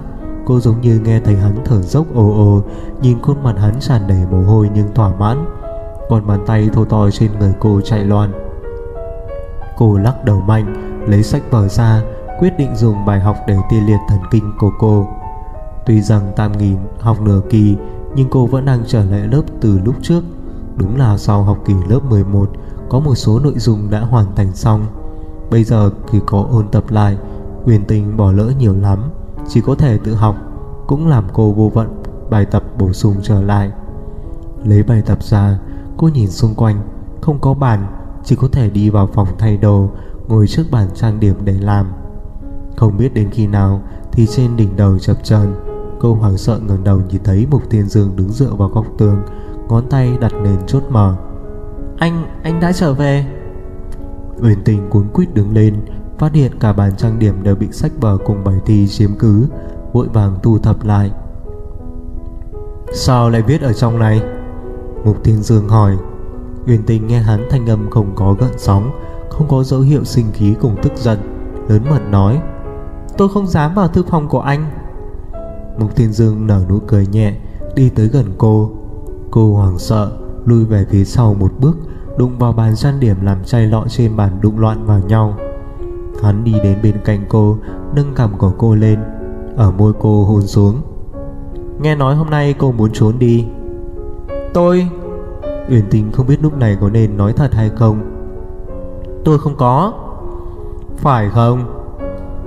Cô 0.47 0.61
giống 0.61 0.81
như 0.81 1.01
nghe 1.05 1.21
thấy 1.21 1.37
hắn 1.37 1.57
thở 1.65 1.83
dốc 1.83 2.07
ồ 2.15 2.31
ồ, 2.31 2.63
Nhìn 3.03 3.23
khuôn 3.23 3.43
mặt 3.43 3.55
hắn 3.59 3.81
tràn 3.81 4.07
đầy 4.09 4.19
mồ 4.31 4.43
hôi 4.43 4.71
nhưng 4.75 4.95
thỏa 4.95 5.11
mãn. 5.19 5.45
Còn 6.09 6.27
bàn 6.27 6.45
tay 6.47 6.69
thô 6.73 6.85
to 6.85 7.11
trên 7.11 7.39
người 7.39 7.53
cô 7.61 7.81
chạy 7.81 8.05
loạn. 8.05 8.33
Cô 9.77 9.99
lắc 9.99 10.25
đầu 10.25 10.41
mạnh, 10.41 10.93
Lấy 11.09 11.23
sách 11.23 11.43
vở 11.51 11.69
ra, 11.69 12.03
Quyết 12.39 12.59
định 12.59 12.77
dùng 12.77 13.05
bài 13.07 13.21
học 13.21 13.37
để 13.47 13.57
tiêu 13.71 13.81
liệt 13.87 13.99
thần 14.09 14.21
kinh 14.31 14.53
của 14.59 14.71
cô. 14.79 15.07
Tuy 15.87 16.01
rằng 16.01 16.33
tam 16.37 16.53
nghỉ 16.53 16.75
học 17.01 17.21
nửa 17.21 17.41
kỳ, 17.51 17.77
Nhưng 18.15 18.29
cô 18.31 18.47
vẫn 18.47 18.65
đang 18.65 18.83
trở 18.87 19.05
lại 19.05 19.29
lớp 19.33 19.43
từ 19.61 19.79
lúc 19.85 19.95
trước. 20.03 20.23
Đúng 20.77 20.97
là 20.97 21.19
sau 21.19 21.43
học 21.43 21.59
kỳ 21.67 21.75
lớp 21.89 22.01
11 22.11 22.51
Có 22.89 22.99
một 23.01 23.15
số 23.15 23.41
nội 23.41 23.55
dung 23.57 23.91
đã 23.91 24.01
hoàn 24.01 24.35
thành 24.37 24.53
xong. 24.53 24.87
Bây 25.51 25.65
giờ 25.65 25.91
thì 26.11 26.21
có 26.27 26.47
ôn 26.51 26.69
tập 26.69 26.85
lại, 26.91 27.19
Huyền 27.65 27.85
tình 27.89 28.17
bỏ 28.17 28.33
lỡ 28.33 28.53
nhiều 28.59 28.75
lắm, 28.75 28.99
Chỉ 29.49 29.61
có 29.61 29.75
thể 29.75 29.99
tự 29.99 30.15
học, 30.15 30.37
Cũng 30.87 31.07
làm 31.07 31.25
cô 31.33 31.53
vô 31.53 31.71
vận, 31.75 32.03
bài 32.31 32.45
tập 32.45 32.63
bổ 32.79 32.93
sung 32.93 33.15
trở 33.23 33.43
lại. 33.43 33.71
Lấy 34.65 34.83
bài 34.83 35.03
tập 35.07 35.23
ra, 35.23 35.59
Cô 35.97 36.09
nhìn 36.09 36.31
xung 36.31 36.55
quanh, 36.55 36.83
Không 37.21 37.39
có 37.39 37.55
bàn, 37.55 37.87
Chỉ 38.25 38.37
có 38.37 38.49
thể 38.53 38.71
đi 38.71 38.91
vào 38.91 39.07
phòng 39.07 39.29
thay 39.39 39.57
đồ, 39.57 39.91
Ngồi 40.29 40.47
trước 40.47 40.65
bàn 40.71 40.89
trang 40.95 41.21
điểm 41.21 41.35
để 41.45 41.53
làm. 41.53 41.87
Không 42.77 42.97
biết 42.97 43.15
đến 43.15 43.31
khi 43.31 43.47
nào, 43.47 43.83
Thì 44.13 44.27
trên 44.27 44.57
đỉnh 44.57 44.77
đầu 44.77 44.99
chập 44.99 45.17
chờn. 45.25 45.76
Cô 46.01 46.15
hoảng 46.15 46.37
sợ 46.37 46.59
ngẩng 46.59 46.85
đầu 46.85 47.01
nhìn 47.09 47.23
thấy 47.25 47.47
Mục 47.51 47.63
Thiên 47.71 47.89
Dương 47.89 48.17
đứng 48.17 48.29
dựa 48.29 48.55
vào 48.55 48.69
góc 48.69 48.87
tường 48.99 49.23
Ngón 49.69 49.89
tay 49.91 50.19
đặt 50.21 50.33
lên 50.43 50.57
chốt 50.67 50.83
mở 50.91 51.17
Anh, 51.99 52.27
anh 52.43 52.61
đã 52.61 52.73
trở 52.73 52.95
về. 52.95 53.27
Uyển 54.43 54.65
tình 54.65 54.91
cuốn 54.91 55.09
quýt 55.13 55.35
đứng 55.35 55.55
lên 55.55 55.75
Phát 56.19 56.33
hiện 56.33 56.53
cả 56.61 56.73
bàn 56.73 56.97
trang 56.97 57.19
điểm 57.19 57.43
đều 57.43 57.57
bị 57.57 57.73
sách 57.73 57.93
vở 58.01 58.19
cùng 58.25 58.45
bài 58.45 58.57
thi 58.67 58.89
chiếm 58.89 59.11
cứ 59.19 59.47
Vội 59.93 60.09
vàng 60.09 60.39
thu 60.43 60.59
thập 60.59 60.85
lại. 60.85 61.11
Sao 62.93 63.31
lại 63.31 63.43
viết 63.43 63.63
ở 63.63 63.73
trong 63.73 63.99
này? 63.99 64.23
Mục 65.05 65.25
Thiên 65.25 65.43
Dương 65.43 65.69
hỏi. 65.69 65.97
Uyển 66.67 66.83
tình 66.87 67.07
nghe 67.07 67.19
hắn 67.19 67.47
thanh 67.51 67.67
âm 67.67 67.91
không 67.91 68.13
có 68.15 68.33
gợn 68.33 68.53
sóng 68.59 68.91
Không 69.31 69.49
có 69.49 69.63
dấu 69.63 69.81
hiệu 69.81 70.05
sinh 70.05 70.27
khí 70.33 70.55
cùng 70.61 70.77
tức 70.83 70.93
giận 70.97 71.19
Lớn 71.69 71.83
mật 71.91 72.01
nói. 72.11 72.41
Tôi 73.19 73.29
không 73.29 73.47
dám 73.47 73.75
vào 73.75 73.89
thư 73.89 74.03
phòng 74.03 74.29
của 74.29 74.41
anh 74.41 74.71
Mục 75.79 75.97
Thiên 75.97 76.13
Dương 76.13 76.47
nở 76.47 76.65
nụ 76.69 76.79
cười 76.87 77.07
nhẹ 77.07 77.35
Đi 77.75 77.89
tới 77.89 78.09
gần 78.09 78.27
cô. 78.39 78.71
Cô 79.31 79.55
hoảng 79.55 79.79
sợ 79.79 80.13
Lùi 80.45 80.65
về 80.65 80.87
phía 80.91 81.05
sau 81.05 81.35
một 81.35 81.53
bước 81.61 81.77
Đụng 82.19 82.39
vào 82.39 82.53
bàn 82.53 82.77
trang 82.77 83.01
điểm 83.01 83.17
làm 83.23 83.45
chai 83.45 83.67
lọ 83.67 83.85
trên 83.89 84.17
bàn 84.17 84.39
đụng 84.41 84.59
loạn 84.59 84.87
vào 84.87 85.01
nhau. 85.01 85.37
Hắn 86.23 86.45
đi 86.45 86.53
đến 86.63 86.79
bên 86.83 86.97
cạnh 87.05 87.25
cô 87.29 87.57
Nâng 87.95 88.15
cằm 88.15 88.39
của 88.39 88.53
cô 88.59 88.75
lên 88.75 88.99
Ở 89.57 89.71
môi 89.71 89.93
cô 90.01 90.25
hôn 90.25 90.47
xuống. 90.47 90.83
Nghe 91.81 91.95
nói 91.95 92.15
hôm 92.15 92.31
nay 92.31 92.55
cô 92.59 92.73
muốn 92.73 92.91
trốn 92.93 93.19
đi. 93.19 93.47
Tôi. 94.55 94.89
Uyển 95.71 95.85
Tình 95.91 96.13
không 96.13 96.27
biết 96.27 96.43
lúc 96.43 96.59
này 96.59 96.77
có 96.81 96.91
nên 96.91 97.17
nói 97.17 97.33
thật 97.33 97.55
hay 97.55 97.71
không. 97.77 98.01
Tôi 99.25 99.39
không 99.39 99.57
có. 99.57 99.93
Phải 100.97 101.31
không? 101.31 101.65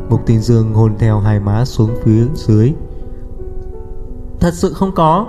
Mục 0.10 0.22
Tình 0.26 0.40
Dương 0.40 0.74
hôn 0.74 0.96
theo 1.00 1.20
hai 1.20 1.40
má 1.40 1.66
xuống 1.66 1.90
phía 2.04 2.26
dưới 2.34 2.74
Thật 4.40 4.54
sự 4.54 4.74
không 4.74 4.92
có. 4.96 5.26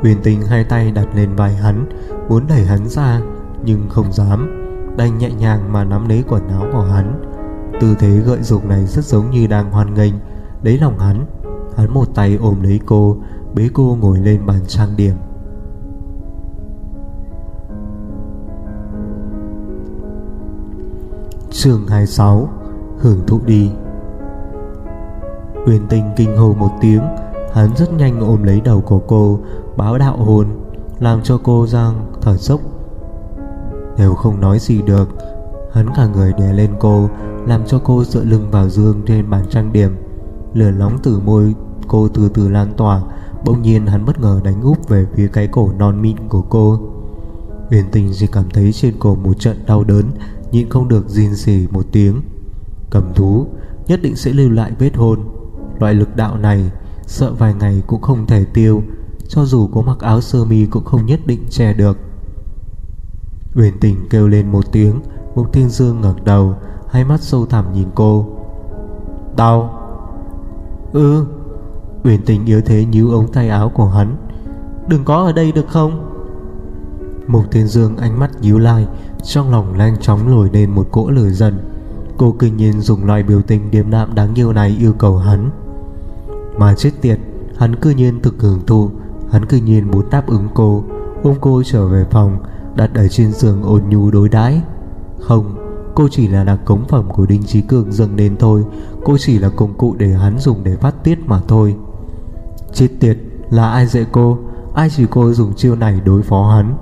Huyền 0.00 0.18
Tinh 0.22 0.42
hai 0.42 0.64
tay 0.64 0.90
đặt 0.90 1.06
lên 1.14 1.36
vai 1.36 1.54
hắn, 1.54 1.86
Muốn 2.28 2.46
đẩy 2.46 2.64
hắn 2.64 2.88
ra, 2.88 3.20
Nhưng 3.64 3.88
không 3.88 4.12
dám. 4.12 4.56
Đành 4.96 5.18
nhẹ 5.18 5.30
nhàng 5.30 5.72
mà 5.72 5.84
nắm 5.84 6.08
lấy 6.08 6.24
quần 6.28 6.48
áo 6.48 6.64
của 6.72 6.82
hắn. 6.82 7.22
Tư 7.80 7.94
thế 7.98 8.10
gợi 8.10 8.42
dục 8.42 8.64
này 8.64 8.86
rất 8.86 9.04
giống 9.04 9.30
như 9.30 9.46
đang 9.46 9.70
hoan 9.70 9.94
nghênh. 9.94 10.14
Lấy 10.62 10.78
lòng 10.78 10.98
hắn 10.98 11.26
Hắn 11.76 11.94
một 11.94 12.14
tay 12.14 12.38
ôm 12.40 12.62
lấy 12.62 12.80
cô, 12.86 13.16
Bế 13.54 13.68
cô 13.74 13.96
ngồi 14.00 14.18
lên 14.18 14.46
bàn 14.46 14.60
trang 14.66 14.96
điểm. 14.96 15.14
Chương 21.50 21.86
26 21.88 22.48
Hưởng 22.98 23.26
thụ 23.26 23.40
đi. 23.46 23.70
Huyền 25.66 25.82
tình 25.88 26.04
kinh 26.16 26.36
hồ 26.36 26.54
một 26.58 26.70
tiếng 26.80 27.02
Hắn 27.54 27.76
rất 27.76 27.92
nhanh 27.92 28.20
ôm 28.20 28.42
lấy 28.42 28.60
đầu 28.60 28.80
của 28.80 28.98
cô, 28.98 29.40
Báo 29.76 29.98
đạo 29.98 30.16
hồn, 30.16 30.46
Làm 30.98 31.22
cho 31.22 31.38
cô 31.42 31.66
giang 31.66 32.12
thở 32.22 32.36
dốc. 32.36 32.60
Đều 33.98 34.14
không 34.14 34.40
nói 34.40 34.58
gì 34.58 34.82
được, 34.82 35.08
Hắn 35.72 35.86
cả 35.96 36.06
người 36.06 36.32
đè 36.38 36.52
lên 36.52 36.70
cô, 36.80 37.08
Làm 37.46 37.66
cho 37.66 37.80
cô 37.84 38.04
dựa 38.04 38.24
lưng 38.24 38.48
vào 38.50 38.68
giường 38.68 39.02
trên 39.06 39.30
bàn 39.30 39.44
trang 39.50 39.72
điểm. 39.72 39.96
Lửa 40.54 40.70
nóng 40.70 40.98
từ 41.02 41.20
môi 41.24 41.54
cô 41.88 42.08
từ 42.08 42.28
từ 42.28 42.48
lan 42.48 42.72
tỏa, 42.76 43.02
Bỗng 43.44 43.62
nhiên 43.62 43.86
hắn 43.86 44.04
bất 44.04 44.20
ngờ 44.20 44.40
đánh 44.44 44.62
úp 44.62 44.88
về 44.88 45.06
phía 45.14 45.28
cái 45.28 45.46
cổ 45.46 45.70
non 45.78 46.02
mịn 46.02 46.16
của 46.28 46.42
cô. 46.42 46.78
Uyển 47.70 47.84
tình 47.92 48.10
chỉ 48.14 48.26
cảm 48.26 48.44
thấy 48.50 48.72
trên 48.72 48.94
cổ 48.98 49.14
một 49.14 49.34
trận 49.38 49.56
đau 49.66 49.84
đớn, 49.84 50.04
Nhịn 50.52 50.68
không 50.68 50.88
được 50.88 51.08
gìn 51.08 51.36
xỉ 51.36 51.66
một 51.70 51.84
tiếng. 51.92 52.20
Cầm 52.90 53.04
thú, 53.14 53.46
Nhất 53.86 54.00
định 54.02 54.16
sẽ 54.16 54.32
lưu 54.32 54.50
lại 54.50 54.72
vết 54.78 54.96
hôn. 54.96 55.20
Loại 55.78 55.94
lực 55.94 56.16
đạo 56.16 56.36
này 56.36 56.70
Sợ 57.10 57.32
vài 57.32 57.54
ngày 57.54 57.82
cũng 57.86 58.00
không 58.00 58.26
thể 58.26 58.44
tiêu, 58.44 58.82
Cho 59.28 59.44
dù 59.44 59.66
có 59.66 59.82
mặc 59.82 59.98
áo 60.00 60.20
sơ 60.20 60.44
mi 60.44 60.66
cũng 60.66 60.84
không 60.84 61.06
nhất 61.06 61.20
định 61.26 61.40
che 61.50 61.72
được. 61.72 61.98
Uyển 63.54 63.74
tình 63.80 63.96
kêu 64.10 64.28
lên 64.28 64.52
một 64.52 64.72
tiếng, 64.72 65.00
Mục 65.34 65.52
Thiên 65.52 65.68
Dương 65.68 66.00
ngẩng 66.00 66.24
đầu, 66.24 66.54
Hai 66.88 67.04
mắt 67.04 67.20
sâu 67.20 67.46
thẳm 67.46 67.72
nhìn 67.72 67.88
cô. 67.94 68.26
Đau 69.36 69.80
Ừ. 70.92 71.26
Uyển 72.04 72.22
tình 72.26 72.46
yếu 72.46 72.60
thế 72.60 72.84
nhíu 72.84 73.10
ống 73.10 73.32
tay 73.32 73.48
áo 73.48 73.68
của 73.68 73.86
hắn. 73.86 74.16
Đừng 74.88 75.04
có 75.04 75.16
ở 75.16 75.32
đây 75.32 75.52
được 75.52 75.68
không? 75.68 76.10
Mục 77.26 77.44
Thiên 77.50 77.66
Dương 77.66 77.96
ánh 77.96 78.18
mắt 78.18 78.30
nhíu 78.40 78.58
lại, 78.58 78.86
Trong 79.22 79.50
lòng 79.50 79.74
lanh 79.74 79.96
chóng 80.00 80.30
nổi 80.30 80.50
lên 80.52 80.70
một 80.70 80.88
cỗ 80.92 81.10
lửa 81.10 81.28
dần 81.28 81.58
Cô 82.16 82.34
kinh 82.38 82.56
nhiên 82.56 82.80
dùng 82.80 83.04
loại 83.04 83.22
biểu 83.22 83.42
tình 83.42 83.70
điềm 83.70 83.90
đạm 83.90 84.14
đáng 84.14 84.34
yêu 84.34 84.52
này 84.52 84.76
yêu 84.80 84.92
cầu 84.98 85.16
hắn. 85.16 85.50
Mà 86.60 86.74
chết 86.74 86.90
tiệt, 87.00 87.18
Hắn 87.56 87.76
cư 87.76 87.90
nhiên 87.90 88.20
thực 88.22 88.34
hưởng 88.42 88.60
thụ, 88.66 88.90
Hắn 89.30 89.46
cư 89.46 89.56
nhiên 89.56 89.90
muốn 89.90 90.10
đáp 90.10 90.26
ứng 90.26 90.48
cô. 90.54 90.84
Ôm 91.22 91.34
cô 91.40 91.62
trở 91.62 91.86
về 91.86 92.06
phòng, 92.10 92.38
Đặt 92.76 92.90
ở 92.94 93.08
trên 93.08 93.32
giường 93.32 93.62
ôn 93.62 93.82
nhu 93.88 94.10
đối 94.10 94.28
đãi. 94.28 94.62
Không, 95.20 95.56
Cô 95.94 96.08
chỉ 96.10 96.28
là 96.28 96.44
đặc 96.44 96.60
cống 96.64 96.88
phẩm 96.88 97.08
của 97.08 97.26
Đinh 97.26 97.42
Trí 97.42 97.60
Cường 97.60 97.92
dâng 97.92 98.16
lên 98.16 98.36
thôi. 98.38 98.64
Cô 99.04 99.16
chỉ 99.18 99.38
là 99.38 99.48
công 99.48 99.74
cụ 99.74 99.94
để 99.98 100.08
hắn 100.08 100.38
dùng 100.38 100.64
để 100.64 100.76
phát 100.76 101.04
tiết 101.04 101.18
mà 101.26 101.40
thôi. 101.48 101.76
Chết 102.72 102.88
tiệt, 103.00 103.18
Là 103.50 103.70
ai 103.70 103.86
dạy 103.86 104.06
cô? 104.12 104.38
Ai 104.74 104.90
chỉ 104.90 105.06
cô 105.10 105.32
dùng 105.32 105.54
chiêu 105.54 105.76
này 105.76 106.00
đối 106.04 106.22
phó 106.22 106.50
hắn? 106.56 106.76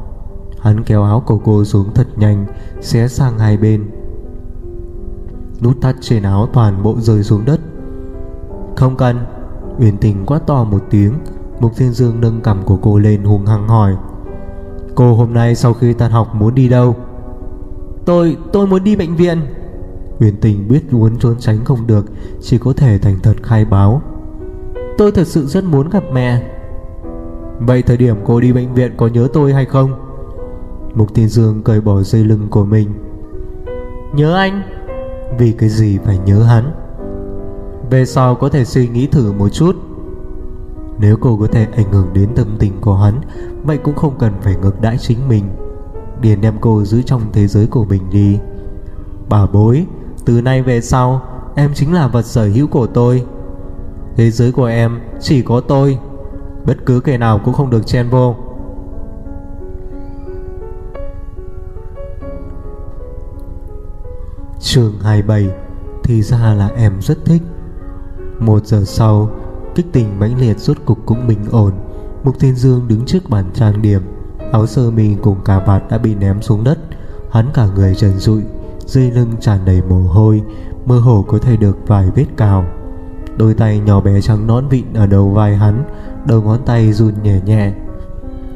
Hắn 0.60 0.84
kéo 0.84 1.02
áo 1.02 1.22
của 1.26 1.38
cô 1.38 1.64
xuống 1.64 1.86
thật 1.94 2.06
nhanh, 2.16 2.46
Xé 2.80 3.08
sang 3.08 3.38
hai 3.38 3.56
bên. 3.56 3.90
Nút 5.62 5.76
thắt 5.80 5.96
trên 6.00 6.22
áo 6.22 6.48
toàn 6.52 6.82
bộ 6.82 6.96
rơi 7.00 7.22
xuống 7.22 7.44
đất. 7.44 7.60
Không 8.76 8.96
cần 8.96 9.16
Uyển 9.78 9.96
tình 9.96 10.26
quát 10.26 10.46
to 10.46 10.64
một 10.64 10.84
tiếng 10.90 11.12
Mục 11.60 11.72
Thiên 11.76 11.92
Dương 11.92 12.20
nâng 12.20 12.40
cầm 12.40 12.62
của 12.64 12.76
cô 12.82 12.98
lên 12.98 13.24
hùng 13.24 13.46
hăng 13.46 13.68
hỏi 13.68 13.96
Cô 14.94 15.14
hôm 15.14 15.34
nay 15.34 15.54
sau 15.54 15.74
khi 15.74 15.92
tan 15.92 16.10
học 16.10 16.34
muốn 16.34 16.54
đi 16.54 16.68
đâu? 16.68 16.96
Tôi, 18.04 18.36
tôi 18.52 18.66
muốn 18.66 18.84
đi 18.84 18.96
bệnh 18.96 19.16
viện. 19.16 19.38
Huyền 20.18 20.34
tình 20.40 20.68
biết 20.68 20.92
muốn 20.92 21.18
trốn 21.18 21.36
tránh 21.38 21.64
không 21.64 21.86
được 21.86 22.06
Chỉ 22.40 22.58
có 22.58 22.72
thể 22.72 22.98
thành 22.98 23.18
thật 23.22 23.34
khai 23.42 23.64
báo. 23.64 24.02
Tôi 24.98 25.12
thật 25.12 25.26
sự 25.26 25.46
rất 25.46 25.64
muốn 25.64 25.90
gặp 25.90 26.04
mẹ. 26.12 26.42
Vậy 27.60 27.82
thời 27.82 27.96
điểm 27.96 28.16
cô 28.24 28.40
đi 28.40 28.52
bệnh 28.52 28.74
viện 28.74 28.92
có 28.96 29.06
nhớ 29.06 29.28
tôi 29.32 29.52
hay 29.52 29.64
không? 29.64 29.90
Mục 30.94 31.14
Thiên 31.14 31.28
Dương 31.28 31.62
cởi 31.62 31.80
bỏ 31.80 32.02
dây 32.02 32.24
lưng 32.24 32.46
của 32.50 32.64
mình. 32.64 32.88
Nhớ 34.14 34.36
anh. 34.36 34.62
Vì 35.38 35.52
cái 35.52 35.68
gì 35.68 35.98
phải 36.04 36.18
nhớ 36.18 36.42
hắn 36.42 36.72
về 37.90 38.04
sau 38.04 38.34
có 38.34 38.48
thể 38.48 38.64
suy 38.64 38.88
nghĩ 38.88 39.06
thử 39.06 39.32
một 39.32 39.48
chút. 39.48 39.76
Nếu 41.00 41.16
cô 41.20 41.36
có 41.40 41.46
thể 41.46 41.66
ảnh 41.76 41.92
hưởng 41.92 42.08
đến 42.12 42.28
tâm 42.34 42.46
tình 42.58 42.80
của 42.80 42.94
hắn, 42.94 43.20
Vậy 43.64 43.78
cũng 43.78 43.96
không 43.96 44.18
cần 44.18 44.32
phải 44.42 44.56
ngược 44.56 44.80
đãi 44.80 44.98
chính 44.98 45.28
mình. 45.28 45.44
Điền 46.20 46.40
đem 46.40 46.54
cô 46.60 46.84
giữ 46.84 47.02
trong 47.02 47.22
thế 47.32 47.46
giới 47.46 47.66
của 47.66 47.84
mình 47.84 48.02
đi. 48.10 48.38
Bà 49.28 49.46
bối, 49.46 49.86
Từ 50.24 50.40
nay 50.40 50.62
về 50.62 50.80
sau, 50.80 51.22
Em 51.54 51.70
chính 51.74 51.92
là 51.92 52.08
vật 52.08 52.22
sở 52.22 52.48
hữu 52.48 52.66
của 52.66 52.86
tôi. 52.86 53.24
Thế 54.16 54.30
giới 54.30 54.52
của 54.52 54.64
em 54.64 55.00
chỉ 55.20 55.42
có 55.42 55.60
tôi. 55.60 55.98
Bất 56.66 56.76
cứ 56.86 57.00
kẻ 57.00 57.18
nào 57.18 57.40
cũng 57.44 57.54
không 57.54 57.70
được 57.70 57.86
chen 57.86 58.08
vô. 58.08 58.36
Chương 64.60 64.92
27 65.02 65.50
Thì 66.04 66.22
ra 66.22 66.54
là 66.54 66.70
em 66.76 66.92
rất 67.00 67.24
thích. 67.24 67.42
Một 68.40 68.66
giờ 68.66 68.84
sau, 68.84 69.30
Kích 69.74 69.86
tình 69.92 70.18
mãnh 70.18 70.40
liệt 70.40 70.58
rốt 70.58 70.76
cục 70.84 70.98
cũng 71.06 71.26
bình 71.26 71.44
ổn. 71.50 71.72
Mục 72.24 72.38
Thiên 72.40 72.54
Dương 72.54 72.88
đứng 72.88 73.06
trước 73.06 73.30
bàn 73.30 73.44
trang 73.54 73.82
điểm, 73.82 74.02
Áo 74.52 74.66
sơ 74.66 74.90
mi 74.90 75.14
cùng 75.22 75.36
cà 75.44 75.58
vạt 75.58 75.82
đã 75.90 75.98
bị 75.98 76.14
ném 76.14 76.42
xuống 76.42 76.64
đất. 76.64 76.78
Hắn 77.30 77.46
cả 77.54 77.66
người 77.74 77.94
trần 77.94 78.18
rụi 78.18 78.42
Dây 78.86 79.10
lưng 79.10 79.32
tràn 79.40 79.64
đầy 79.64 79.82
mồ 79.88 80.00
hôi, 80.00 80.42
Mơ 80.86 80.98
hồ 80.98 81.24
có 81.28 81.38
thể 81.38 81.56
được 81.56 81.76
vài 81.86 82.10
vết 82.14 82.26
cào. 82.36 82.64
Đôi 83.36 83.54
tay 83.54 83.78
nhỏ 83.78 84.00
bé 84.00 84.20
trắng 84.20 84.46
nón 84.46 84.68
vịn 84.68 84.84
ở 84.94 85.06
đầu 85.06 85.28
vai 85.28 85.56
hắn, 85.56 85.84
Đầu 86.26 86.42
ngón 86.42 86.58
tay 86.66 86.92
run 86.92 87.14
nhẹ 87.22 87.40
nhẹ. 87.44 87.72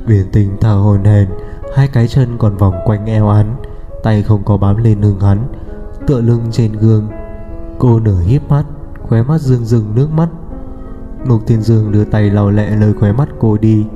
Uyển 0.08 0.26
tình 0.32 0.56
thở 0.60 0.74
hồn 0.74 1.04
hển, 1.04 1.28
Hai 1.76 1.88
cái 1.88 2.08
chân 2.08 2.28
còn 2.38 2.56
vòng 2.56 2.74
quanh 2.84 3.06
eo 3.06 3.28
hắn, 3.28 3.56
Tay 4.02 4.22
không 4.22 4.44
có 4.44 4.56
bám 4.56 4.76
lên 4.76 5.00
lưng 5.00 5.20
hắn. 5.20 5.48
Tựa 6.06 6.20
lưng 6.20 6.42
trên 6.50 6.72
gương, 6.72 7.08
Cô 7.78 8.00
nửa 8.00 8.20
híp 8.20 8.48
mắt. 8.48 8.64
Khóe 9.12 9.22
mắt 9.22 9.40
rưng 9.40 9.64
rưng 9.64 9.94
nước 9.94 10.10
mắt. 10.10 10.28
Mục 11.26 11.40
Thiên 11.46 11.62
Dương 11.62 11.92
đưa 11.92 12.04
tay 12.04 12.30
lau 12.30 12.50
lẹ 12.50 12.76
lời 12.76 12.92
khóe 13.00 13.12
mắt 13.12 13.28
cô 13.38 13.56
đi. 13.58 13.86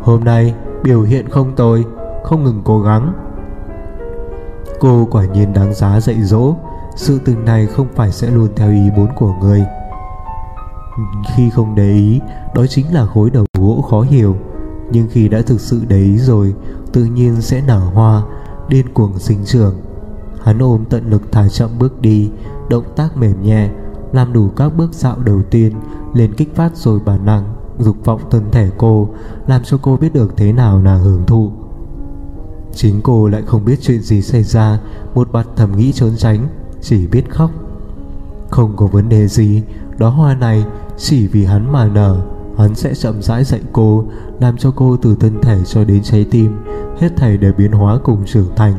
Hôm 0.00 0.24
nay, 0.24 0.54
biểu 0.82 1.02
hiện 1.02 1.28
không 1.28 1.56
tồi, 1.56 1.84
Không 2.24 2.44
ngừng 2.44 2.62
cố 2.64 2.80
gắng. 2.80 3.12
Cô 4.80 5.08
quả 5.10 5.24
nhiên 5.24 5.52
đáng 5.52 5.74
giá 5.74 6.00
dạy 6.00 6.22
dỗ, 6.22 6.54
Sự 6.96 7.18
tình 7.24 7.44
này 7.44 7.66
không 7.66 7.86
phải 7.94 8.12
sẽ 8.12 8.30
luôn 8.30 8.48
theo 8.56 8.70
ý 8.70 8.90
muốn 8.96 9.08
của 9.16 9.34
người. 9.40 9.64
Khi 11.36 11.50
không 11.50 11.74
để 11.74 11.90
ý, 11.90 12.20
Đó 12.54 12.66
chính 12.66 12.94
là 12.94 13.06
khối 13.06 13.30
đầu 13.30 13.44
gỗ 13.58 13.84
khó 13.90 14.00
hiểu. 14.00 14.36
Nhưng 14.90 15.08
khi 15.10 15.28
đã 15.28 15.42
thực 15.46 15.60
sự 15.60 15.82
để 15.88 15.98
ý 15.98 16.18
rồi, 16.18 16.54
Tự 16.92 17.04
nhiên 17.04 17.40
sẽ 17.40 17.62
nở 17.66 17.78
hoa, 17.78 18.22
Điên 18.68 18.86
cuồng 18.94 19.18
sinh 19.18 19.44
trưởng. 19.44 19.74
Hắn 20.42 20.58
ôm 20.58 20.84
tận 20.90 21.10
lực 21.10 21.32
thả 21.32 21.48
chậm 21.48 21.70
bước 21.78 22.00
đi, 22.00 22.30
Động 22.68 22.84
tác 22.96 23.16
mềm 23.16 23.42
nhẹ 23.42 23.70
làm 24.12 24.32
đủ 24.32 24.48
các 24.56 24.76
bước 24.76 24.94
dạo 24.94 25.16
đầu 25.24 25.42
tiên 25.50 25.72
Lên 26.14 26.34
kích 26.34 26.56
phát 26.56 26.76
rồi 26.76 27.00
bản 27.04 27.26
năng, 27.26 27.54
Dục 27.78 27.96
vọng 28.04 28.20
thân 28.30 28.42
thể 28.52 28.70
cô, 28.78 29.08
Làm 29.46 29.62
cho 29.64 29.78
cô 29.82 29.96
biết 29.96 30.14
được 30.14 30.36
thế 30.36 30.52
nào 30.52 30.82
là 30.82 30.94
hưởng 30.94 31.26
thụ. 31.26 31.50
Chính 32.72 33.00
cô 33.02 33.28
lại 33.28 33.42
không 33.46 33.64
biết 33.64 33.78
chuyện 33.80 34.00
gì 34.00 34.22
xảy 34.22 34.42
ra, 34.42 34.80
Một 35.14 35.28
mặt 35.32 35.46
thầm 35.56 35.76
nghĩ 35.76 35.92
trốn 35.92 36.10
tránh, 36.16 36.48
Chỉ 36.80 37.06
biết 37.06 37.30
khóc. 37.30 37.50
Không 38.50 38.76
có 38.76 38.86
vấn 38.86 39.08
đề 39.08 39.28
gì 39.28 39.62
Đó 39.98 40.08
hoa 40.08 40.34
này 40.34 40.64
chỉ 40.96 41.26
vì 41.26 41.44
hắn 41.44 41.72
mà 41.72 41.88
nở, 41.88 42.20
Hắn 42.58 42.74
sẽ 42.74 42.94
chậm 42.94 43.22
rãi 43.22 43.44
dạy 43.44 43.60
cô, 43.72 44.04
Làm 44.40 44.56
cho 44.56 44.70
cô 44.76 44.96
từ 44.96 45.16
thân 45.20 45.40
thể 45.42 45.64
cho 45.64 45.84
đến 45.84 46.02
trái 46.02 46.26
tim, 46.30 46.56
Hết 46.98 47.16
thảy 47.16 47.36
đều 47.36 47.52
biến 47.58 47.72
hóa 47.72 47.98
cùng 48.04 48.24
trưởng 48.26 48.48
thành, 48.56 48.74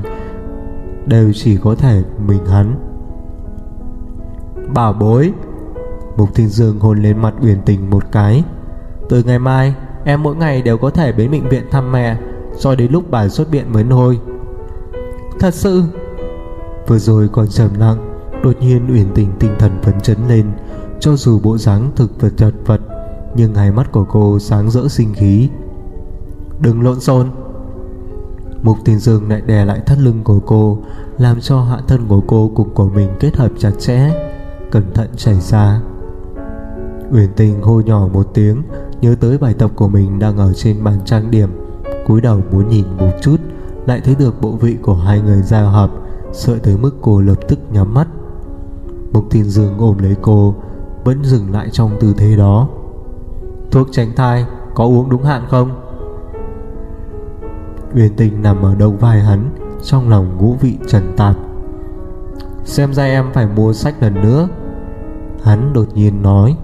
Đều 1.05 1.33
chỉ 1.33 1.57
có 1.57 1.75
thể 1.75 2.03
mình 2.27 2.45
hắn. 2.45 2.88
Bảo 4.73 4.93
bối. 4.93 5.33
Mục 6.17 6.29
Thiên 6.35 6.47
Dương 6.47 6.79
hôn 6.79 7.01
lên 7.01 7.21
mặt 7.21 7.33
Uyển 7.41 7.61
Tình 7.65 7.89
một 7.89 8.03
cái. 8.11 8.43
Từ 9.09 9.23
ngày 9.23 9.39
mai, 9.39 9.75
Em 10.03 10.23
mỗi 10.23 10.35
ngày 10.35 10.61
đều 10.61 10.77
có 10.77 10.89
thể 10.89 11.11
đến 11.11 11.31
bệnh 11.31 11.49
viện 11.49 11.63
thăm 11.71 11.91
mẹ, 11.91 12.17
Cho 12.59 12.75
đến 12.75 12.91
lúc 12.91 13.11
bà 13.11 13.27
xuất 13.27 13.51
viện 13.51 13.73
mới 13.73 13.85
thôi 13.89 14.19
Thật 15.39 15.53
sự. 15.53 15.83
Vừa 16.87 16.97
rồi 16.97 17.29
còn 17.31 17.47
trầm 17.47 17.69
lặng, 17.79 18.21
Đột 18.43 18.55
nhiên 18.59 18.93
Uyển 18.93 19.07
Tình 19.15 19.29
tinh 19.39 19.51
thần 19.59 19.71
phấn 19.81 20.01
chấn 20.01 20.17
lên. 20.27 20.45
Cho 20.99 21.15
dù 21.15 21.39
bộ 21.39 21.57
dáng 21.57 21.91
thực 21.95 22.21
vật 22.21 22.31
chật 22.37 22.53
vật, 22.65 22.81
Nhưng 23.35 23.55
hai 23.55 23.71
mắt 23.71 23.91
của 23.91 24.05
cô 24.05 24.39
sáng 24.39 24.71
rỡ 24.71 24.87
sinh 24.87 25.13
khí. 25.13 25.49
Đừng 26.59 26.81
lộn 26.81 26.99
xộn. 26.99 27.29
Mục 28.63 28.77
Thiên 28.85 28.99
Dương 28.99 29.29
lại 29.29 29.41
đè 29.41 29.65
lại 29.65 29.79
thắt 29.85 29.99
lưng 29.99 30.23
của 30.23 30.39
cô, 30.39 30.77
Làm 31.17 31.41
cho 31.41 31.61
hạ 31.61 31.77
thân 31.87 32.07
của 32.07 32.21
cô 32.27 32.51
cùng 32.55 32.69
của 32.69 32.89
mình 32.89 33.09
kết 33.19 33.37
hợp 33.37 33.51
chặt 33.59 33.71
chẽ. 33.79 34.28
Cẩn 34.71 34.93
thận 34.93 35.07
chảy 35.15 35.35
ra. 35.35 35.81
Uyển 37.11 37.29
Tình 37.35 37.61
hô 37.61 37.81
nhỏ 37.81 38.07
một 38.13 38.33
tiếng, 38.33 38.61
Nhớ 39.01 39.15
tới 39.19 39.37
bài 39.37 39.53
tập 39.53 39.71
của 39.75 39.87
mình 39.87 40.19
đang 40.19 40.37
ở 40.37 40.53
trên 40.53 40.83
bàn 40.83 40.99
trang 41.05 41.31
điểm, 41.31 41.49
cúi 42.07 42.21
đầu 42.21 42.41
muốn 42.51 42.67
nhìn 42.67 42.85
một 42.97 43.11
chút, 43.21 43.37
Lại 43.85 44.01
thấy 44.05 44.15
được 44.15 44.41
bộ 44.41 44.51
vị 44.51 44.77
của 44.81 44.93
hai 44.93 45.21
người 45.21 45.41
giao 45.41 45.69
hợp, 45.69 45.91
Sợ 46.31 46.57
tới 46.63 46.77
mức 46.77 46.91
cô 47.01 47.21
lập 47.21 47.37
tức 47.47 47.59
nhắm 47.71 47.93
mắt. 47.93 48.07
Mục 49.11 49.25
Thiên 49.31 49.43
Dương 49.43 49.77
ôm 49.77 49.97
lấy 49.97 50.15
cô 50.21 50.55
Vẫn 51.03 51.23
dừng 51.23 51.51
lại 51.51 51.69
trong 51.71 51.91
tư 51.99 52.13
thế 52.17 52.35
đó. 52.35 52.67
Thuốc 53.71 53.87
tránh 53.91 54.15
thai, 54.15 54.45
Có 54.75 54.83
uống 54.83 55.09
đúng 55.09 55.23
hạn 55.23 55.45
không? 55.49 55.81
Uyển 57.95 58.15
Tình 58.15 58.41
nằm 58.41 58.61
ở 58.61 58.75
đầu 58.75 58.91
vai 58.91 59.19
hắn, 59.19 59.49
Trong 59.83 60.09
lòng 60.09 60.37
ngũ 60.37 60.55
vị 60.61 60.77
trần 60.87 61.13
tạp. 61.17 61.35
Xem 62.63 62.93
ra 62.93 63.03
em 63.03 63.25
phải 63.33 63.47
mua 63.55 63.73
sách 63.73 64.03
lần 64.03 64.13
nữa 64.13 64.47
Hắn 65.43 65.73
đột 65.73 65.87
nhiên 65.95 66.21
nói. 66.21 66.55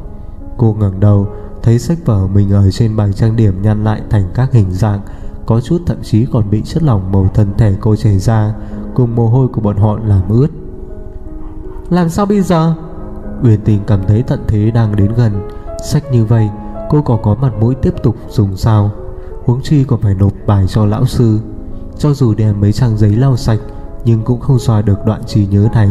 Cô 0.57 0.75
ngẩng 0.79 0.99
đầu 0.99 1.27
Thấy 1.63 1.79
sách 1.79 1.97
vở 2.05 2.27
mình 2.27 2.51
ở 2.51 2.71
trên 2.71 2.95
bàn 2.95 3.13
trang 3.13 3.35
điểm 3.35 3.61
nhăn 3.61 3.83
lại 3.83 4.01
thành 4.09 4.29
các 4.33 4.51
hình 4.51 4.71
dạng 4.71 5.01
Có 5.45 5.61
chút 5.61 5.81
thậm 5.85 5.97
chí 6.03 6.25
còn 6.25 6.49
bị 6.49 6.61
chất 6.61 6.83
lỏng 6.83 7.11
màu 7.11 7.29
thân 7.33 7.47
thể 7.57 7.75
cô 7.79 7.95
chảy 7.95 8.19
ra 8.19 8.53
Cùng 8.93 9.15
mồ 9.15 9.27
hôi 9.27 9.47
của 9.47 9.61
bọn 9.61 9.77
họ 9.77 9.99
làm 10.05 10.29
ướt. 10.29 10.47
Làm 11.89 12.09
sao 12.09 12.25
bây 12.25 12.41
giờ? 12.41 12.73
Uyển 13.43 13.61
tình 13.61 13.79
cảm 13.87 13.99
thấy 14.07 14.23
tận 14.23 14.39
thế 14.47 14.71
đang 14.71 14.95
đến 14.95 15.13
gần. 15.17 15.47
Sách 15.85 16.03
như 16.11 16.25
vậy 16.25 16.49
Cô 16.89 17.01
còn 17.01 17.21
có 17.21 17.35
mặt 17.35 17.53
mũi 17.59 17.75
tiếp 17.75 17.93
tục 18.03 18.15
dùng 18.29 18.57
sao? 18.57 18.91
Huống 19.45 19.61
chi 19.61 19.83
còn 19.83 20.01
phải 20.01 20.15
nộp 20.15 20.33
bài 20.47 20.65
cho 20.67 20.85
lão 20.85 21.05
sư. 21.05 21.39
Cho 21.97 22.13
dù 22.13 22.33
đem 22.33 22.61
mấy 22.61 22.73
trang 22.73 22.97
giấy 22.97 23.15
lau 23.15 23.37
sạch 23.37 23.59
Nhưng 24.05 24.21
cũng 24.21 24.39
không 24.39 24.59
xóa 24.59 24.81
được 24.81 25.05
đoạn 25.05 25.21
trí 25.25 25.47
nhớ 25.47 25.67
này. 25.73 25.89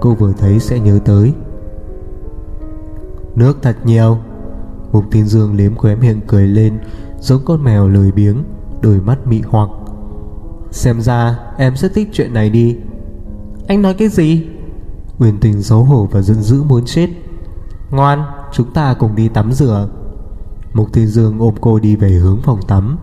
Cô 0.00 0.14
vừa 0.14 0.32
thấy 0.32 0.58
sẽ 0.58 0.78
nhớ 0.78 0.98
tới 1.04 1.32
Nước 3.34 3.58
thật 3.62 3.76
nhiều. 3.84 4.18
Mục 4.92 5.04
Thiên 5.10 5.26
Dương 5.26 5.54
liếm 5.54 5.74
khóe 5.74 5.94
miệng 5.94 6.20
cười 6.26 6.46
lên, 6.46 6.78
Giống 7.20 7.44
con 7.44 7.64
mèo 7.64 7.88
lười 7.88 8.12
biếng, 8.12 8.44
Đôi 8.80 9.00
mắt 9.00 9.26
mị 9.26 9.40
hoặc. 9.48 9.70
Xem 10.70 11.00
ra 11.00 11.38
em 11.56 11.76
rất 11.76 11.94
thích 11.94 12.08
chuyện 12.12 12.34
này 12.34 12.50
đi. 12.50 12.76
Anh 13.68 13.82
nói 13.82 13.94
cái 13.94 14.08
gì? 14.08 14.46
Uyển 15.18 15.40
tình 15.40 15.62
xấu 15.62 15.84
hổ 15.84 16.08
và 16.10 16.20
giận 16.20 16.42
dữ 16.42 16.62
muốn 16.62 16.84
chết. 16.84 17.08
Ngoan, 17.90 18.22
Chúng 18.52 18.72
ta 18.72 18.94
cùng 18.94 19.16
đi 19.16 19.28
tắm 19.28 19.52
rửa. 19.52 19.88
Mục 20.74 20.92
Thiên 20.92 21.06
Dương 21.06 21.38
ôm 21.38 21.54
cô 21.60 21.78
đi 21.78 21.96
về 21.96 22.10
hướng 22.10 22.42
phòng 22.42 22.60
tắm. 22.68 22.98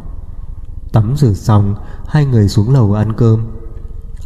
Tắm 0.93 1.13
rửa 1.17 1.33
xong, 1.33 1.75
Hai 2.07 2.25
người 2.25 2.47
xuống 2.47 2.73
lầu 2.73 2.93
ăn 2.93 3.13
cơm. 3.13 3.47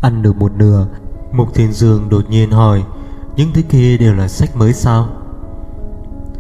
Ăn 0.02 0.22
được 0.22 0.36
một 0.36 0.52
nửa, 0.58 0.88
Mục 1.34 1.48
Thiên 1.54 1.74
Dương 1.74 2.10
đột 2.10 2.30
nhiên 2.30 2.52
hỏi, 2.52 2.84
Những 3.36 3.50
thứ 3.54 3.62
kia 3.62 3.98
đều 3.98 4.14
là 4.14 4.28
sách 4.28 4.58
mới 4.58 4.74
sao? 4.74 5.10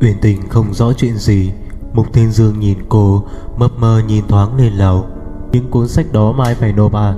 Uyển 0.01 0.17
tình 0.21 0.49
không 0.49 0.73
rõ 0.73 0.93
chuyện 0.93 1.17
gì. 1.17 1.51
Mục 1.93 2.13
Thiên 2.13 2.31
Dương 2.31 2.59
nhìn 2.59 2.77
cô 2.89 3.23
Mập 3.57 3.71
mờ 3.77 4.01
nhìn 4.07 4.27
thoáng 4.27 4.55
lên 4.55 4.73
lầu. 4.73 5.05
Những 5.51 5.69
cuốn 5.71 5.87
sách 5.87 6.05
đó 6.13 6.31
mai 6.31 6.55
phải 6.55 6.73
nộp 6.73 6.93
à? 6.93 7.15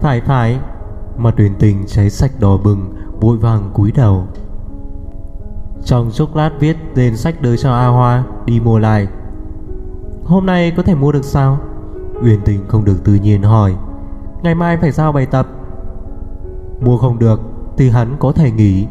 Phải 0.00 0.20
phải. 0.20 0.58
Mặt 1.16 1.34
Uyển 1.38 1.54
tình 1.58 1.84
cháy 1.86 2.10
sạch 2.10 2.30
đỏ 2.40 2.56
bừng, 2.56 2.94
Vội 3.20 3.36
vàng 3.36 3.70
cúi 3.74 3.92
đầu. 3.92 4.24
Trong 5.84 6.10
chốc 6.12 6.36
lát 6.36 6.50
viết 6.60 6.76
tên 6.94 7.16
sách 7.16 7.42
đưa 7.42 7.56
cho 7.56 7.72
A 7.72 7.86
Hoa, 7.86 8.24
Đi 8.46 8.60
mua 8.60 8.78
lại. 8.78 9.08
Hôm 10.24 10.46
nay 10.46 10.72
có 10.76 10.82
thể 10.82 10.94
mua 10.94 11.12
được 11.12 11.24
sao? 11.24 11.58
Uyển 12.22 12.40
tình 12.44 12.60
không 12.68 12.84
được 12.84 13.04
tự 13.04 13.14
nhiên 13.14 13.42
hỏi. 13.42 13.74
Ngày 14.42 14.54
mai 14.54 14.76
phải 14.76 14.90
giao 14.90 15.12
bài 15.12 15.26
tập. 15.26 15.48
Mua 16.80 16.98
không 16.98 17.18
được 17.18 17.40
Thì 17.76 17.90
hắn 17.90 18.16
có 18.18 18.32
thể 18.32 18.50
nghỉ. 18.50 18.86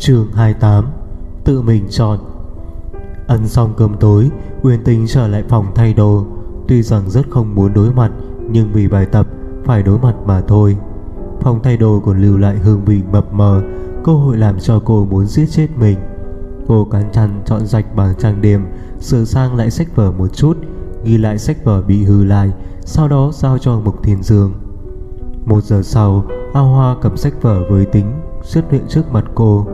Chương 0.00 0.32
28 0.32 0.84
Tự 1.44 1.62
mình 1.62 1.86
chọn. 1.90 2.18
Ăn 3.26 3.48
xong 3.48 3.74
cơm 3.76 3.96
tối, 4.00 4.30
Uyên 4.62 4.84
Tình 4.84 5.06
trở 5.06 5.28
lại 5.28 5.44
phòng 5.48 5.66
thay 5.74 5.94
đồ. 5.94 6.26
Tuy 6.68 6.82
rằng 6.82 7.10
rất 7.10 7.30
không 7.30 7.54
muốn 7.54 7.72
đối 7.74 7.90
mặt, 7.92 8.10
Nhưng 8.50 8.72
vì 8.72 8.88
bài 8.88 9.06
tập, 9.06 9.26
phải 9.64 9.82
đối 9.82 9.98
mặt 9.98 10.14
mà 10.26 10.40
thôi. 10.40 10.76
Phòng 11.40 11.60
thay 11.62 11.76
đồ 11.76 12.02
còn 12.04 12.22
lưu 12.22 12.38
lại 12.38 12.56
hương 12.56 12.84
vị 12.84 13.02
mập 13.12 13.32
mờ, 13.32 13.62
Cơ 14.04 14.12
hội 14.12 14.36
làm 14.36 14.60
cho 14.60 14.82
cô 14.84 15.04
muốn 15.04 15.26
giết 15.26 15.46
chết 15.50 15.68
mình. 15.76 15.98
Cô 16.66 16.84
cắn 16.84 17.12
chăn 17.12 17.42
chọn 17.46 17.66
rạch 17.66 17.96
bằng 17.96 18.14
trang 18.18 18.40
điểm, 18.40 18.66
Sửa 19.00 19.24
sang 19.24 19.56
lại 19.56 19.70
sách 19.70 19.96
vở 19.96 20.12
một 20.12 20.28
chút, 20.28 20.56
Ghi 21.04 21.18
lại 21.18 21.38
sách 21.38 21.64
vở 21.64 21.82
bị 21.82 22.04
hư 22.04 22.24
lại, 22.24 22.50
Sau 22.80 23.08
đó 23.08 23.30
giao 23.34 23.58
cho 23.58 23.80
Mục 23.80 24.02
Thiên 24.02 24.22
Dương. 24.22 24.52
Một 25.44 25.64
giờ 25.64 25.82
sau, 25.82 26.24
A 26.54 26.60
Hoa 26.60 26.96
cầm 27.02 27.16
sách 27.16 27.42
vở 27.42 27.62
với 27.70 27.84
tính, 27.86 28.06
Xuất 28.42 28.70
hiện 28.70 28.82
trước 28.88 29.12
mặt 29.12 29.24
cô. 29.34 29.66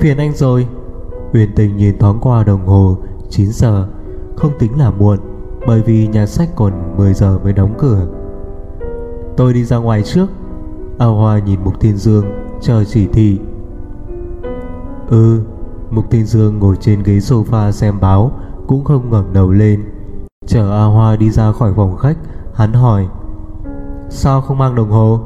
Phiền 0.00 0.16
anh 0.16 0.32
rồi. 0.32 0.66
Huyền 1.32 1.50
tình 1.56 1.76
nhìn 1.76 1.98
thoáng 1.98 2.18
qua 2.20 2.44
đồng 2.44 2.66
hồ 2.66 2.96
9 3.28 3.46
giờ. 3.52 3.88
Không 4.36 4.52
tính 4.58 4.78
là 4.78 4.90
muộn, 4.90 5.18
Bởi 5.66 5.82
vì 5.82 6.06
nhà 6.06 6.26
sách 6.26 6.48
còn 6.56 6.96
10 6.96 7.14
giờ 7.14 7.38
mới 7.44 7.52
đóng 7.52 7.74
cửa. 7.78 8.06
Tôi 9.36 9.52
đi 9.54 9.64
ra 9.64 9.76
ngoài 9.76 10.02
trước. 10.02 10.26
A 10.98 11.06
Hoa 11.06 11.38
nhìn 11.38 11.60
Mục 11.64 11.80
Thiên 11.80 11.96
Dương, 11.96 12.24
Chờ 12.60 12.84
chỉ 12.84 13.06
thị. 13.06 13.38
Ừ 15.08 15.40
Mục 15.90 16.10
Thiên 16.10 16.26
Dương 16.26 16.58
ngồi 16.58 16.76
trên 16.80 17.02
ghế 17.02 17.18
sofa 17.18 17.70
xem 17.70 18.00
báo, 18.00 18.30
Cũng 18.66 18.84
không 18.84 19.10
ngẩng 19.10 19.32
đầu 19.32 19.50
lên. 19.50 19.84
Chờ 20.46 20.70
A 20.72 20.84
Hoa 20.84 21.16
đi 21.16 21.30
ra 21.30 21.52
khỏi 21.52 21.72
phòng 21.76 21.96
khách, 21.96 22.16
Hắn 22.54 22.72
hỏi, 22.72 23.08
Sao 24.08 24.40
không 24.40 24.58
mang 24.58 24.74
đồng 24.74 24.90
hồ? 24.90 25.20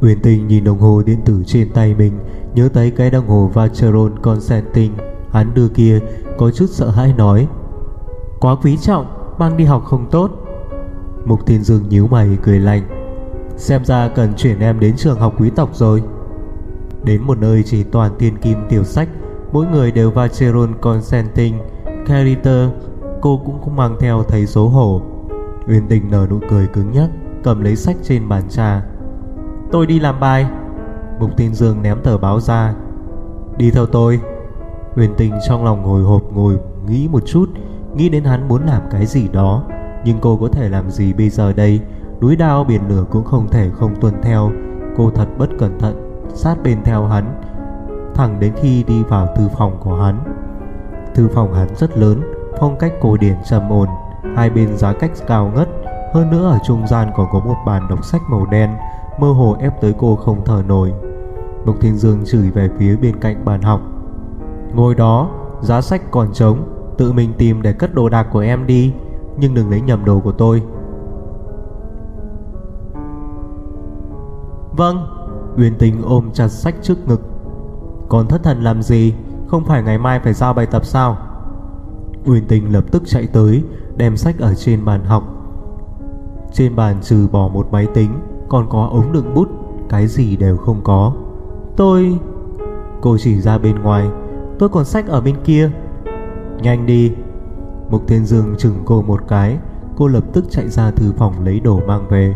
Uyển 0.00 0.22
Tình 0.22 0.46
nhìn 0.46 0.64
đồng 0.64 0.78
hồ 0.78 1.02
điện 1.06 1.18
tử 1.24 1.42
trên 1.46 1.72
tay 1.74 1.94
mình 1.94 2.12
Nhớ 2.54 2.68
tới 2.72 2.90
cái 2.90 3.10
đồng 3.10 3.28
hồ 3.28 3.50
Vacheron 3.54 4.18
Constantin 4.22 4.92
Hắn 5.30 5.54
đưa 5.54 5.68
kia 5.68 6.00
Có 6.38 6.50
chút 6.50 6.66
sợ 6.70 6.90
hãi 6.90 7.14
nói, 7.16 7.48
Quá 8.40 8.56
quý 8.62 8.76
trọng, 8.76 9.06
Mang 9.38 9.56
đi 9.56 9.64
học 9.64 9.84
không 9.84 10.06
tốt. 10.10 10.30
Mục 11.24 11.46
Thiên 11.46 11.62
Dương 11.62 11.88
nhíu 11.88 12.06
mày 12.06 12.38
cười 12.42 12.58
lạnh, 12.60 12.82
Xem 13.56 13.84
ra 13.84 14.08
cần 14.08 14.34
chuyển 14.36 14.60
em 14.60 14.80
đến 14.80 14.96
trường 14.96 15.18
học 15.18 15.34
quý 15.40 15.50
tộc 15.50 15.70
rồi. 15.74 16.02
Đến 17.04 17.22
một 17.22 17.38
nơi 17.38 17.62
chỉ 17.62 17.82
toàn 17.82 18.12
tiên 18.18 18.38
kim 18.38 18.58
tiểu 18.68 18.84
sách, 18.84 19.08
Mỗi 19.52 19.66
người 19.66 19.92
đều 19.92 20.10
Vacheron 20.10 20.74
Constantin 20.80 21.54
Character 22.06 22.68
Cô 23.20 23.40
cũng 23.44 23.60
không 23.62 23.76
mang 23.76 23.96
theo 24.00 24.22
thấy 24.22 24.46
xấu 24.46 24.68
hổ. 24.68 25.02
Uyên 25.68 25.88
tình 25.88 26.10
nở 26.10 26.26
nụ 26.30 26.40
cười 26.50 26.66
cứng 26.66 26.92
nhắc, 26.92 27.10
Cầm 27.44 27.60
lấy 27.60 27.76
sách 27.76 27.96
trên 28.02 28.28
bàn 28.28 28.42
trà. 28.48 28.82
Tôi 29.72 29.86
đi 29.86 30.00
làm 30.00 30.20
bài. 30.20 30.46
Mục 31.20 31.30
tin 31.36 31.54
Dương 31.54 31.82
ném 31.82 31.98
tờ 32.02 32.18
báo 32.18 32.40
ra. 32.40 32.74
Đi 33.56 33.70
theo 33.70 33.86
tôi. 33.86 34.20
Huyền 34.94 35.14
tình 35.16 35.32
trong 35.48 35.64
lòng 35.64 35.82
ngồi 35.82 36.02
hộp 36.02 36.22
ngồi 36.32 36.58
nghĩ 36.88 37.08
một 37.12 37.22
chút, 37.26 37.48
Nghĩ 37.94 38.08
đến 38.08 38.24
hắn 38.24 38.48
muốn 38.48 38.66
làm 38.66 38.82
cái 38.90 39.06
gì 39.06 39.28
đó. 39.28 39.62
Nhưng 40.04 40.18
cô 40.20 40.36
có 40.36 40.48
thể 40.48 40.68
làm 40.68 40.90
gì 40.90 41.12
bây 41.12 41.30
giờ 41.30 41.52
đây? 41.52 41.80
Núi 42.20 42.36
đao 42.36 42.64
biển 42.64 42.88
lửa 42.88 43.04
cũng 43.10 43.24
không 43.24 43.48
thể 43.48 43.70
không 43.70 43.96
tuân 44.00 44.14
theo. 44.22 44.50
Cô 44.96 45.10
thật 45.10 45.26
bất 45.38 45.48
cẩn 45.58 45.78
thận, 45.78 46.24
Sát 46.34 46.62
bên 46.62 46.78
theo 46.84 47.06
hắn, 47.06 47.42
Thẳng 48.14 48.40
đến 48.40 48.52
khi 48.56 48.84
đi 48.84 49.02
vào 49.02 49.26
thư 49.36 49.48
phòng 49.58 49.76
của 49.80 49.94
hắn. 49.94 50.18
Thư 51.14 51.28
phòng 51.34 51.54
hắn 51.54 51.68
rất 51.76 51.98
lớn, 51.98 52.20
Phong 52.60 52.78
cách 52.78 52.92
cổ 53.00 53.16
điển 53.16 53.36
trầm 53.50 53.72
ổn, 53.72 53.88
Hai 54.36 54.50
bên 54.50 54.76
giá 54.76 54.92
cách 54.92 55.12
cao 55.26 55.52
ngất. 55.54 55.68
Hơn 56.14 56.30
nữa 56.30 56.50
ở 56.50 56.58
trung 56.66 56.86
gian 56.86 57.10
còn 57.16 57.26
có 57.32 57.40
một 57.40 57.56
bàn 57.66 57.82
đọc 57.90 58.04
sách 58.04 58.22
màu 58.30 58.46
đen, 58.46 58.70
Mơ 59.18 59.28
hồ 59.28 59.56
ép 59.60 59.80
tới 59.80 59.94
cô 59.98 60.16
không 60.16 60.44
thở 60.44 60.62
nổi. 60.66 60.92
Mục 61.64 61.80
Thiên 61.80 61.96
Dương 61.96 62.24
chửi 62.24 62.50
về 62.50 62.70
phía 62.78 62.96
bên 62.96 63.20
cạnh 63.20 63.44
bàn 63.44 63.62
học. 63.62 63.80
Ngồi 64.74 64.94
đó, 64.94 65.30
Giá 65.60 65.80
sách 65.80 66.10
còn 66.10 66.32
trống, 66.32 66.58
Tự 66.98 67.12
mình 67.12 67.32
tìm 67.38 67.62
để 67.62 67.72
cất 67.72 67.94
đồ 67.94 68.08
đạc 68.08 68.26
của 68.32 68.38
em 68.38 68.66
đi, 68.66 68.92
Nhưng 69.40 69.54
đừng 69.54 69.70
lấy 69.70 69.80
nhầm 69.80 70.04
đồ 70.04 70.20
của 70.20 70.32
tôi. 70.32 70.62
Vâng 74.76 75.06
Uyên 75.56 75.74
tình 75.78 76.02
ôm 76.02 76.30
chặt 76.32 76.48
sách 76.48 76.74
trước 76.82 77.08
ngực. 77.08 77.20
Còn 78.08 78.26
thất 78.26 78.42
thần 78.42 78.62
làm 78.62 78.82
gì? 78.82 79.14
Không 79.46 79.64
phải 79.64 79.82
ngày 79.82 79.98
mai 79.98 80.20
phải 80.20 80.32
giao 80.32 80.54
bài 80.54 80.66
tập 80.66 80.84
sao? 80.84 81.16
Uyên 82.24 82.44
tình 82.48 82.72
lập 82.72 82.84
tức 82.90 83.02
chạy 83.06 83.26
tới, 83.26 83.64
Đem 83.96 84.16
sách 84.16 84.38
ở 84.38 84.54
trên 84.54 84.84
bàn 84.84 85.04
học. 85.04 85.22
Trên 86.52 86.76
bàn 86.76 86.96
trừ 87.02 87.28
bỏ 87.32 87.48
một 87.48 87.68
máy 87.72 87.86
tính, 87.94 88.10
Còn 88.48 88.68
có 88.68 88.88
ống 88.92 89.12
đựng 89.12 89.34
bút, 89.34 89.48
Cái 89.88 90.06
gì 90.06 90.36
đều 90.36 90.56
không 90.56 90.80
có. 90.84 91.12
Tôi. 91.78 92.18
Cô 93.00 93.18
chỉ 93.18 93.40
ra 93.40 93.58
bên 93.58 93.78
ngoài, 93.78 94.08
Tôi 94.58 94.68
còn 94.68 94.84
sách 94.84 95.06
ở 95.08 95.20
bên 95.20 95.36
kia. 95.44 95.70
Nhanh 96.62 96.86
đi. 96.86 97.12
Mục 97.90 98.02
Thiên 98.06 98.24
Dương 98.24 98.54
chừng 98.58 98.74
cô 98.84 99.02
một 99.02 99.20
cái, 99.28 99.58
Cô 99.96 100.06
lập 100.06 100.24
tức 100.32 100.44
chạy 100.50 100.68
ra 100.68 100.90
thư 100.90 101.12
phòng 101.16 101.44
lấy 101.44 101.60
đồ 101.60 101.80
mang 101.86 102.08
về. 102.08 102.34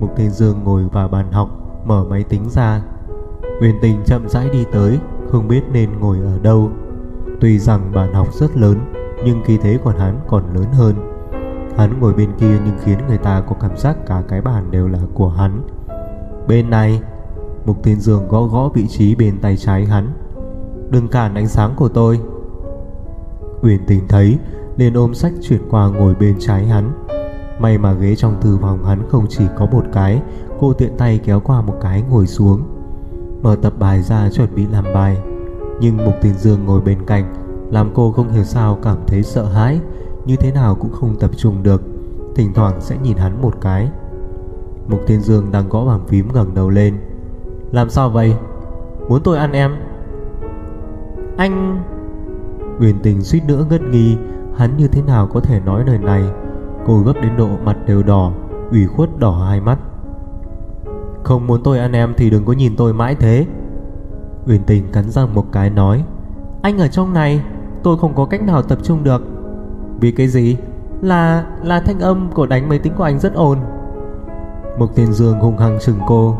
Mục 0.00 0.10
Thiên 0.16 0.30
Dương 0.30 0.64
ngồi 0.64 0.84
vào 0.92 1.08
bàn 1.08 1.32
học, 1.32 1.50
Mở 1.86 2.04
máy 2.04 2.22
tính 2.22 2.50
ra. 2.50 2.82
Huyền 3.60 3.74
tình 3.82 4.02
chậm 4.04 4.28
rãi 4.28 4.48
đi 4.50 4.64
tới, 4.72 4.98
Không 5.28 5.48
biết 5.48 5.62
nên 5.72 5.90
ngồi 6.00 6.18
ở 6.18 6.38
đâu. 6.42 6.70
Tuy 7.40 7.58
rằng 7.58 7.92
bàn 7.94 8.14
học 8.14 8.32
rất 8.32 8.56
lớn, 8.56 8.78
Nhưng 9.24 9.42
khí 9.44 9.58
thế 9.62 9.78
của 9.84 9.94
hắn 9.98 10.20
còn 10.28 10.54
lớn 10.54 10.66
hơn. 10.72 10.94
Hắn 11.76 12.00
ngồi 12.00 12.14
bên 12.14 12.30
kia 12.38 12.58
nhưng 12.64 12.78
khiến 12.84 12.98
người 13.08 13.18
ta 13.18 13.40
có 13.40 13.56
cảm 13.60 13.76
giác 13.76 14.06
cả 14.06 14.22
cái 14.28 14.40
bàn 14.40 14.70
đều 14.70 14.88
là 14.88 14.98
của 15.14 15.28
hắn. 15.28 15.62
Bên 16.48 16.70
này 16.70 17.02
Mục 17.66 17.82
Thiên 17.82 18.00
Dương 18.00 18.28
gõ 18.28 18.42
gõ 18.42 18.68
vị 18.74 18.86
trí 18.86 19.14
bên 19.14 19.38
tay 19.38 19.56
trái 19.56 19.84
hắn. 19.84 20.12
Đừng 20.90 21.08
cản 21.08 21.34
ánh 21.34 21.48
sáng 21.48 21.74
của 21.76 21.88
tôi. 21.88 22.20
Uyển 23.62 23.80
tình 23.86 24.08
thấy, 24.08 24.38
liền 24.76 24.94
ôm 24.94 25.14
sách 25.14 25.32
chuyển 25.42 25.60
qua 25.70 25.88
ngồi 25.88 26.14
bên 26.14 26.36
trái 26.38 26.66
hắn. 26.66 26.92
May 27.60 27.78
mà 27.78 27.92
ghế 27.92 28.16
trong 28.16 28.40
thư 28.40 28.58
phòng 28.62 28.84
hắn 28.84 29.02
không 29.08 29.26
chỉ 29.28 29.44
có 29.56 29.66
một 29.66 29.84
cái, 29.92 30.22
Cô 30.60 30.72
tiện 30.72 30.96
tay 30.98 31.20
kéo 31.24 31.40
qua 31.40 31.60
một 31.60 31.74
cái 31.80 32.02
ngồi 32.10 32.26
xuống. 32.26 32.62
Mở 33.42 33.56
tập 33.62 33.72
bài 33.78 34.02
ra 34.02 34.30
chuẩn 34.30 34.54
bị 34.54 34.66
làm 34.66 34.84
bài. 34.94 35.18
Nhưng 35.80 35.96
Mục 35.96 36.14
Tiền 36.22 36.34
Dương 36.34 36.64
ngồi 36.66 36.80
bên 36.80 37.06
cạnh, 37.06 37.34
Làm 37.70 37.90
cô 37.94 38.12
không 38.12 38.28
hiểu 38.28 38.44
sao 38.44 38.78
cảm 38.82 38.96
thấy 39.06 39.22
sợ 39.22 39.44
hãi, 39.44 39.80
Như 40.24 40.36
thế 40.36 40.52
nào 40.52 40.74
cũng 40.74 40.92
không 40.92 41.16
tập 41.20 41.30
trung 41.36 41.62
được, 41.62 41.82
Thỉnh 42.34 42.52
thoảng 42.54 42.80
sẽ 42.80 42.96
nhìn 43.02 43.16
hắn 43.16 43.42
một 43.42 43.54
cái. 43.60 43.88
Mục 44.88 45.00
Tiên 45.06 45.20
Dương 45.20 45.52
đang 45.52 45.68
gõ 45.68 45.84
bàn 45.84 46.00
phím 46.08 46.32
ngẩng 46.32 46.54
đầu 46.54 46.70
lên. 46.70 46.94
Làm 47.72 47.90
sao 47.90 48.10
vậy? 48.10 48.34
Muốn 49.08 49.20
tôi 49.24 49.38
ăn 49.38 49.52
em? 49.52 49.76
Anh 51.36 51.84
Huyền 52.78 52.96
tình 53.02 53.22
suýt 53.22 53.40
nữa 53.46 53.64
ngất 53.70 53.82
nghi 53.82 54.16
Hắn 54.56 54.76
như 54.76 54.88
thế 54.88 55.02
nào 55.02 55.26
có 55.26 55.40
thể 55.40 55.60
nói 55.60 55.84
lời 55.86 55.98
này? 55.98 56.22
Cô 56.86 56.98
gấp 56.98 57.12
đến 57.22 57.36
độ 57.36 57.48
mặt 57.64 57.76
đều 57.86 58.02
đỏ 58.02 58.32
ủy 58.70 58.86
khuất 58.86 59.18
đỏ 59.18 59.44
hai 59.48 59.60
mắt. 59.60 59.78
Không 61.24 61.46
muốn 61.46 61.60
tôi 61.64 61.78
ăn 61.78 61.92
em 61.92 62.14
thì 62.16 62.30
đừng 62.30 62.44
có 62.44 62.52
nhìn 62.52 62.76
tôi 62.76 62.92
mãi 62.92 63.14
thế. 63.14 63.46
Uyển 64.46 64.62
tình 64.66 64.84
cắn 64.92 65.10
răng 65.10 65.34
một 65.34 65.44
cái 65.52 65.70
nói 65.70 66.04
Anh 66.62 66.78
ở 66.78 66.88
trong 66.88 67.14
này 67.14 67.42
Tôi 67.82 67.98
không 67.98 68.14
có 68.14 68.24
cách 68.24 68.42
nào 68.42 68.62
tập 68.62 68.78
trung 68.82 69.04
được. 69.04 69.22
Vì 70.00 70.12
cái 70.12 70.28
gì? 70.28 70.56
Là 71.02 71.46
là 71.62 71.80
thanh 71.80 72.00
âm 72.00 72.30
của 72.34 72.46
đánh 72.46 72.68
máy 72.68 72.78
tính 72.78 72.92
của 72.96 73.04
anh 73.04 73.18
rất 73.18 73.34
ồn. 73.34 73.58
Mục 74.78 74.90
Thiên 74.96 75.12
Dương 75.12 75.40
hung 75.40 75.58
hăng 75.58 75.78
chừng 75.80 75.98
cô 76.06 76.36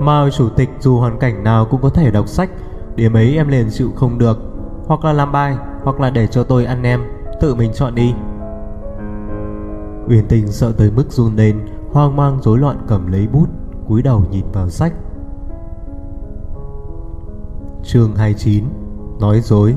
Mao 0.00 0.30
chủ 0.30 0.48
tịch 0.48 0.70
dù 0.80 0.98
hoàn 0.98 1.18
cảnh 1.18 1.44
nào 1.44 1.64
cũng 1.64 1.82
có 1.82 1.90
thể 1.90 2.10
đọc 2.10 2.28
sách 2.28 2.50
Điểm 2.96 3.12
ấy 3.12 3.36
em 3.36 3.48
liền 3.48 3.66
chịu 3.70 3.90
không 3.96 4.18
được 4.18 4.38
Hoặc 4.86 5.04
là 5.04 5.12
làm 5.12 5.32
bài 5.32 5.56
Hoặc 5.82 6.00
là 6.00 6.10
để 6.10 6.26
cho 6.26 6.42
tôi 6.42 6.64
ăn 6.64 6.82
em 6.82 7.00
Tự 7.40 7.54
mình 7.54 7.72
chọn 7.74 7.94
đi 7.94 8.14
Uyển 10.08 10.28
Tình 10.28 10.52
sợ 10.52 10.72
tới 10.72 10.90
mức 10.90 11.12
run 11.12 11.36
lên, 11.36 11.60
hoang 11.92 12.16
mang 12.16 12.38
rối 12.42 12.58
loạn 12.58 12.78
cầm 12.88 13.06
lấy 13.12 13.26
bút, 13.26 13.48
cúi 13.88 14.02
đầu 14.02 14.24
nhìn 14.30 14.44
vào 14.52 14.70
sách. 14.70 14.92
Chương 17.82 18.16
29: 18.16 18.64
Nói 19.20 19.40
dối. 19.40 19.76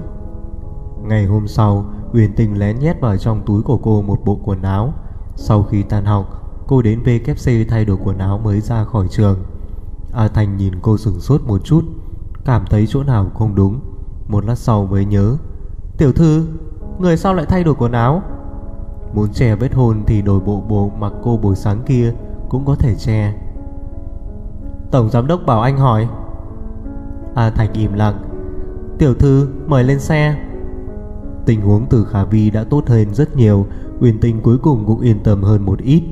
Ngày 1.04 1.26
hôm 1.26 1.48
sau, 1.48 1.86
Uyển 2.14 2.36
Tình 2.36 2.60
lén 2.60 2.80
nhét 2.80 3.02
vào 3.02 3.18
trong 3.18 3.42
túi 3.46 3.62
của 3.62 3.78
cô 3.78 4.02
một 4.02 4.18
bộ 4.26 4.40
quần 4.44 4.62
áo. 4.62 4.94
Sau 5.36 5.64
khi 5.64 5.84
tan 5.84 6.06
học, 6.06 6.26
cô 6.68 6.82
đến 6.82 7.04
VKC 7.04 7.52
thay 7.70 7.86
đổi 7.86 7.98
quần 8.04 8.18
áo 8.18 8.38
mới 8.44 8.62
ra 8.62 8.84
khỏi 8.84 9.08
trường. 9.10 9.40
A 10.20 10.28
Thành 10.28 10.58
nhìn 10.58 10.74
cô 10.82 10.98
sừng 10.98 11.20
sốt 11.20 11.42
một 11.48 11.64
chút, 11.64 11.86
cảm 12.46 12.66
thấy 12.70 12.88
chỗ 12.88 13.04
nào 13.04 13.26
không 13.34 13.56
đúng. 13.56 13.80
Một 14.28 14.46
lát 14.46 14.56
sau 14.56 14.86
mới 14.86 15.06
nhớ, 15.06 15.38
"Tiểu 15.98 16.12
thư, 16.12 16.46
người 17.00 17.18
sao 17.18 17.34
lại 17.34 17.46
thay 17.50 17.64
đổi 17.64 17.76
quần 17.76 17.92
áo?" 17.92 18.22
Muốn 19.14 19.34
che 19.34 19.56
vết 19.56 19.74
hôn 19.74 20.04
thì 20.08 20.22
đổi 20.22 20.40
bộ 20.40 20.64
bộ 20.70 20.92
mặc 21.00 21.14
cô 21.24 21.38
buổi 21.38 21.56
sáng 21.56 21.82
kia 21.86 22.14
Cũng 22.50 22.66
có 22.66 22.76
thể 22.76 22.96
che 22.96 23.34
Tổng 24.92 25.10
giám 25.10 25.28
đốc 25.28 25.46
bảo 25.46 25.62
anh 25.62 25.78
hỏi 25.78 26.08
A 27.36 27.50
Thành 27.50 27.74
im 27.74 27.94
lặng 27.94 28.20
Tiểu 28.98 29.14
thư 29.14 29.48
mời 29.68 29.84
lên 29.84 30.00
xe 30.00 30.36
Tình 31.46 31.62
huống 31.62 31.86
từ 31.90 32.06
Khả 32.06 32.24
Vi 32.24 32.50
đã 32.50 32.64
tốt 32.64 32.88
hơn 32.88 33.14
rất 33.14 33.36
nhiều 33.36 33.66
Uyển 34.00 34.20
tinh 34.20 34.42
cuối 34.42 34.58
cùng 34.58 34.86
cũng 34.86 35.02
yên 35.02 35.20
tâm 35.24 35.44
hơn 35.44 35.66
một 35.66 35.80
ít 35.80 36.04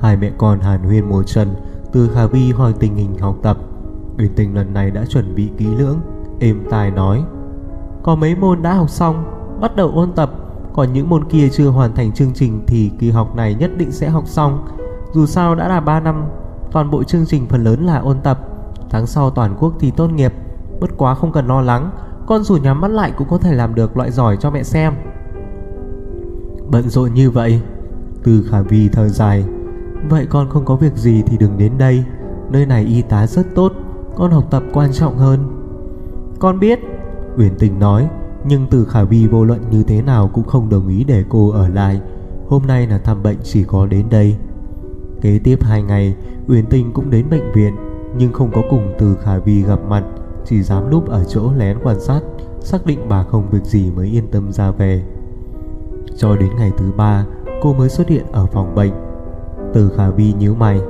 Hai 0.00 0.16
mẹ 0.16 0.30
con 0.38 0.60
hàn 0.60 0.82
huyên 0.82 1.08
một 1.08 1.22
chân. 1.26 1.48
Từ 1.96 2.08
Khả 2.14 2.26
Vi 2.26 2.52
hỏi 2.52 2.74
tình 2.80 2.94
hình 2.94 3.18
học 3.18 3.36
tập 3.42 3.56
Uyển 4.18 4.34
Tình 4.36 4.54
lần 4.54 4.74
này 4.74 4.90
đã 4.90 5.04
chuẩn 5.04 5.34
bị 5.34 5.50
kỹ 5.56 5.66
lưỡng 5.66 6.00
Êm 6.40 6.64
tai 6.70 6.90
nói 6.90 7.24
Có 8.02 8.14
mấy 8.14 8.36
môn 8.36 8.62
đã 8.62 8.74
học 8.74 8.90
xong 8.90 9.24
Bắt 9.60 9.76
đầu 9.76 9.90
ôn 9.94 10.12
tập 10.12 10.30
còn 10.76 10.92
những 10.92 11.08
môn 11.08 11.24
kia 11.24 11.48
chưa 11.48 11.68
hoàn 11.68 11.94
thành 11.94 12.12
chương 12.12 12.32
trình 12.34 12.64
thì 12.66 12.90
kỳ 12.98 13.10
học 13.10 13.36
này 13.36 13.54
nhất 13.54 13.70
định 13.76 13.92
sẽ 13.92 14.08
học 14.08 14.24
xong. 14.26 14.68
Dù 15.12 15.26
sao 15.26 15.54
đã 15.54 15.68
là 15.68 15.80
3 15.80 16.00
năm, 16.00 16.24
toàn 16.72 16.90
bộ 16.90 17.04
chương 17.04 17.26
trình 17.26 17.46
phần 17.48 17.64
lớn 17.64 17.86
là 17.86 17.98
ôn 17.98 18.20
tập. 18.20 18.38
Tháng 18.90 19.06
sau 19.06 19.30
toàn 19.30 19.56
quốc 19.58 19.74
thì 19.80 19.90
tốt 19.90 20.08
nghiệp, 20.08 20.32
bất 20.80 20.90
quá 20.96 21.14
không 21.14 21.32
cần 21.32 21.46
lo 21.46 21.60
lắng, 21.60 21.90
con 22.26 22.42
dù 22.42 22.56
nhắm 22.56 22.80
mắt 22.80 22.90
lại 22.90 23.12
cũng 23.16 23.28
có 23.30 23.38
thể 23.38 23.54
làm 23.54 23.74
được 23.74 23.96
loại 23.96 24.10
giỏi 24.10 24.36
cho 24.40 24.50
mẹ 24.50 24.62
xem. 24.62 24.94
Bận 26.70 26.88
rộn 26.88 27.14
như 27.14 27.30
vậy, 27.30 27.60
từ 28.24 28.44
khả 28.50 28.60
vi 28.60 28.88
thở 28.88 29.08
dài, 29.08 29.44
vậy 30.08 30.26
con 30.30 30.48
không 30.50 30.64
có 30.64 30.76
việc 30.76 30.96
gì 30.96 31.22
thì 31.26 31.36
đừng 31.38 31.58
đến 31.58 31.72
đây, 31.78 32.04
nơi 32.50 32.66
này 32.66 32.84
y 32.84 33.02
tá 33.02 33.26
rất 33.26 33.46
tốt, 33.54 33.72
con 34.16 34.30
học 34.30 34.44
tập 34.50 34.62
quan 34.72 34.92
trọng 34.92 35.16
hơn. 35.16 35.40
Con 36.38 36.58
biết, 36.58 36.80
Uyển 37.38 37.52
Tình 37.58 37.78
nói, 37.78 38.08
nhưng 38.44 38.66
từ 38.70 38.84
Khả 38.84 39.04
Vi 39.04 39.26
vô 39.26 39.44
luận 39.44 39.60
như 39.70 39.82
thế 39.82 40.02
nào 40.02 40.30
cũng 40.32 40.44
không 40.44 40.68
đồng 40.68 40.88
ý 40.88 41.04
để 41.04 41.24
cô 41.28 41.50
ở 41.50 41.68
lại. 41.68 42.00
Hôm 42.48 42.62
nay 42.66 42.86
là 42.86 42.98
thăm 42.98 43.22
bệnh 43.22 43.38
chỉ 43.42 43.64
có 43.64 43.86
đến 43.86 44.06
đây. 44.10 44.36
Kế 45.20 45.40
tiếp 45.44 45.58
hai 45.62 45.82
ngày 45.82 46.16
Uyển 46.48 46.66
Tinh 46.66 46.92
cũng 46.92 47.10
đến 47.10 47.30
bệnh 47.30 47.52
viện 47.52 47.76
Nhưng 48.18 48.32
không 48.32 48.50
có 48.54 48.62
cùng 48.70 48.94
từ 48.98 49.16
Khả 49.22 49.38
Vi 49.38 49.62
gặp 49.62 49.78
mặt 49.88 50.04
Chỉ 50.44 50.62
dám 50.62 50.90
núp 50.90 51.08
ở 51.08 51.24
chỗ 51.24 51.52
lén 51.56 51.78
quan 51.82 52.00
sát 52.00 52.20
Xác 52.60 52.86
định 52.86 52.98
bà 53.08 53.22
không 53.22 53.50
việc 53.50 53.64
gì 53.64 53.90
mới 53.90 54.06
yên 54.06 54.26
tâm 54.26 54.52
ra 54.52 54.70
về. 54.70 55.02
Cho 56.16 56.36
đến 56.36 56.48
ngày 56.56 56.72
thứ 56.76 56.92
ba 56.96 57.26
Cô 57.62 57.74
mới 57.74 57.88
xuất 57.88 58.08
hiện 58.08 58.24
ở 58.32 58.46
phòng 58.46 58.74
bệnh. 58.74 59.05
Từ 59.76 59.88
Khả 59.96 60.10
Vi 60.10 60.34
nhíu 60.38 60.54
mày. 60.54 60.80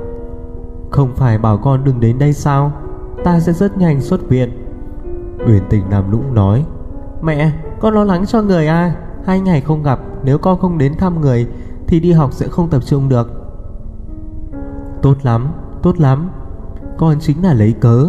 Không 0.89 1.15
phải 1.15 1.37
bảo 1.37 1.57
con 1.57 1.83
đừng 1.83 1.99
đến 1.99 2.19
đây 2.19 2.33
sao? 2.33 2.71
Ta 3.23 3.39
sẽ 3.39 3.53
rất 3.53 3.77
nhanh 3.77 4.01
xuất 4.01 4.29
viện. 4.29 4.49
Uyển 5.47 5.63
Tình 5.69 5.83
làm 5.89 6.11
lũng 6.11 6.33
nói. 6.33 6.65
Mẹ, 7.21 7.51
con 7.79 7.93
lo 7.93 8.03
lắng 8.03 8.25
cho 8.25 8.41
người 8.41 8.67
à? 8.67 8.95
Hai 9.25 9.39
ngày 9.39 9.61
không 9.61 9.83
gặp 9.83 9.99
Nếu 10.23 10.37
con 10.37 10.59
không 10.59 10.77
đến 10.77 10.97
thăm 10.97 11.21
người 11.21 11.47
Thì 11.87 11.99
đi 11.99 12.11
học 12.11 12.33
sẽ 12.33 12.47
không 12.47 12.69
tập 12.69 12.81
trung 12.85 13.09
được. 13.09 13.29
Tốt 15.01 15.15
lắm, 15.23 15.47
tốt 15.83 15.99
lắm. 15.99 16.29
Con 16.97 17.19
chính 17.19 17.43
là 17.43 17.53
lấy 17.53 17.73
cớ. 17.73 18.07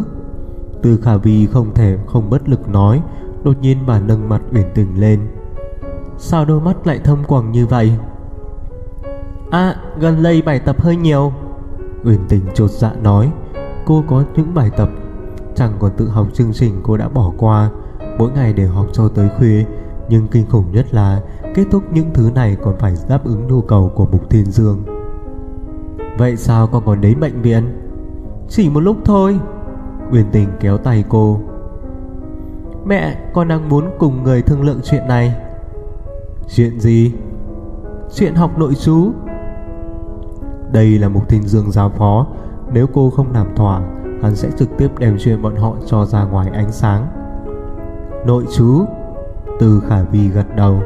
Từ 0.82 0.96
khả 0.96 1.16
vi 1.16 1.46
không 1.46 1.74
thể 1.74 1.98
không 2.06 2.30
bất 2.30 2.48
lực 2.48 2.68
nói 2.68 3.02
Đột 3.44 3.56
nhiên 3.60 3.78
bà 3.86 4.00
nâng 4.00 4.28
mặt 4.28 4.42
uyển 4.54 4.66
tình 4.74 5.00
lên. 5.00 5.20
Sao 6.18 6.44
đôi 6.44 6.60
mắt 6.60 6.86
lại 6.86 6.98
thâm 6.98 7.24
quầng 7.24 7.52
như 7.52 7.66
vậy? 7.66 7.92
À 9.50 9.76
gần 10.00 10.22
đây 10.22 10.42
bài 10.42 10.58
tập 10.58 10.80
hơi 10.80 10.96
nhiều 10.96 11.32
Uyển 12.04 12.18
tình 12.28 12.42
trột 12.54 12.70
dạ 12.70 12.92
nói 13.02 13.32
Cô 13.86 14.04
có 14.08 14.24
những 14.36 14.54
bài 14.54 14.70
tập 14.76 14.88
Chẳng 15.54 15.72
còn 15.78 15.90
tự 15.96 16.08
học 16.08 16.26
chương 16.32 16.52
trình 16.52 16.80
cô 16.82 16.96
đã 16.96 17.08
bỏ 17.08 17.32
qua 17.38 17.70
mỗi 18.18 18.30
ngày 18.30 18.52
đều 18.52 18.68
học 18.68 18.86
cho 18.92 19.08
tới 19.08 19.28
khuya 19.38 19.64
nhưng 20.08 20.26
kinh 20.26 20.46
khủng 20.46 20.72
nhất 20.72 20.94
là 20.94 21.20
kết 21.54 21.64
thúc 21.70 21.82
những 21.92 22.10
thứ 22.14 22.30
này 22.34 22.56
còn 22.62 22.76
phải 22.78 22.94
đáp 23.08 23.24
ứng 23.24 23.46
nhu 23.46 23.60
cầu 23.60 23.92
của 23.94 24.06
Mục 24.12 24.30
Thiên 24.30 24.44
Dương. 24.44 24.82
Vậy 26.18 26.36
sao 26.36 26.66
con 26.66 26.82
còn 26.86 27.00
đến 27.00 27.20
bệnh 27.20 27.42
viện? 27.42 27.64
Chỉ 28.48 28.70
một 28.70 28.80
lúc 28.80 28.96
thôi. 29.04 29.38
Uyển 30.12 30.26
Tình 30.32 30.48
kéo 30.60 30.78
tay 30.78 31.04
cô. 31.08 31.40
Mẹ, 32.86 33.16
con 33.34 33.48
đang 33.48 33.68
muốn 33.68 33.84
cùng 33.98 34.22
người 34.22 34.42
thương 34.42 34.62
lượng 34.62 34.80
chuyện 34.84 35.08
này. 35.08 35.34
Chuyện 36.54 36.80
gì? 36.80 37.12
Chuyện 38.14 38.34
học 38.34 38.58
nội 38.58 38.74
chú. 38.74 39.12
Đây 40.72 40.98
là 40.98 41.08
một 41.08 41.22
tin 41.28 41.42
Dương 41.42 41.70
giao 41.70 41.90
phó, 41.90 42.26
nếu 42.72 42.86
cô 42.94 43.10
không 43.10 43.32
làm 43.32 43.54
thỏa, 43.56 43.80
hắn 44.22 44.36
sẽ 44.36 44.48
trực 44.58 44.68
tiếp 44.78 44.88
đem 44.98 45.16
chuyện 45.20 45.42
bọn 45.42 45.56
họ 45.56 45.76
cho 45.86 46.04
ra 46.04 46.24
ngoài 46.24 46.50
ánh 46.54 46.72
sáng. 46.72 47.06
Nội 48.26 48.44
chú. 48.56 48.84
Từ 49.60 49.82
Khả 49.88 50.02
Vi 50.02 50.28
gật 50.28 50.56
đầu. 50.56 50.82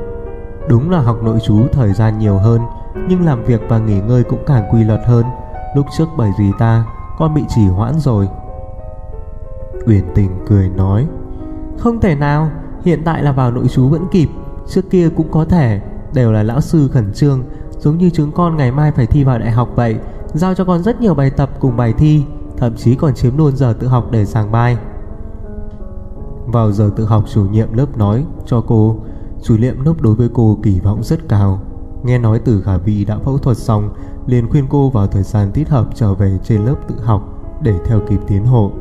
Đúng 0.69 0.91
là 0.91 1.01
học 1.01 1.23
nội 1.23 1.39
chú 1.47 1.67
thời 1.73 1.93
gian 1.93 2.19
nhiều 2.19 2.39
hơn 2.39 2.61
Nhưng 3.09 3.25
làm 3.25 3.45
việc 3.45 3.61
và 3.69 3.79
nghỉ 3.79 4.01
ngơi 4.01 4.25
cũng 4.25 4.45
càng 4.47 4.69
quy 4.73 4.85
luật 4.85 5.01
hơn. 5.07 5.25
Lúc 5.77 5.87
trước 5.99 6.09
bởi 6.17 6.31
vì 6.39 6.51
ta 6.59 6.87
Con 7.19 7.35
bị 7.35 7.43
trì 7.49 7.67
hoãn 7.67 7.99
rồi. 7.99 8.29
Uyển 9.87 10.05
tình 10.15 10.31
cười 10.47 10.69
nói. 10.69 11.07
Không 11.79 12.01
thể 12.01 12.15
nào 12.15 12.51
Hiện 12.85 13.03
tại 13.05 13.23
là 13.23 13.33
vào 13.33 13.51
nội 13.51 13.69
chú 13.69 13.89
vẫn 13.89 14.07
kịp 14.11 14.29
Trước 14.67 14.91
kia 14.91 15.09
cũng 15.17 15.31
có 15.31 15.45
thể 15.45 15.81
Đều 16.15 16.33
là 16.33 16.43
lão 16.43 16.61
sư 16.61 16.89
khẩn 16.93 17.13
trương 17.13 17.43
Giống 17.83 17.99
như 17.99 18.11
chúng 18.11 18.33
con 18.33 18.57
ngày 18.57 18.73
mai 18.73 18.93
phải 18.93 19.07
thi 19.07 19.25
vào 19.25 19.39
đại 19.39 19.51
học 19.51 19.69
vậy, 19.75 19.97
Giao 20.35 20.55
cho 20.55 20.65
con 20.65 20.83
rất 20.83 21.01
nhiều 21.01 21.15
bài 21.15 21.31
tập 21.31 21.51
cùng 21.61 21.77
bài 21.77 21.95
thi, 21.99 22.25
Thậm 22.57 22.77
chí 22.77 22.95
còn 22.95 23.15
chiếm 23.15 23.37
luôn 23.37 23.57
giờ 23.57 23.75
tự 23.81 23.87
học 23.87 24.09
để 24.11 24.25
giảng 24.25 24.53
bài. 24.53 24.77
Vào 26.47 26.73
giờ 26.73 26.91
tự 26.97 27.05
học 27.05 27.25
chủ 27.33 27.45
nhiệm 27.45 27.73
lớp 27.73 27.99
nói 27.99 28.25
cho 28.47 28.61
cô, 28.61 28.97
Chủ 29.43 29.57
nhiệm 29.57 29.85
lớp 29.85 29.95
đối 30.01 30.15
với 30.15 30.29
cô 30.35 30.59
kỳ 30.63 30.81
vọng 30.81 31.03
rất 31.03 31.29
cao. 31.29 31.61
Nghe 32.03 32.19
nói 32.19 32.39
từ 32.39 32.63
Khả 32.63 32.77
Vi 32.77 33.05
đã 33.05 33.19
phẫu 33.19 33.39
thuật 33.39 33.57
xong, 33.57 33.91
liền 34.27 34.49
khuyên 34.49 34.67
cô 34.69 34.91
vào 34.91 35.07
thời 35.07 35.23
gian 35.23 35.53
thích 35.53 35.69
hợp 35.69 35.87
trở 35.95 36.15
về 36.15 36.39
trên 36.45 36.65
lớp 36.65 36.77
tự 36.89 36.95
học 37.03 37.23
để 37.63 37.75
theo 37.87 38.01
kịp 38.09 38.21
tiến 38.29 38.45
hộ. 38.45 38.73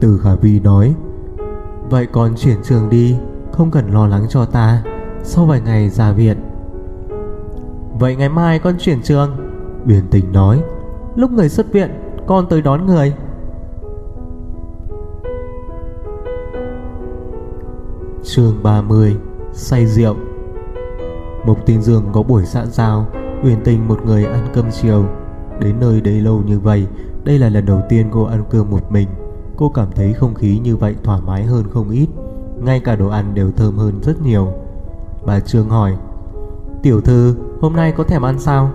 Từ 0.00 0.18
Khả 0.18 0.34
Vi 0.34 0.60
nói, 0.60 0.94
Vậy 1.90 2.06
con 2.06 2.34
chuyển 2.36 2.56
trường 2.62 2.90
đi, 2.90 3.16
Không 3.52 3.70
cần 3.70 3.94
lo 3.94 4.06
lắng 4.06 4.26
cho 4.28 4.44
ta. 4.44 4.82
Sau 5.22 5.46
vài 5.46 5.60
ngày 5.60 5.90
ra 5.90 6.12
viện 6.12 6.49
Vậy 8.00 8.16
ngày 8.16 8.28
mai 8.28 8.58
con 8.58 8.74
chuyển 8.78 9.02
trường. 9.02 9.36
Uyển 9.88 10.08
Tình 10.10 10.32
nói. 10.32 10.62
Lúc 11.16 11.30
người 11.30 11.48
xuất 11.48 11.72
viện, 11.72 11.90
con 12.26 12.46
tới 12.48 12.62
đón 12.62 12.86
người. 12.86 13.14
Chương 18.22 18.62
30 18.62 19.16
Say 19.52 19.86
rượu. 19.86 20.14
Mục 21.46 21.58
tình 21.66 21.82
Dương 21.82 22.04
có 22.12 22.22
buổi 22.22 22.44
xã 22.44 22.66
giao, 22.66 23.06
Uyển 23.44 23.60
Tình 23.64 23.88
một 23.88 24.06
người 24.06 24.24
ăn 24.24 24.48
cơm 24.54 24.70
chiều. 24.70 25.04
Đến 25.60 25.80
nơi 25.80 26.00
đây 26.00 26.20
lâu 26.20 26.42
như 26.46 26.58
vậy, 26.58 26.86
Đây 27.24 27.38
là 27.38 27.48
lần 27.48 27.66
đầu 27.66 27.80
tiên 27.88 28.06
cô 28.10 28.24
ăn 28.24 28.44
cơm 28.50 28.70
một 28.70 28.92
mình. 28.92 29.08
Cô 29.56 29.68
cảm 29.68 29.88
thấy 29.94 30.12
không 30.12 30.34
khí 30.34 30.58
như 30.58 30.76
vậy 30.76 30.94
thoải 31.04 31.20
mái 31.26 31.44
hơn 31.44 31.64
không 31.70 31.90
ít, 31.90 32.08
Ngay 32.64 32.80
cả 32.80 32.96
đồ 32.96 33.08
ăn 33.08 33.34
đều 33.34 33.50
thơm 33.56 33.76
hơn 33.76 34.00
rất 34.02 34.22
nhiều. 34.22 34.48
Bà 35.26 35.40
Trương 35.40 35.68
hỏi, 35.68 35.96
Tiểu 36.82 37.00
thư 37.00 37.34
hôm 37.60 37.76
nay 37.76 37.92
có 37.92 38.04
thèm 38.04 38.22
ăn 38.22 38.38
sao? 38.38 38.70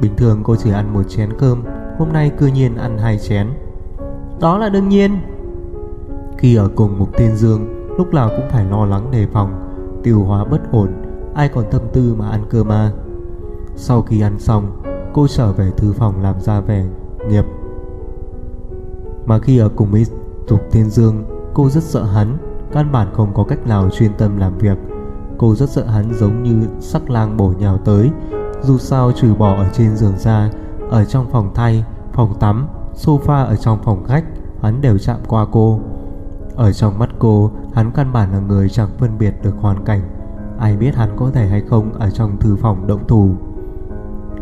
Bình 0.00 0.16
thường 0.16 0.40
cô 0.44 0.56
chỉ 0.56 0.72
ăn 0.72 0.92
một 0.92 1.02
chén 1.08 1.28
cơm 1.38 1.62
Hôm 1.98 2.12
nay 2.12 2.30
cư 2.38 2.46
nhiên 2.46 2.76
ăn 2.76 2.98
hai 2.98 3.18
chén. 3.18 3.48
Đó 4.40 4.58
là 4.58 4.68
đương 4.68 4.88
nhiên. 4.88 5.18
Khi 6.38 6.56
ở 6.56 6.68
cùng 6.74 6.98
Mục 6.98 7.16
Tiên 7.16 7.36
Dương 7.36 7.88
Lúc 7.98 8.14
nào 8.14 8.30
cũng 8.36 8.48
phải 8.50 8.64
lo 8.64 8.84
lắng 8.84 9.10
đề 9.10 9.26
phòng 9.32 9.52
Tiêu 10.02 10.20
hóa 10.20 10.44
bất 10.44 10.72
ổn 10.72 10.88
Ai 11.34 11.48
còn 11.48 11.64
tâm 11.70 11.82
tư 11.92 12.14
mà 12.18 12.28
ăn 12.28 12.44
cơm 12.50 12.72
à? 12.72 12.90
Sau 13.76 14.02
khi 14.02 14.20
ăn 14.20 14.38
xong 14.38 14.82
Cô 15.12 15.26
trở 15.28 15.52
về 15.52 15.70
thư 15.76 15.92
phòng 15.92 16.22
làm 16.22 16.40
ra 16.40 16.60
vẻ 16.60 16.84
nghiệp. 17.28 17.44
Mà 19.26 19.38
khi 19.38 19.58
ở 19.58 19.68
cùng 19.76 19.90
với 19.90 20.06
Tục 20.48 20.60
Tiên 20.70 20.90
Dương 20.90 21.24
Cô 21.54 21.68
rất 21.68 21.82
sợ 21.82 22.02
hắn 22.02 22.36
Căn 22.72 22.92
bản 22.92 23.08
không 23.12 23.34
có 23.34 23.44
cách 23.44 23.66
nào 23.66 23.90
chuyên 23.90 24.10
tâm 24.18 24.36
làm 24.36 24.58
việc 24.58 24.78
Cô 25.38 25.54
rất 25.54 25.70
sợ 25.70 25.84
hắn 25.84 26.14
giống 26.14 26.42
như 26.42 26.68
sắc 26.80 27.10
lang 27.10 27.36
bổ 27.36 27.52
nhào 27.58 27.78
tới. 27.78 28.10
Dù 28.62 28.78
sao 28.78 29.12
trừ 29.12 29.34
bỏ 29.34 29.54
ở 29.54 29.66
trên 29.72 29.96
giường 29.96 30.18
ra 30.18 30.50
Ở 30.90 31.04
trong 31.04 31.26
phòng 31.30 31.50
thay, 31.54 31.84
phòng 32.12 32.34
tắm, 32.40 32.68
sofa 32.94 33.44
ở 33.46 33.56
trong 33.56 33.78
phòng 33.82 34.04
khách 34.04 34.24
Hắn 34.62 34.80
đều 34.80 34.98
chạm 34.98 35.16
qua 35.28 35.46
cô. 35.52 35.80
Ở 36.54 36.72
trong 36.72 36.98
mắt 36.98 37.08
cô 37.18 37.50
Hắn 37.74 37.90
căn 37.90 38.12
bản 38.12 38.32
là 38.32 38.38
người 38.38 38.68
chẳng 38.68 38.88
phân 38.98 39.18
biệt 39.18 39.34
được 39.42 39.54
hoàn 39.60 39.84
cảnh. 39.84 40.00
Ai 40.58 40.76
biết 40.76 40.94
hắn 40.94 41.16
có 41.16 41.30
thể 41.34 41.46
hay 41.46 41.60
không 41.60 41.92
Ở 41.92 42.10
trong 42.10 42.36
thư 42.40 42.56
phòng 42.56 42.86
động 42.86 43.06
thủ. 43.08 43.30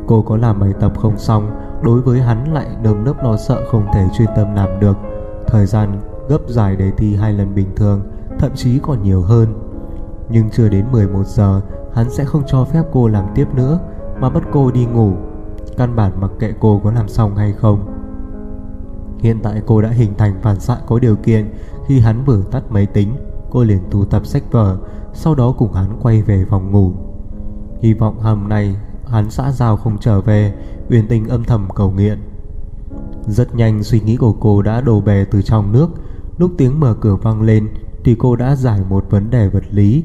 Cô 0.07 0.23
có 0.23 0.37
làm 0.37 0.61
bài 0.61 0.73
tập 0.81 0.93
không 0.99 1.19
xong 1.19 1.51
Đối 1.83 2.01
với 2.01 2.21
hắn 2.21 2.53
lại 2.53 2.67
nơm 2.83 3.05
nớp 3.05 3.25
lo 3.25 3.37
sợ 3.37 3.63
Không 3.71 3.87
thể 3.95 4.07
chuyên 4.19 4.29
tâm 4.37 4.55
làm 4.55 4.81
được. 4.81 4.97
Thời 5.47 5.67
gian 5.67 6.01
gấp 6.29 6.41
dài 6.49 6.77
đề 6.77 6.91
thi 6.97 7.17
hai 7.17 7.33
lần 7.33 7.55
bình 7.55 7.69
thường 7.77 8.01
Thậm 8.39 8.51
chí 8.55 8.79
còn 8.79 9.03
nhiều 9.03 9.23
hơn. 9.23 9.66
Nhưng 10.31 10.51
chưa 10.51 10.68
đến 10.68 10.87
11 10.93 11.27
giờ, 11.27 11.61
Hắn 11.95 12.11
sẽ 12.11 12.24
không 12.24 12.43
cho 12.47 12.64
phép 12.64 12.83
cô 12.93 13.09
làm 13.09 13.24
tiếp 13.35 13.49
nữa, 13.55 13.79
Mà 14.20 14.31
bắt 14.31 14.43
cô 14.53 14.70
đi 14.70 14.87
ngủ. 14.87 15.12
Căn 15.77 15.97
bản 15.97 16.20
mặc 16.20 16.31
kệ 16.39 16.53
cô 16.61 16.81
có 16.85 16.93
làm 16.93 17.09
xong 17.09 17.37
hay 17.37 17.53
không. 17.53 17.93
Hiện 19.18 19.39
tại 19.43 19.62
cô 19.66 19.83
đã 19.83 19.89
hình 19.89 20.14
thành 20.18 20.35
phản 20.43 20.61
xạ 20.61 20.77
có 20.87 20.99
điều 20.99 21.16
kiện. 21.16 21.55
Khi 21.87 22.01
hắn 22.01 22.24
vừa 22.24 22.43
tắt 22.43 22.62
máy 22.70 22.87
tính, 22.87 23.16
Cô 23.51 23.64
liền 23.64 23.81
thu 23.91 24.05
tập 24.05 24.27
sách 24.27 24.43
vở, 24.53 24.79
Sau 25.12 25.35
đó 25.35 25.55
cùng 25.59 25.72
hắn 25.72 25.99
quay 26.03 26.22
về 26.22 26.45
phòng 26.51 26.72
ngủ. 26.72 26.93
Hy 27.83 27.95
vọng 27.95 28.20
hôm 28.20 28.49
nay, 28.49 28.77
hắn 29.07 29.31
xã 29.31 29.51
giao 29.51 29.77
không 29.77 29.99
trở 30.01 30.20
về 30.20 30.55
uyên 30.91 31.09
tình 31.09 31.29
âm 31.29 31.45
thầm 31.45 31.68
cầu 31.74 31.91
nguyện. 31.91 32.18
Rất 33.27 33.55
nhanh 33.55 33.83
suy 33.83 34.01
nghĩ 34.01 34.16
của 34.16 34.33
cô 34.33 34.62
đã 34.62 34.81
đổ 34.81 35.01
bè 35.01 35.24
từ 35.24 35.43
trong 35.43 35.72
nước. 35.72 35.89
Lúc 36.39 36.51
tiếng 36.59 36.81
mở 36.81 36.95
cửa 37.01 37.16
vang 37.16 37.43
lên, 37.43 37.68
Thì 38.05 38.16
cô 38.18 38.37
đã 38.37 38.57
giải 38.57 38.81
một 38.89 39.07
vấn 39.11 39.31
đề 39.31 39.49
vật 39.49 39.64
lý. 39.70 40.05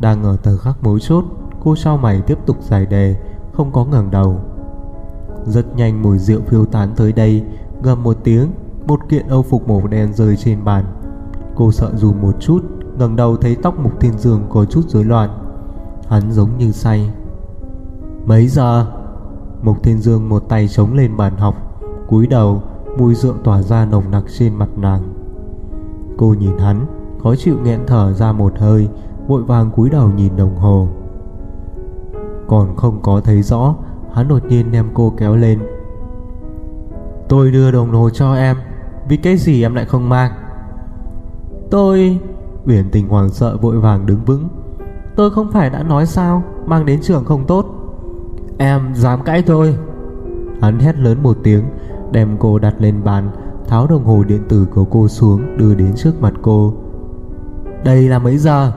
Đang 0.00 0.24
ở 0.24 0.36
tờ 0.36 0.56
khắc 0.56 0.84
mối 0.84 1.00
chốt, 1.00 1.24
Cô 1.64 1.76
sau 1.76 1.96
mày 1.96 2.20
tiếp 2.20 2.38
tục 2.46 2.56
giải 2.62 2.86
đề, 2.86 3.16
Không 3.52 3.72
có 3.72 3.84
ngẩng 3.84 4.10
đầu. 4.10 4.40
Rất 5.46 5.76
nhanh 5.76 6.02
mùi 6.02 6.18
rượu 6.18 6.40
phiêu 6.40 6.64
tán 6.64 6.92
tới 6.96 7.12
đây, 7.12 7.44
Gầm 7.82 8.02
một 8.02 8.16
tiếng 8.24 8.50
Một 8.86 9.00
kiện 9.08 9.26
âu 9.28 9.42
phục 9.42 9.68
màu 9.68 9.86
đen 9.86 10.12
rơi 10.14 10.36
trên 10.36 10.64
bàn. 10.64 10.84
Cô 11.54 11.72
sợ 11.72 11.92
dù 11.96 12.12
một 12.12 12.32
chút, 12.40 12.64
ngẩng 12.98 13.16
đầu 13.16 13.36
thấy 13.36 13.56
tóc 13.62 13.78
Mục 13.78 14.00
Thiên 14.00 14.18
Dương 14.18 14.42
có 14.50 14.64
chút 14.64 14.88
rối 14.88 15.04
loạn. 15.04 15.30
Hắn 16.08 16.32
giống 16.32 16.58
như 16.58 16.72
say. 16.72 17.10
Mấy 18.24 18.48
giờ? 18.48 18.86
Mục 19.62 19.82
Thiên 19.82 19.98
Dương 19.98 20.28
một 20.28 20.48
tay 20.48 20.68
chống 20.68 20.94
lên 20.94 21.16
bàn 21.16 21.36
học, 21.36 21.54
cúi 22.08 22.26
đầu, 22.26 22.62
Mùi 22.98 23.14
rượu 23.14 23.34
tỏa 23.44 23.62
ra 23.62 23.84
nồng 23.84 24.10
nặc 24.10 24.24
trên 24.38 24.54
mặt 24.54 24.68
nàng. 24.76 25.02
Cô 26.16 26.34
nhìn 26.38 26.58
hắn, 26.58 26.86
Khó 27.22 27.34
chịu 27.36 27.56
nghẹn 27.62 27.80
thở 27.86 28.12
ra 28.12 28.32
một 28.32 28.52
hơi 28.58 28.88
Vội 29.30 29.42
vàng 29.42 29.70
cúi 29.70 29.90
đầu 29.90 30.10
nhìn 30.16 30.36
đồng 30.36 30.56
hồ. 30.56 30.88
Còn 32.48 32.76
không 32.76 33.02
có 33.02 33.20
thấy 33.20 33.42
rõ, 33.42 33.74
Hắn 34.12 34.28
đột 34.28 34.44
nhiên 34.48 34.72
đem 34.72 34.88
cô 34.94 35.14
kéo 35.16 35.36
lên. 35.36 35.58
Tôi 37.28 37.50
đưa 37.50 37.70
đồng 37.70 37.90
hồ 37.90 38.10
cho 38.10 38.34
em, 38.34 38.56
Vì 39.08 39.16
cái 39.16 39.36
gì 39.36 39.62
em 39.62 39.74
lại 39.74 39.84
không 39.84 40.08
mang? 40.08 40.32
Tôi 41.70 42.20
Uyển 42.66 42.90
tình 42.92 43.08
hoàng 43.08 43.28
sợ 43.28 43.56
vội 43.56 43.80
vàng 43.80 44.06
đứng 44.06 44.24
vững. 44.26 44.48
Tôi 45.16 45.30
không 45.30 45.50
phải 45.52 45.70
đã 45.70 45.82
nói 45.82 46.06
sao, 46.06 46.42
Mang 46.66 46.86
đến 46.86 47.00
trường 47.02 47.24
không 47.24 47.46
tốt. 47.46 47.66
Em 48.58 48.94
dám 48.94 49.22
cãi 49.22 49.42
tôi. 49.42 49.76
Hắn 50.60 50.78
hét 50.78 50.98
lớn 50.98 51.22
một 51.22 51.36
tiếng, 51.42 51.64
Đem 52.12 52.36
cô 52.38 52.58
đặt 52.58 52.74
lên 52.78 53.04
bàn, 53.04 53.30
Tháo 53.68 53.86
đồng 53.86 54.04
hồ 54.04 54.24
điện 54.24 54.42
tử 54.48 54.66
của 54.74 54.84
cô 54.84 55.08
xuống, 55.08 55.56
Đưa 55.56 55.74
đến 55.74 55.92
trước 55.96 56.20
mặt 56.20 56.34
cô. 56.42 56.74
Đây 57.84 58.08
là 58.08 58.18
mấy 58.18 58.38
giờ? 58.38 58.72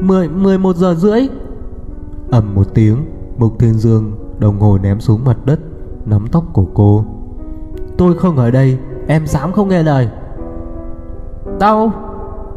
Mười, 0.00 0.28
mười 0.28 0.58
một 0.58 0.76
giờ 0.76 0.94
rưỡi. 0.94 1.28
Ầm 2.30 2.54
một 2.54 2.74
tiếng 2.74 2.96
Mục 3.38 3.58
Thiên 3.58 3.74
Dương 3.74 4.12
đồng 4.38 4.60
hồ 4.60 4.78
ném 4.82 5.00
xuống 5.00 5.24
mặt 5.24 5.36
đất 5.44 5.60
Nắm 6.06 6.26
tóc 6.32 6.44
của 6.52 6.66
cô. 6.74 7.04
Tôi 7.96 8.14
không 8.14 8.36
ở 8.36 8.50
đây 8.50 8.78
Em 9.06 9.26
dám 9.26 9.52
không 9.52 9.68
nghe 9.68 9.82
lời. 9.82 10.08
Đau 11.60 11.92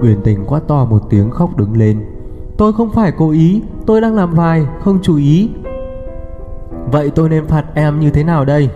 Uyển 0.01 0.21
tình 0.23 0.45
quát 0.45 0.59
to 0.67 0.85
một 0.85 1.09
tiếng 1.09 1.29
khóc 1.29 1.57
đứng 1.57 1.77
lên. 1.77 2.05
Tôi 2.57 2.73
không 2.73 2.91
phải 2.91 3.11
cố 3.17 3.29
ý 3.29 3.61
Tôi 3.85 4.01
đang 4.01 4.15
làm 4.15 4.33
vai 4.33 4.67
Không 4.83 4.99
chú 5.01 5.17
ý. 5.17 5.49
Vậy 6.91 7.09
tôi 7.09 7.29
nên 7.29 7.45
phạt 7.45 7.65
em 7.73 7.99
như 7.99 8.09
thế 8.09 8.23
nào 8.23 8.45
đây? 8.45 8.69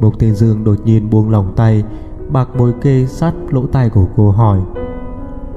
Mục 0.00 0.18
Thiên 0.18 0.34
Dương 0.34 0.64
đột 0.64 0.76
nhiên 0.84 1.10
buông 1.10 1.30
lòng 1.30 1.52
tay 1.56 1.84
Bạc 2.28 2.48
môi 2.56 2.72
kê 2.72 3.06
sát 3.06 3.32
lỗ 3.50 3.66
tai 3.66 3.90
của 3.90 4.06
cô 4.16 4.30
hỏi. 4.30 4.60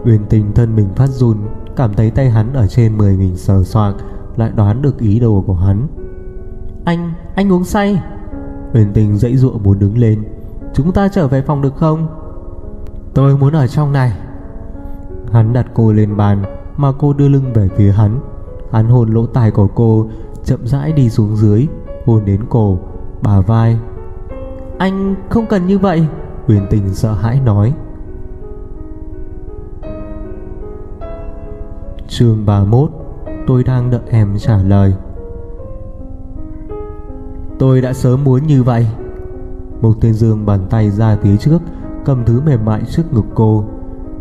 Uyển 0.06 0.26
tình 0.30 0.54
thân 0.56 0.76
mình 0.76 0.88
phát 0.96 1.08
run 1.08 1.38
Cảm 1.80 1.94
thấy 1.94 2.12
tay 2.12 2.30
hắn 2.30 2.54
ở 2.54 2.68
trên 2.68 2.98
người 2.98 3.18
mình 3.18 3.38
sờ 3.38 3.64
soạng 3.64 3.98
Lại 4.38 4.52
đoán 4.56 4.82
được 4.82 5.00
ý 5.00 5.20
đồ 5.20 5.44
của 5.48 5.54
hắn. 5.54 5.88
Anh, 6.86 7.14
anh 7.36 7.52
uống 7.52 7.64
say. 7.64 8.02
Uyển 8.74 8.94
tình 8.94 9.18
dãy 9.18 9.38
dụa 9.38 9.58
muốn 9.58 9.80
đứng 9.80 9.98
lên. 9.98 10.24
Chúng 10.74 10.92
ta 10.92 11.08
trở 11.08 11.28
về 11.28 11.42
phòng 11.42 11.62
được 11.62 11.76
không? 11.76 12.08
Tôi 13.14 13.38
muốn 13.38 13.54
ở 13.54 13.68
trong 13.68 13.92
này. 13.92 14.14
Hắn 15.32 15.54
đặt 15.54 15.66
cô 15.74 15.94
lên 15.94 16.18
bàn 16.18 16.44
Mà 16.78 16.92
cô 17.00 17.14
đưa 17.14 17.28
lưng 17.28 17.54
về 17.54 17.70
phía 17.78 17.92
hắn. 17.92 18.20
Hắn 18.72 18.86
hôn 18.86 19.14
lỗ 19.14 19.26
tai 19.26 19.52
của 19.52 19.68
cô 19.68 20.08
Chậm 20.44 20.68
rãi 20.68 20.94
đi 20.94 21.10
xuống 21.10 21.36
dưới 21.36 21.68
Hôn 22.06 22.26
đến 22.26 22.42
cổ, 22.50 22.80
bà 23.22 23.42
vai. 23.42 23.78
Anh 24.78 25.16
không 25.30 25.46
cần 25.46 25.68
như 25.68 25.78
vậy. 25.78 26.08
Huyền 26.48 26.68
tình 26.70 26.94
sợ 26.94 27.14
hãi 27.14 27.42
nói 27.46 27.74
Chương 32.10 32.46
31 32.46 32.90
Tôi 33.48 33.64
đang 33.64 33.92
đợi 33.92 34.02
em 34.10 34.38
trả 34.40 34.58
lời. 34.58 34.94
Tôi 37.60 37.82
đã 37.82 37.94
sớm 37.94 38.24
muốn 38.24 38.48
như 38.48 38.64
vậy. 38.64 38.88
Mục 39.82 39.96
Thiên 40.02 40.14
Dương 40.14 40.46
bàn 40.46 40.60
tay 40.70 40.92
ra 40.92 41.18
phía 41.22 41.38
trước, 41.38 41.60
Cầm 42.06 42.26
thứ 42.26 42.42
mềm 42.46 42.66
mại 42.66 42.82
trước 42.90 43.14
ngực 43.14 43.26
cô. 43.36 43.64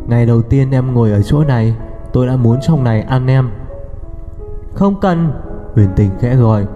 Ngày 0.07 0.26
đầu 0.26 0.43
tiên 0.43 0.70
em 0.70 0.95
ngồi 0.95 1.12
ở 1.12 1.22
chỗ 1.22 1.45
này, 1.45 1.76
Tôi 2.12 2.26
đã 2.26 2.36
muốn 2.36 2.59
trong 2.62 2.84
này 2.84 3.03
ăn 3.03 3.26
em. 3.26 3.51
Không 4.74 5.01
cần, 5.01 5.32
Huyền 5.74 5.89
tình 5.97 6.11
khẽ 6.20 6.36
gọi. 6.36 6.66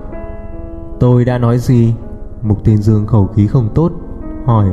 Tôi 1.00 1.24
đã 1.24 1.38
nói 1.38 1.58
gì? 1.58 1.94
Mục 2.42 2.64
Thiên 2.64 2.76
Dương 2.76 3.06
khẩu 3.06 3.26
khí 3.26 3.46
không 3.46 3.68
tốt, 3.74 3.92
Hỏi. 4.46 4.68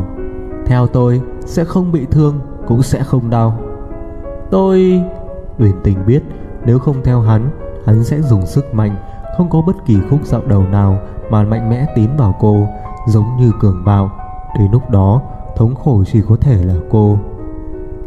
Theo 0.65 0.87
tôi, 0.87 1.21
sẽ 1.39 1.63
không 1.63 1.91
bị 1.91 2.05
thương, 2.11 2.39
Cũng 2.67 2.81
sẽ 2.81 3.03
không 3.03 3.29
đau. 3.29 3.59
Tôi 4.51 5.03
Uyển 5.59 5.75
tình 5.83 5.97
biết 6.05 6.23
Nếu 6.65 6.79
không 6.79 6.95
theo 7.03 7.21
hắn 7.21 7.49
Hắn 7.85 8.03
sẽ 8.03 8.21
dùng 8.21 8.45
sức 8.45 8.73
mạnh, 8.73 8.95
Không 9.37 9.49
có 9.49 9.61
bất 9.67 9.85
kỳ 9.85 9.97
khúc 10.09 10.25
dạo 10.25 10.41
đầu 10.47 10.63
nào 10.63 10.97
Mà 11.29 11.43
mạnh 11.43 11.69
mẽ 11.69 11.85
tiến 11.95 12.09
vào 12.17 12.35
cô, 12.39 12.67
Giống 13.07 13.37
như 13.39 13.51
cường 13.59 13.85
bạo. 13.85 14.11
Đến 14.59 14.71
lúc 14.71 14.89
đó, 14.89 15.21
thống 15.55 15.75
khổ 15.75 16.03
chỉ 16.11 16.21
có 16.29 16.35
thể 16.41 16.65
là 16.65 16.75
cô. 16.89 17.17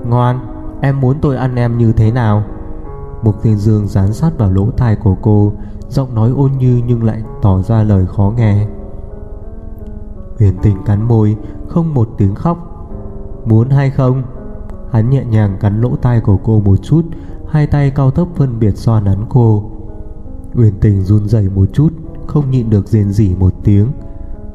Ngoan, 0.05 0.41
Em 0.81 1.01
muốn 1.01 1.17
tôi 1.21 1.37
ăn 1.37 1.55
em 1.55 1.79
như 1.79 1.93
thế 1.93 2.11
nào? 2.11 2.43
Mục 3.23 3.43
Thiên 3.43 3.57
Dương 3.57 3.87
dán 3.87 4.13
sát 4.13 4.39
vào 4.39 4.51
lỗ 4.51 4.71
tai 4.71 4.97
của 4.97 5.17
cô, 5.23 5.53
Giọng 5.89 6.15
nói 6.15 6.33
ôn 6.37 6.53
như 6.53 6.81
nhưng 6.87 7.05
lại 7.05 7.23
tỏ 7.43 7.63
ra 7.63 7.83
lời 7.83 8.07
khó 8.07 8.33
nghe. 8.37 8.67
Huyền 10.39 10.55
tình 10.63 10.77
cắn 10.87 11.03
môi, 11.03 11.37
Không 11.69 11.95
một 11.95 12.09
tiếng 12.19 12.35
khóc. 12.35 12.59
Muốn 13.47 13.71
hay 13.71 13.91
không? 13.91 14.23
Hắn 14.91 15.11
nhẹ 15.11 15.25
nhàng 15.25 15.57
cắn 15.61 15.81
lỗ 15.81 15.97
tai 15.97 16.21
của 16.21 16.37
cô 16.45 16.61
một 16.61 16.77
chút 16.83 17.03
Hai 17.53 17.67
tay 17.67 17.91
cao 17.91 18.11
thấp 18.11 18.29
phân 18.35 18.59
biệt 18.59 18.77
xoa 18.77 19.01
nắn 19.01 19.19
cô. 19.29 19.71
Uyển 20.55 20.73
tình 20.81 21.03
run 21.03 21.29
rẩy 21.29 21.49
một 21.55 21.67
chút, 21.73 21.89
Không 22.27 22.51
nhịn 22.51 22.71
được 22.71 22.89
rên 22.89 23.13
rỉ 23.13 23.35
một 23.35 23.53
tiếng. 23.65 23.87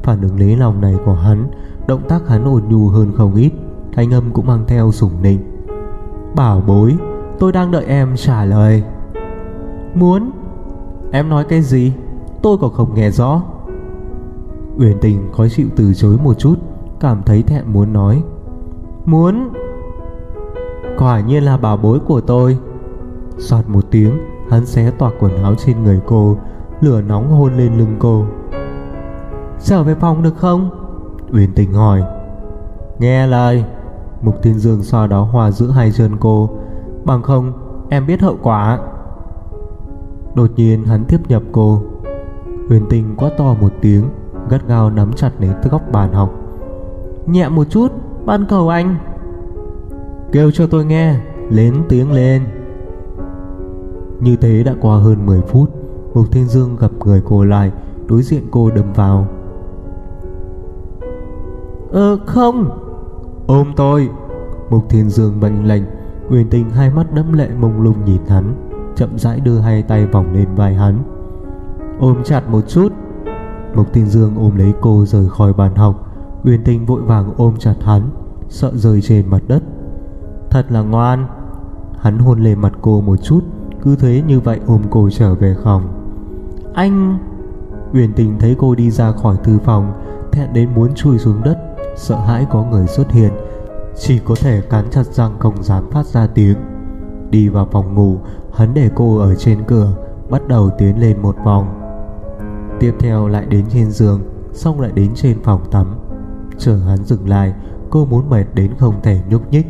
Phản 0.02 0.20
ứng 0.20 0.40
lấy 0.40 0.56
lòng 0.56 0.80
này 0.80 0.94
của 1.04 1.14
hắn, 1.14 1.46
Động 1.86 2.02
tác 2.08 2.28
hắn 2.28 2.44
ổn 2.44 2.62
nhu 2.68 2.88
hơn 2.88 3.12
không 3.16 3.34
ít, 3.34 3.52
Thanh 3.92 4.14
âm 4.14 4.32
cũng 4.32 4.46
mang 4.46 4.64
theo 4.66 4.92
sủng 4.92 5.22
nịnh. 5.22 5.40
Bảo 6.36 6.62
bối, 6.66 6.96
Tôi 7.38 7.52
đang 7.52 7.70
đợi 7.70 7.84
em 7.84 8.16
trả 8.16 8.44
lời. 8.44 8.82
Muốn. 9.94 10.30
Em 11.12 11.28
nói 11.28 11.44
cái 11.44 11.62
gì? 11.62 11.92
Tôi 12.42 12.58
còn 12.58 12.72
không 12.72 12.94
nghe 12.94 13.10
rõ. 13.10 13.42
Uyển 14.78 14.98
tình 15.00 15.32
khó 15.32 15.48
chịu 15.48 15.68
từ 15.76 15.94
chối 15.94 16.18
một 16.24 16.38
chút, 16.38 16.58
Cảm 17.00 17.22
thấy 17.26 17.42
thẹn 17.42 17.72
muốn 17.72 17.92
nói. 17.92 18.22
Muốn. 19.04 19.48
Quả 20.98 21.20
nhiên 21.20 21.42
là 21.42 21.56
bảo 21.56 21.76
bối 21.76 21.98
của 22.06 22.20
tôi. 22.20 22.58
Soạt 23.38 23.68
một 23.68 23.84
tiếng, 23.90 24.18
Hắn 24.50 24.66
xé 24.66 24.90
toạc 24.90 25.12
quần 25.20 25.42
áo 25.42 25.54
trên 25.54 25.82
người 25.82 26.00
cô, 26.06 26.36
Lửa 26.80 27.00
nóng 27.00 27.28
hôn 27.30 27.56
lên 27.56 27.78
lưng 27.78 27.96
cô. 27.98 28.24
Trở 29.60 29.82
về 29.82 29.94
phòng 29.94 30.22
được 30.22 30.36
không? 30.36 30.70
Uyển 31.32 31.52
tình 31.54 31.72
hỏi. 31.72 32.02
Nghe 32.98 33.26
lời. 33.26 33.64
Mục 34.22 34.34
Thiên 34.42 34.58
Dương 34.58 34.82
xoa 34.82 35.06
đó 35.06 35.22
hòa 35.22 35.50
giữa 35.50 35.70
hai 35.70 35.92
chân 35.92 36.16
cô. 36.20 36.50
Bằng 37.04 37.22
không, 37.22 37.52
em 37.90 38.06
biết 38.06 38.20
hậu 38.20 38.36
quả. 38.42 38.78
Đột 40.34 40.50
nhiên 40.56 40.84
hắn 40.84 41.04
tiếp 41.04 41.18
nhập 41.28 41.42
cô. 41.52 41.82
Uyên 42.70 42.86
tình 42.90 43.14
quá 43.16 43.30
to 43.38 43.54
một 43.60 43.72
tiếng, 43.80 44.04
Gắt 44.50 44.68
gao 44.68 44.90
nắm 44.90 45.12
chặt 45.12 45.30
lấy 45.40 45.50
góc 45.70 45.82
bàn 45.92 46.12
học. 46.12 46.34
Nhẹ 47.26 47.48
một 47.48 47.64
chút, 47.70 47.92
Ban 48.24 48.46
cầu 48.48 48.68
anh. 48.68 48.96
Kêu 50.32 50.50
cho 50.50 50.66
tôi 50.66 50.84
nghe. 50.84 51.14
Lên 51.50 51.74
tiếng 51.88 52.12
lên. 52.12 52.42
Như 54.20 54.36
thế 54.36 54.62
đã 54.62 54.74
qua 54.80 54.96
hơn 54.96 55.26
10 55.26 55.40
phút 55.40 55.70
Mục 56.14 56.32
Thiên 56.32 56.48
Dương 56.48 56.76
gặp 56.76 56.90
người 57.04 57.22
cô 57.24 57.44
lại 57.44 57.72
Đối 58.08 58.22
diện 58.22 58.42
cô 58.50 58.70
đâm 58.70 58.92
vào. 58.92 59.26
Ờ 61.92 62.18
không. 62.26 62.68
Ôm 63.46 63.72
tôi. 63.76 64.08
Mục 64.70 64.84
Thiên 64.88 65.10
Dương 65.10 65.40
mệnh 65.40 65.66
lệnh 65.66 65.82
Huyền 66.28 66.46
tình 66.50 66.70
hai 66.70 66.90
mắt 66.90 67.14
đẫm 67.14 67.32
lệ 67.32 67.48
mông 67.60 67.82
lung 67.82 68.04
nhìn 68.04 68.20
hắn 68.28 68.54
Chậm 68.96 69.18
rãi 69.18 69.40
đưa 69.40 69.58
hai 69.58 69.82
tay 69.82 70.06
vòng 70.06 70.32
lên 70.32 70.48
vai 70.56 70.74
hắn. 70.74 70.98
Ôm 72.00 72.16
chặt 72.24 72.50
một 72.50 72.68
chút. 72.68 72.92
Mục 73.74 73.86
Thiên 73.92 74.06
Dương 74.06 74.34
ôm 74.36 74.56
lấy 74.56 74.74
cô 74.80 75.04
rời 75.06 75.28
khỏi 75.28 75.52
bàn 75.52 75.74
học. 75.74 75.94
Huyền 76.42 76.60
tình 76.64 76.86
vội 76.86 77.02
vàng 77.02 77.34
ôm 77.36 77.54
chặt 77.58 77.74
hắn 77.82 78.02
Sợ 78.48 78.70
rơi 78.74 79.00
trên 79.00 79.30
mặt 79.30 79.42
đất. 79.48 79.62
Thật 80.50 80.66
là 80.68 80.80
ngoan. 80.80 81.26
Hắn 81.98 82.18
hôn 82.18 82.40
lên 82.40 82.60
mặt 82.60 82.72
cô 82.82 83.00
một 83.00 83.16
chút 83.16 83.40
cứ 83.82 83.96
thế 83.96 84.22
như 84.26 84.40
vậy 84.40 84.60
ôm 84.66 84.82
cô 84.90 85.10
trở 85.10 85.34
về 85.34 85.56
phòng. 85.64 85.88
Anh 86.74 87.18
uyển 87.92 88.12
tình 88.12 88.38
thấy 88.38 88.56
cô 88.58 88.74
đi 88.74 88.90
ra 88.90 89.12
khỏi 89.12 89.36
thư 89.44 89.58
phòng, 89.64 89.92
Thẹn 90.32 90.52
đến 90.52 90.68
muốn 90.74 90.94
chui 90.94 91.18
xuống 91.18 91.42
đất, 91.44 91.58
Sợ 91.96 92.16
hãi 92.16 92.46
có 92.50 92.64
người 92.64 92.86
xuất 92.86 93.12
hiện. 93.12 93.32
Chỉ 93.96 94.18
có 94.18 94.34
thể 94.40 94.60
cắn 94.70 94.84
chặt 94.90 95.06
răng 95.06 95.36
không 95.38 95.62
dám 95.62 95.90
phát 95.90 96.06
ra 96.06 96.26
tiếng. 96.26 96.56
Đi 97.30 97.48
vào 97.48 97.68
phòng 97.72 97.94
ngủ, 97.94 98.16
Hắn 98.52 98.74
để 98.74 98.90
cô 98.94 99.18
ở 99.18 99.34
trên 99.34 99.62
cửa, 99.66 99.92
Bắt 100.30 100.48
đầu 100.48 100.70
tiến 100.78 101.00
lên 101.00 101.22
một 101.22 101.36
vòng. 101.44 101.80
Tiếp 102.80 102.94
theo 103.00 103.28
lại 103.28 103.46
đến 103.48 103.64
trên 103.70 103.90
giường, 103.90 104.20
Xong 104.52 104.80
lại 104.80 104.92
đến 104.94 105.10
trên 105.14 105.42
phòng 105.42 105.60
tắm. 105.70 105.86
Chờ 106.58 106.76
hắn 106.76 107.04
dừng 107.04 107.28
lại, 107.28 107.54
Cô 107.90 108.04
muốn 108.04 108.30
mệt 108.30 108.44
đến 108.54 108.70
không 108.78 108.94
thể 109.02 109.20
nhúc 109.28 109.50
nhích. 109.50 109.66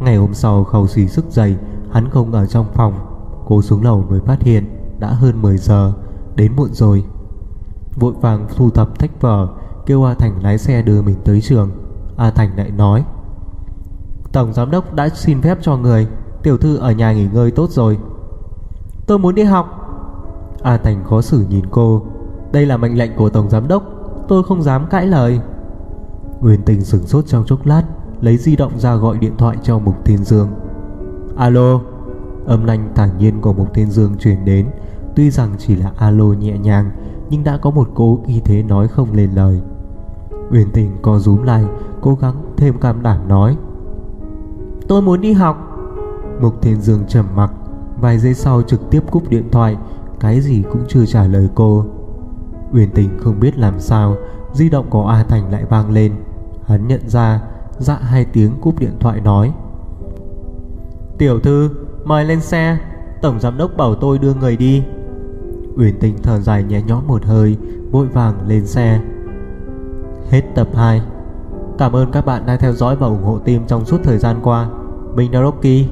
Ngày 0.00 0.16
hôm 0.16 0.34
sau 0.34 0.64
khâu 0.64 0.86
xì 0.86 1.08
sức 1.08 1.24
dày 1.30 1.56
Hắn 1.90 2.10
không 2.10 2.32
ở 2.32 2.46
trong 2.46 2.66
phòng 2.74 3.07
Cô 3.48 3.62
xuống 3.62 3.82
lầu 3.82 4.04
mới 4.10 4.20
phát 4.20 4.42
hiện 4.42 4.64
Đã 4.98 5.08
hơn 5.08 5.42
10 5.42 5.58
giờ, 5.58 5.92
Đến 6.36 6.52
muộn 6.56 6.68
rồi. 6.72 7.04
Vội 7.96 8.12
vàng 8.20 8.46
thu 8.56 8.70
thập 8.70 8.98
thách 8.98 9.20
vở, 9.20 9.48
Kêu 9.86 10.04
A 10.04 10.14
Thành 10.14 10.42
lái 10.42 10.58
xe 10.58 10.82
đưa 10.82 11.02
mình 11.02 11.16
tới 11.24 11.40
trường. 11.40 11.70
A 12.16 12.30
Thành 12.30 12.56
lại 12.56 12.70
nói, 12.70 13.04
Tổng 14.32 14.52
giám 14.52 14.70
đốc 14.70 14.94
đã 14.94 15.08
xin 15.08 15.42
phép 15.42 15.58
cho 15.62 15.76
người, 15.76 16.06
Tiểu 16.42 16.58
thư 16.58 16.76
ở 16.76 16.92
nhà 16.92 17.12
nghỉ 17.12 17.28
ngơi 17.32 17.50
tốt 17.50 17.70
rồi. 17.70 17.98
Tôi 19.06 19.18
muốn 19.18 19.34
đi 19.34 19.42
học. 19.42 19.66
A 20.62 20.76
Thành 20.76 21.04
khó 21.04 21.20
xử 21.20 21.44
nhìn 21.48 21.64
cô, 21.70 22.02
Đây 22.52 22.66
là 22.66 22.76
mệnh 22.76 22.98
lệnh 22.98 23.16
của 23.16 23.30
Tổng 23.30 23.50
giám 23.50 23.68
đốc, 23.68 23.82
Tôi 24.28 24.42
không 24.42 24.62
dám 24.62 24.86
cãi 24.90 25.06
lời. 25.06 25.40
Nguyên 26.40 26.62
tình 26.62 26.84
sửng 26.84 27.06
sốt 27.06 27.26
trong 27.26 27.44
chốc 27.46 27.66
lát, 27.66 27.82
Lấy 28.20 28.36
di 28.36 28.56
động 28.56 28.78
ra 28.78 28.96
gọi 28.96 29.18
điện 29.18 29.32
thoại 29.38 29.56
cho 29.62 29.78
Mục 29.78 29.94
Thiên 30.04 30.24
Dương. 30.24 30.48
Alo. 31.36 31.80
Âm 32.48 32.66
thanh 32.66 32.88
thản 32.94 33.18
nhiên 33.18 33.40
của 33.40 33.52
Mục 33.52 33.74
Thiên 33.74 33.90
Dương 33.90 34.16
truyền 34.18 34.44
đến. 34.44 34.66
Tuy 35.16 35.30
rằng 35.30 35.54
chỉ 35.58 35.76
là 35.76 35.92
alo 35.96 36.24
nhẹ 36.24 36.58
nhàng, 36.58 36.90
Nhưng 37.30 37.44
đã 37.44 37.56
có 37.56 37.70
một 37.70 37.88
cố 37.94 38.18
khí 38.26 38.40
thế 38.44 38.62
nói 38.62 38.88
không 38.88 39.12
lên 39.12 39.30
lời. 39.34 39.60
Uyển 40.50 40.70
tình 40.72 40.90
co 41.02 41.18
rúm 41.18 41.42
lại, 41.42 41.64
Cố 42.00 42.14
gắng 42.14 42.34
thêm 42.56 42.78
cam 42.78 43.02
đảm 43.02 43.28
nói. 43.28 43.56
Tôi 44.88 45.02
muốn 45.02 45.20
đi 45.20 45.32
học. 45.32 45.56
Mục 46.40 46.62
Thiên 46.62 46.80
Dương 46.80 47.00
trầm 47.08 47.26
mặc, 47.36 47.52
Vài 48.00 48.18
giây 48.18 48.34
sau 48.34 48.62
trực 48.62 48.90
tiếp 48.90 49.02
cúp 49.10 49.28
điện 49.28 49.48
thoại, 49.52 49.76
Cái 50.20 50.40
gì 50.40 50.62
cũng 50.72 50.82
chưa 50.88 51.06
trả 51.06 51.26
lời 51.26 51.48
cô. 51.54 51.84
Uyển 52.72 52.90
tình 52.90 53.10
không 53.18 53.40
biết 53.40 53.58
làm 53.58 53.80
sao, 53.80 54.14
Di 54.52 54.70
động 54.70 54.86
của 54.90 55.06
A 55.06 55.22
Thành 55.22 55.52
lại 55.52 55.64
vang 55.64 55.90
lên. 55.90 56.12
Hắn 56.66 56.88
nhận 56.88 57.08
ra 57.08 57.42
Dạ 57.78 57.98
hai 58.02 58.24
tiếng 58.24 58.52
cúp 58.60 58.78
điện 58.80 58.96
thoại 59.00 59.20
nói. 59.20 59.52
Tiểu 61.18 61.40
thư 61.40 61.70
Mời 62.08 62.24
lên 62.24 62.40
xe. 62.40 62.78
Tổng 63.22 63.40
giám 63.40 63.58
đốc 63.58 63.76
bảo 63.76 63.94
tôi 63.94 64.18
đưa 64.18 64.34
người 64.34 64.56
đi. 64.56 64.82
Uyển 65.76 65.98
Tinh 66.00 66.16
thở 66.22 66.40
dài 66.40 66.62
nhẹ 66.62 66.82
nhõm 66.82 67.06
một 67.06 67.24
hơi 67.24 67.56
Vội 67.90 68.06
vàng 68.06 68.34
lên 68.46 68.66
xe. 68.66 69.00
Hết 70.30 70.42
tập 70.54 70.68
2 70.74 71.02
Cảm 71.78 71.96
ơn 71.96 72.10
các 72.12 72.26
bạn 72.26 72.46
đã 72.46 72.56
theo 72.56 72.72
dõi 72.72 72.96
và 72.96 73.06
ủng 73.06 73.22
hộ 73.22 73.38
team 73.38 73.66
trong 73.66 73.84
suốt 73.84 74.00
thời 74.04 74.18
gian 74.18 74.36
qua. 74.42 74.68
Mình 75.14 75.34
là 75.34 75.42
Rocky. 75.42 75.88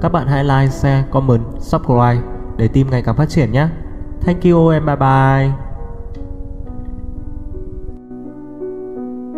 Các 0.00 0.12
bạn 0.12 0.26
hãy 0.26 0.44
like, 0.44 0.68
share, 0.68 1.04
comment, 1.10 1.42
subscribe 1.58 2.20
Để 2.56 2.68
team 2.68 2.90
ngày 2.90 3.02
càng 3.02 3.16
phát 3.16 3.28
triển 3.28 3.52
nhé. 3.52 3.68
Thank 4.20 4.44
you 4.44 4.68
and 4.68 4.86
bye 4.86 4.96
bye. 4.96 5.67